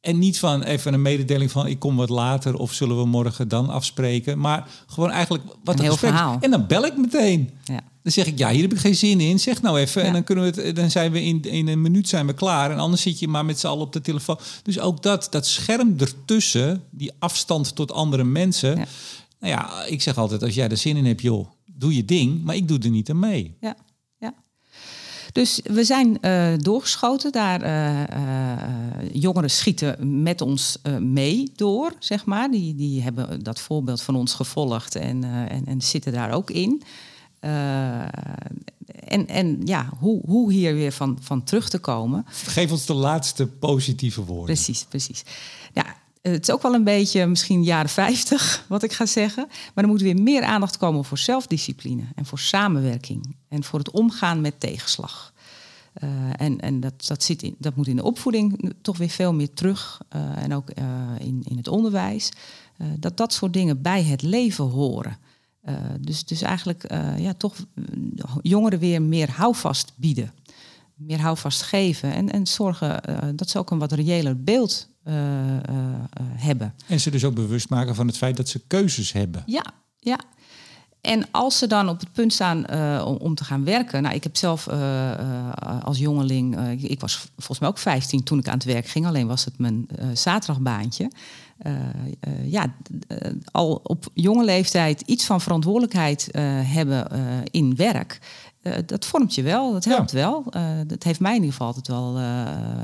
En 0.00 0.18
niet 0.18 0.38
van 0.38 0.62
even 0.62 0.94
een 0.94 1.02
mededeling 1.02 1.50
van 1.50 1.66
ik 1.66 1.78
kom 1.78 1.96
wat 1.96 2.08
later 2.08 2.54
of 2.56 2.72
zullen 2.72 2.96
we 2.98 3.06
morgen 3.06 3.48
dan 3.48 3.68
afspreken. 3.68 4.38
Maar 4.38 4.68
gewoon 4.86 5.10
eigenlijk 5.10 5.44
wat 5.64 5.74
Een 5.74 5.82
heel 5.82 5.90
gesprek 5.92 6.10
verhaal. 6.10 6.38
En 6.40 6.50
dan 6.50 6.66
bel 6.66 6.84
ik 6.84 6.96
meteen. 6.96 7.50
ja. 7.64 7.80
Dan 8.04 8.12
zeg 8.12 8.26
ik, 8.26 8.38
ja, 8.38 8.50
hier 8.50 8.62
heb 8.62 8.72
ik 8.72 8.78
geen 8.78 8.96
zin 8.96 9.20
in. 9.20 9.40
Zeg 9.40 9.62
nou 9.62 9.78
even. 9.78 10.00
Ja. 10.00 10.06
En 10.06 10.12
dan, 10.12 10.24
kunnen 10.24 10.52
we 10.52 10.62
het, 10.62 10.76
dan 10.76 10.90
zijn 10.90 11.12
we 11.12 11.22
in, 11.22 11.42
in 11.42 11.68
een 11.68 11.82
minuut 11.82 12.08
zijn 12.08 12.26
we 12.26 12.34
klaar. 12.34 12.70
En 12.70 12.78
anders 12.78 13.02
zit 13.02 13.18
je 13.18 13.28
maar 13.28 13.44
met 13.44 13.60
z'n 13.60 13.66
allen 13.66 13.86
op 13.86 13.92
de 13.92 14.00
telefoon. 14.00 14.38
Dus 14.62 14.78
ook 14.78 15.02
dat, 15.02 15.26
dat 15.30 15.46
scherm 15.46 15.94
ertussen, 15.98 16.82
die 16.90 17.12
afstand 17.18 17.74
tot 17.74 17.92
andere 17.92 18.24
mensen. 18.24 18.76
Ja. 18.76 18.86
Nou 19.40 19.52
ja, 19.52 19.84
ik 19.84 20.02
zeg 20.02 20.18
altijd, 20.18 20.42
als 20.42 20.54
jij 20.54 20.68
er 20.68 20.76
zin 20.76 20.96
in 20.96 21.06
hebt, 21.06 21.20
joh, 21.20 21.48
doe 21.64 21.94
je 21.94 22.04
ding. 22.04 22.44
Maar 22.44 22.56
ik 22.56 22.68
doe 22.68 22.78
er 22.78 22.90
niet 22.90 23.10
aan 23.10 23.18
mee. 23.18 23.56
ja, 23.60 23.76
ja. 24.18 24.34
Dus 25.32 25.60
we 25.64 25.84
zijn 25.84 26.20
eh, 26.20 26.52
doorgeschoten. 26.56 27.32
Daar, 27.32 27.62
eh, 27.62 28.02
eh, 28.02 28.58
jongeren 29.12 29.50
schieten 29.50 30.22
met 30.22 30.40
ons 30.40 30.78
mee 31.00 31.52
door, 31.56 31.92
zeg 31.98 32.24
maar. 32.24 32.50
Die, 32.50 32.74
die 32.74 33.02
hebben 33.02 33.42
dat 33.42 33.60
voorbeeld 33.60 34.02
van 34.02 34.16
ons 34.16 34.34
gevolgd 34.34 34.94
en, 34.94 35.24
en, 35.48 35.66
en 35.66 35.80
zitten 35.80 36.12
daar 36.12 36.32
ook 36.32 36.50
in. 36.50 36.82
Eh, 37.44 38.00
en, 39.04 39.28
en 39.28 39.60
ja, 39.64 39.88
hoe, 39.98 40.20
hoe 40.26 40.52
hier 40.52 40.74
weer 40.74 40.92
van, 40.92 41.18
van 41.20 41.44
terug 41.44 41.68
te 41.68 41.78
komen. 41.78 42.24
Geef 42.28 42.70
ons 42.70 42.86
de 42.86 42.94
laatste 42.94 43.46
positieve 43.46 44.24
woorden. 44.24 44.54
Precies, 44.54 44.84
precies. 44.84 45.24
Ja, 45.72 45.96
het 46.22 46.48
is 46.48 46.54
ook 46.54 46.62
wel 46.62 46.74
een 46.74 46.84
beetje 46.84 47.26
misschien 47.26 47.64
jaren 47.64 47.90
50 47.90 48.64
wat 48.68 48.82
ik 48.82 48.92
ga 48.92 49.06
zeggen. 49.06 49.46
Maar 49.74 49.84
er 49.84 49.90
moet 49.90 50.00
weer 50.00 50.22
meer 50.22 50.42
aandacht 50.42 50.76
komen 50.76 51.04
voor 51.04 51.18
zelfdiscipline 51.18 52.02
en 52.14 52.26
voor 52.26 52.38
samenwerking 52.38 53.36
en 53.48 53.64
voor 53.64 53.78
het 53.78 53.90
omgaan 53.90 54.40
met 54.40 54.60
tegenslag. 54.60 55.32
Eh, 55.92 56.08
en 56.36 56.60
en 56.60 56.80
dat, 56.80 57.06
dat, 57.06 57.22
zit 57.22 57.42
in, 57.42 57.54
dat 57.58 57.76
moet 57.76 57.88
in 57.88 57.96
de 57.96 58.04
opvoeding 58.04 58.72
toch 58.82 58.98
weer 58.98 59.08
veel 59.08 59.34
meer 59.34 59.52
terug. 59.52 60.00
eh, 60.08 60.42
en 60.42 60.54
ook 60.54 60.70
in, 61.18 61.42
in 61.48 61.56
het 61.56 61.68
onderwijs. 61.68 62.30
dat 62.98 63.16
dat 63.16 63.32
soort 63.32 63.52
dingen 63.52 63.82
bij 63.82 64.02
het 64.02 64.22
leven 64.22 64.64
horen. 64.64 65.18
Eh, 65.64 65.74
dus, 66.00 66.24
dus 66.24 66.42
eigenlijk 66.42 66.84
eh, 66.84 67.18
ja, 67.18 67.32
toch 67.32 67.54
eh, 67.56 68.36
jongeren 68.42 68.78
weer 68.78 69.02
meer 69.02 69.30
houvast 69.30 69.92
bieden. 69.96 70.32
Meer 70.94 71.20
houvast 71.20 71.62
geven. 71.62 72.12
En, 72.12 72.32
en 72.32 72.46
zorgen 72.46 73.02
dat 73.36 73.50
ze 73.50 73.58
ook 73.58 73.70
een 73.70 73.78
wat 73.78 73.92
reëler 73.92 74.42
beeld 74.42 74.88
hebben. 76.36 76.74
En 76.86 77.00
ze 77.00 77.10
dus 77.10 77.24
ook 77.24 77.34
bewust 77.34 77.68
maken 77.68 77.94
van 77.94 78.06
het 78.06 78.16
feit 78.16 78.36
dat 78.36 78.48
ze 78.48 78.66
keuzes 78.66 79.12
hebben. 79.12 79.42
Ja, 79.46 79.64
ja. 79.98 80.20
En 81.04 81.30
als 81.30 81.58
ze 81.58 81.66
dan 81.66 81.88
op 81.88 82.00
het 82.00 82.12
punt 82.12 82.32
staan 82.32 82.64
uh, 82.70 83.04
om, 83.06 83.16
om, 83.16 83.34
te 83.34 83.44
gaan 83.44 83.64
werken. 83.64 84.02
Nou, 84.02 84.14
ik 84.14 84.22
heb 84.22 84.36
zelf 84.36 84.66
uh, 84.66 84.76
uh, 84.76 85.82
als 85.82 85.98
jongeling. 85.98 86.58
ik 86.82 87.00
was 87.00 87.26
volgens 87.36 87.58
mij 87.58 87.68
ook 87.68 87.78
15 87.78 88.22
toen 88.22 88.38
ik 88.38 88.48
aan 88.48 88.54
het 88.54 88.64
werk 88.64 88.86
ging. 88.86 89.06
Alleen 89.06 89.26
was 89.26 89.44
het 89.44 89.58
mijn 89.58 89.88
zaterdagbaantje. 90.12 91.10
ja, 92.44 92.74
al 93.50 93.80
op 93.82 94.10
jonge 94.14 94.44
leeftijd 94.44 95.00
iets 95.00 95.24
van 95.24 95.40
verantwoordelijkheid 95.40 96.28
hebben 96.62 97.08
in 97.50 97.76
werk. 97.76 98.18
dat 98.86 99.04
vormt 99.04 99.34
je 99.34 99.42
wel, 99.42 99.72
dat 99.72 99.84
helpt 99.84 100.10
ja. 100.10 100.16
wel. 100.16 100.44
dat 100.86 101.02
heeft 101.02 101.20
mij 101.20 101.36
in 101.36 101.42
ieder 101.42 101.52
geval 101.52 101.66
altijd 101.66 101.88
wel 101.88 102.18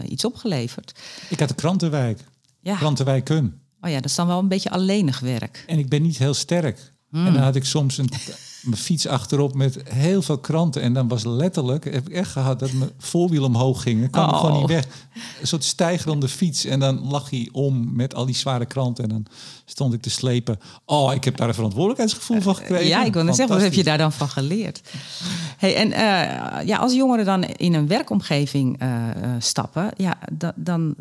iets 0.08 0.24
opgeleverd. 0.24 1.00
Ik 1.28 1.40
had 1.40 1.48
de 1.48 1.54
krantenwijk. 1.54 2.24
Ja. 2.60 2.76
Krantenwijk 2.76 3.24
Kun. 3.24 3.60
Oh 3.80 3.90
ja, 3.90 3.96
dat 3.96 4.04
is 4.04 4.14
dan 4.14 4.26
wel 4.26 4.38
een 4.38 4.48
beetje 4.48 4.70
alleenig 4.70 5.20
werk. 5.20 5.64
En 5.66 5.78
ik 5.78 5.88
ben 5.88 6.02
niet 6.02 6.18
heel 6.18 6.34
sterk. 6.34 6.92
En 7.12 7.32
dan 7.32 7.42
had 7.42 7.56
ik 7.56 7.64
soms 7.64 7.98
een, 7.98 8.08
mijn 8.62 8.76
fiets 8.76 9.06
achterop 9.06 9.54
met 9.54 9.78
heel 9.88 10.22
veel 10.22 10.38
kranten. 10.38 10.82
En 10.82 10.92
dan 10.92 11.08
was 11.08 11.24
letterlijk, 11.24 11.84
heb 11.84 12.08
ik 12.08 12.14
echt 12.14 12.30
gehad, 12.30 12.58
dat 12.58 12.72
mijn 12.72 12.90
voorwiel 12.98 13.44
omhoog 13.44 13.82
ging. 13.82 14.00
Dan 14.00 14.10
kwam 14.10 14.28
oh. 14.28 14.40
gewoon 14.40 14.58
niet 14.58 14.68
weg. 14.68 14.86
Een 15.40 15.46
soort 15.46 15.64
stijgerende 15.64 16.28
fiets. 16.28 16.64
En 16.64 16.80
dan 16.80 17.08
lag 17.08 17.30
hij 17.30 17.48
om 17.52 17.94
met 17.96 18.14
al 18.14 18.26
die 18.26 18.34
zware 18.34 18.66
kranten. 18.66 19.04
En 19.04 19.10
dan 19.10 19.26
stond 19.70 19.94
ik 19.94 20.00
te 20.00 20.10
slepen. 20.10 20.60
Oh, 20.84 21.14
ik 21.14 21.24
heb 21.24 21.36
daar 21.36 21.48
een 21.48 21.54
verantwoordelijkheidsgevoel 21.54 22.40
van 22.40 22.54
gekregen. 22.54 22.86
Ja, 22.86 23.04
ik 23.04 23.12
wil 23.12 23.24
net 23.24 23.34
zeggen, 23.36 23.54
wat 23.54 23.64
heb 23.64 23.72
je 23.72 23.84
daar 23.84 23.98
dan 23.98 24.12
van 24.12 24.28
geleerd? 24.28 24.80
Hey, 25.56 25.76
en 25.76 25.88
uh, 25.88 26.66
ja, 26.66 26.76
als 26.76 26.94
jongeren 26.94 27.24
dan 27.24 27.44
in 27.44 27.74
een 27.74 27.86
werkomgeving 27.86 28.82
uh, 28.82 28.88
stappen, 29.38 29.90
ja, 29.96 30.18
dan, 30.54 30.94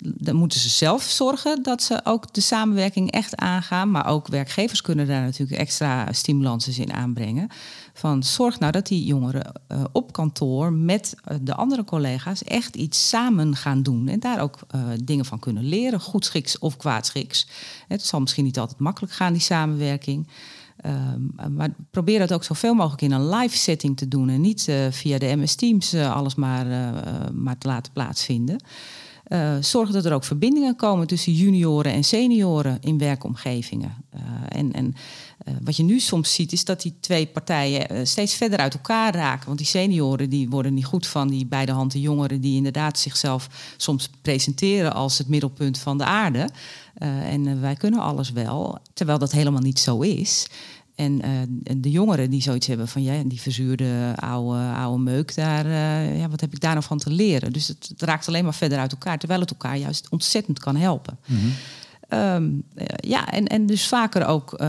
dan 0.00 0.36
moeten 0.36 0.60
ze 0.60 0.68
zelf 0.68 1.02
zorgen 1.02 1.62
dat 1.62 1.82
ze 1.82 2.00
ook 2.04 2.34
de 2.34 2.40
samenwerking 2.40 3.10
echt 3.10 3.36
aangaan. 3.36 3.90
Maar 3.90 4.06
ook 4.06 4.28
werkgevers 4.28 4.80
kunnen 4.80 5.06
daar 5.06 5.22
natuurlijk 5.22 5.60
extra 5.60 6.12
stimulances 6.12 6.78
in 6.78 6.92
aanbrengen. 6.92 7.48
Van 7.96 8.22
zorg 8.22 8.58
nou 8.58 8.72
dat 8.72 8.86
die 8.86 9.04
jongeren 9.04 9.52
uh, 9.72 9.84
op 9.92 10.12
kantoor 10.12 10.72
met 10.72 11.14
de 11.42 11.54
andere 11.54 11.84
collega's 11.84 12.44
echt 12.44 12.76
iets 12.76 13.08
samen 13.08 13.56
gaan 13.56 13.82
doen. 13.82 14.08
En 14.08 14.20
daar 14.20 14.40
ook 14.40 14.58
uh, 14.74 14.82
dingen 15.04 15.24
van 15.24 15.38
kunnen 15.38 15.64
leren, 15.64 16.00
goedschiks 16.00 16.58
of 16.58 16.76
kwaadschiks. 16.76 17.48
Het 17.88 18.02
zal 18.02 18.20
misschien 18.20 18.44
niet 18.44 18.58
altijd 18.58 18.78
makkelijk 18.80 19.12
gaan, 19.12 19.32
die 19.32 19.42
samenwerking. 19.42 20.28
Um, 20.86 21.54
maar 21.56 21.74
probeer 21.90 22.18
dat 22.18 22.32
ook 22.32 22.44
zoveel 22.44 22.74
mogelijk 22.74 23.02
in 23.02 23.12
een 23.12 23.28
live 23.28 23.56
setting 23.56 23.96
te 23.96 24.08
doen 24.08 24.28
en 24.28 24.40
niet 24.40 24.72
via 24.90 25.18
de 25.18 25.36
MS 25.36 25.54
Teams 25.54 25.94
alles 25.94 26.34
maar, 26.34 26.66
maar 27.34 27.58
te 27.58 27.68
laten 27.68 27.92
plaatsvinden. 27.92 28.60
Uh, 29.28 29.56
zorg 29.60 29.90
dat 29.90 30.04
er 30.04 30.12
ook 30.12 30.24
verbindingen 30.24 30.76
komen 30.76 31.06
tussen 31.06 31.32
junioren 31.32 31.92
en 31.92 32.04
senioren 32.04 32.78
in 32.80 32.98
werkomgevingen. 32.98 33.94
Uh, 34.14 34.20
en 34.48 34.72
en 34.72 34.94
uh, 35.48 35.54
wat 35.62 35.76
je 35.76 35.82
nu 35.82 36.00
soms 36.00 36.34
ziet, 36.34 36.52
is 36.52 36.64
dat 36.64 36.82
die 36.82 36.94
twee 37.00 37.26
partijen 37.26 38.06
steeds 38.06 38.34
verder 38.34 38.58
uit 38.58 38.74
elkaar 38.74 39.14
raken. 39.14 39.46
Want 39.46 39.58
die 39.58 39.66
senioren 39.66 40.30
die 40.30 40.48
worden 40.48 40.74
niet 40.74 40.84
goed 40.84 41.06
van 41.06 41.28
die 41.28 41.46
beide 41.46 41.72
handen 41.72 42.00
jongeren 42.00 42.40
die 42.40 42.56
inderdaad 42.56 42.98
zichzelf 42.98 43.74
soms 43.76 44.10
presenteren 44.22 44.94
als 44.94 45.18
het 45.18 45.28
middelpunt 45.28 45.78
van 45.78 45.98
de 45.98 46.04
aarde. 46.04 46.48
en 46.94 47.60
wij 47.60 47.74
kunnen 47.74 48.00
alles 48.00 48.32
wel, 48.32 48.78
terwijl 48.92 49.18
dat 49.18 49.32
helemaal 49.32 49.62
niet 49.62 49.78
zo 49.78 50.00
is. 50.00 50.46
En 50.94 51.26
uh, 51.26 51.76
de 51.76 51.90
jongeren 51.90 52.30
die 52.30 52.42
zoiets 52.42 52.66
hebben 52.66 52.88
van 52.88 53.02
ja, 53.02 53.22
die 53.22 53.40
verzuurde 53.40 54.12
oude, 54.16 54.72
oude 54.72 55.02
meuk, 55.02 55.34
daar, 55.34 55.66
uh, 55.66 56.18
ja, 56.18 56.28
wat 56.28 56.40
heb 56.40 56.52
ik 56.52 56.60
daar 56.60 56.72
nou 56.72 56.84
van 56.84 56.98
te 56.98 57.10
leren? 57.10 57.52
Dus 57.52 57.68
het, 57.68 57.86
het, 57.88 58.02
raakt 58.02 58.28
alleen 58.28 58.44
maar 58.44 58.54
verder 58.54 58.78
uit 58.78 58.92
elkaar, 58.92 59.18
terwijl 59.18 59.40
het 59.40 59.50
elkaar 59.50 59.76
juist 59.76 60.08
ontzettend 60.08 60.58
kan 60.58 60.76
helpen. 60.76 61.18
Mm 61.26 61.36
-hmm. 61.38 62.18
um, 62.18 62.64
ja, 62.96 63.30
en, 63.30 63.46
en 63.46 63.66
dus 63.66 63.88
vaker 63.88 64.26
ook 64.26 64.60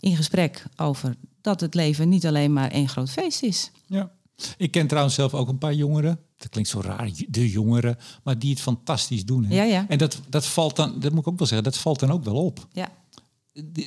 in 0.00 0.16
gesprek 0.16 0.64
over 0.76 1.14
dat 1.40 1.60
het 1.60 1.74
leven 1.74 2.08
niet 2.08 2.26
alleen 2.26 2.52
maar 2.52 2.70
één 2.70 2.88
groot 2.88 3.10
feest 3.10 3.42
is. 3.42 3.70
Ja. 3.86 4.10
Ik 4.56 4.70
ken 4.70 4.86
trouwens 4.86 5.14
zelf 5.14 5.34
ook 5.34 5.48
een 5.48 5.58
paar 5.58 5.74
jongeren. 5.74 6.18
Dat 6.36 6.48
klinkt 6.48 6.70
zo 6.70 6.80
raar, 6.80 7.10
de 7.28 7.50
jongeren, 7.50 7.98
maar 8.22 8.38
die 8.38 8.50
het 8.50 8.60
fantastisch 8.60 9.24
doen. 9.24 9.44
Hè? 9.44 9.54
Ja, 9.54 9.62
ja. 9.62 9.84
En 9.88 9.98
dat, 9.98 10.20
dat 10.28 10.46
valt 10.46 10.76
dan, 10.76 11.00
dat 11.00 11.12
moet 11.12 11.20
ik 11.20 11.28
ook 11.28 11.38
wel 11.38 11.46
zeggen, 11.46 11.70
dat 11.70 11.78
valt 11.78 12.00
dan 12.00 12.10
ook 12.10 12.24
wel 12.24 12.44
op. 12.44 12.66
Ja 12.72 12.88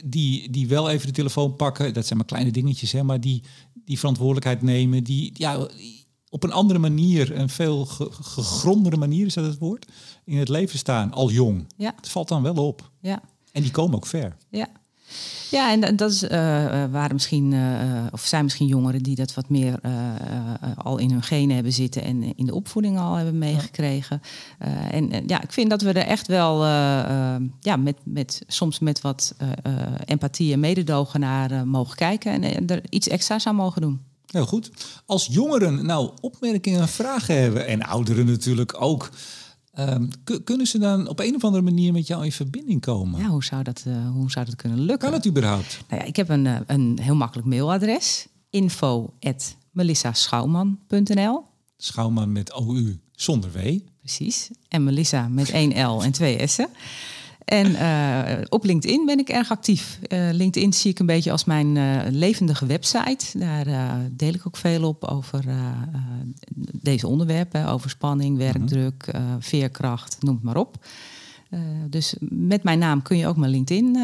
die, 0.05 0.49
die 0.49 0.67
wel 0.67 0.89
even 0.89 1.08
de 1.08 1.13
telefoon 1.13 1.55
pakken. 1.55 1.93
Dat 1.93 2.05
zijn 2.05 2.17
maar 2.17 2.27
kleine 2.27 2.51
dingetjes, 2.51 2.91
hè, 2.91 3.03
maar 3.03 3.21
die, 3.21 3.43
die 3.86 3.99
verantwoordelijkheid 3.99 4.62
nemen. 4.62 5.03
Die 5.03 5.32
ja, 5.34 5.67
op 6.29 6.43
een 6.43 6.51
andere 6.51 6.79
manier, 6.79 7.38
een 7.38 7.49
veel 7.49 7.86
gegrondere 7.86 8.97
manier 8.97 9.25
is 9.25 9.34
dat 9.34 9.45
het 9.45 9.58
woord, 9.58 9.88
in 10.25 10.38
het 10.38 10.49
leven 10.49 10.79
staan, 10.79 11.12
al 11.13 11.32
jong. 11.32 11.65
Ja. 11.77 11.93
Het 11.95 12.10
valt 12.10 12.27
dan 12.27 12.41
wel 12.41 12.67
op. 12.67 12.91
Ja. 13.01 13.21
En 13.51 13.62
die 13.62 13.71
komen 13.71 13.95
ook 13.95 14.05
ver. 14.05 14.38
Ja. 14.49 14.67
Ja, 15.51 15.71
en 15.71 15.95
dat 15.95 16.11
is, 16.11 16.23
uh, 16.23 16.29
waren 16.91 17.13
misschien, 17.13 17.51
uh, 17.51 18.05
of 18.11 18.21
zijn 18.21 18.43
misschien 18.43 18.67
jongeren 18.67 19.03
die 19.03 19.15
dat 19.15 19.33
wat 19.33 19.49
meer 19.49 19.79
uh, 19.85 19.91
al 20.77 20.97
in 20.97 21.11
hun 21.11 21.23
genen 21.23 21.55
hebben 21.55 21.73
zitten 21.73 22.03
en 22.03 22.35
in 22.35 22.45
de 22.45 22.53
opvoeding 22.53 22.99
al 22.99 23.15
hebben 23.15 23.37
meegekregen. 23.37 24.21
en, 24.91 25.11
en 25.11 25.23
ja, 25.27 25.41
ik 25.41 25.51
vind 25.51 25.69
dat 25.69 25.81
we 25.81 25.89
er 25.89 26.07
echt 26.07 26.27
wel, 26.27 26.65
ja, 27.59 27.75
met, 27.77 27.97
met, 28.03 28.41
soms 28.47 28.79
met 28.79 29.01
wat 29.01 29.35
empathie 30.05 30.53
en 30.53 30.59
mededogen 30.59 31.19
naar 31.19 31.67
mogen 31.67 31.95
kijken 31.95 32.31
en, 32.31 32.43
en 32.43 32.67
er 32.67 32.81
iets 32.89 33.07
extra's 33.07 33.47
aan 33.47 33.55
mogen 33.55 33.81
doen. 33.81 34.01
Heel 34.31 34.45
goed. 34.45 34.71
Als 35.05 35.27
jongeren 35.31 35.85
nou 35.85 36.11
opmerkingen 36.21 36.81
en 36.81 36.87
vragen 36.87 37.41
hebben, 37.41 37.67
en 37.67 37.81
ouderen 37.81 38.25
natuurlijk 38.25 38.81
ook, 38.81 39.09
Um, 39.79 40.09
kunnen 40.43 40.67
ze 40.67 40.77
dan 40.77 41.07
op 41.07 41.19
een 41.19 41.35
of 41.35 41.43
andere 41.43 41.63
manier 41.63 41.93
met 41.93 42.07
jou 42.07 42.25
in 42.25 42.31
verbinding 42.31 42.81
komen? 42.81 43.19
Ja, 43.19 43.27
hoe 43.27 43.43
zou 43.43 43.63
dat, 43.63 43.83
uh, 43.87 44.09
hoe 44.09 44.31
zou 44.31 44.45
dat 44.45 44.55
kunnen 44.55 44.79
lukken? 44.79 45.09
Kan 45.09 45.13
het 45.13 45.27
überhaupt? 45.27 45.83
Nou 45.89 46.01
ja, 46.01 46.07
ik 46.07 46.15
heb 46.15 46.29
een, 46.29 46.45
uh, 46.45 46.59
een 46.65 46.99
heel 47.01 47.15
makkelijk 47.15 47.47
mailadres. 47.47 48.27
info 48.49 49.13
melissaschouwman.nl 49.71 51.43
Schouwman 51.77 52.31
met 52.31 52.53
OU 52.53 52.99
zonder 53.11 53.51
W. 53.51 53.79
Precies. 53.99 54.49
En 54.67 54.83
Melissa 54.83 55.27
met 55.27 55.49
één 55.49 55.87
L 55.87 56.03
en 56.03 56.11
twee 56.11 56.47
S'en. 56.47 56.69
En 57.49 57.71
uh, 57.71 58.41
op 58.49 58.63
LinkedIn 58.63 59.05
ben 59.05 59.19
ik 59.19 59.29
erg 59.29 59.51
actief. 59.51 59.99
Uh, 60.07 60.29
LinkedIn 60.31 60.73
zie 60.73 60.91
ik 60.91 60.99
een 60.99 61.05
beetje 61.05 61.31
als 61.31 61.43
mijn 61.43 61.75
uh, 61.75 62.01
levendige 62.09 62.65
website. 62.65 63.38
Daar 63.38 63.65
deel 64.12 64.33
ik 64.33 64.47
ook 64.47 64.57
veel 64.57 64.88
op 64.88 65.03
over 65.03 65.43
deze 66.71 67.07
onderwerpen. 67.07 67.67
Over 67.67 67.89
spanning, 67.89 68.38
mhm. 68.38 68.43
werkdruk, 68.43 69.13
veerkracht, 69.39 70.17
noem 70.19 70.35
het 70.35 70.43
maar 70.43 70.57
op. 70.57 70.85
dus 71.89 72.15
met 72.19 72.63
mijn 72.63 72.79
naam 72.79 73.01
kun 73.01 73.17
je 73.17 73.27
ook 73.27 73.38
mijn 73.38 73.51
LinkedIn 73.51 73.97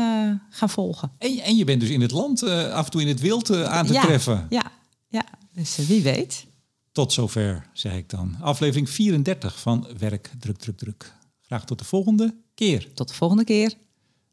gaan 0.49 0.69
volgen. 0.69 1.11
En, 1.17 1.39
en, 1.39 1.55
je 1.55 1.63
bent 1.63 1.79
dus 1.79 1.89
in 1.89 2.01
het 2.01 2.11
land 2.11 2.43
af 2.71 2.85
en 2.85 2.91
toe 2.91 3.01
in 3.01 3.07
het 3.07 3.19
wild 3.19 3.55
aan 3.55 3.85
te 3.85 3.93
ja, 3.93 4.01
treffen. 4.01 4.45
Ja, 4.49 4.71
ja, 5.07 5.25
dus 5.53 5.75
wie 5.75 6.03
weet. 6.03 6.45
Tot 6.91 7.13
zover, 7.13 7.67
zeg 7.73 7.93
ik 7.93 8.09
dan. 8.09 8.35
Aflevering 8.41 8.89
34 8.89 9.59
van 9.59 9.87
Werk, 9.97 10.31
Druk, 10.39 10.57
Druk, 10.57 10.77
Druk. 10.77 11.13
Graag 11.45 11.65
tot 11.65 11.79
de 11.79 11.85
volgende 11.85 12.35
keer. 12.55 12.93
Tot 12.93 13.07
de 13.07 13.13
volgende 13.13 13.43
keer. 13.43 13.73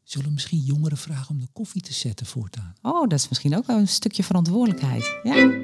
Zullen 0.03 0.27
we 0.27 0.33
misschien 0.33 0.59
jongeren 0.59 0.97
vragen 0.97 1.29
om 1.29 1.39
de 1.39 1.47
koffie 1.53 1.81
te 1.81 1.93
zetten 1.93 2.25
voortaan? 2.25 2.73
Oh, 2.81 3.01
dat 3.01 3.19
is 3.19 3.29
misschien 3.29 3.57
ook 3.57 3.65
wel 3.65 3.77
een 3.77 3.87
stukje 3.87 4.23
verantwoordelijkheid. 4.23 5.19
Ja. 5.23 5.61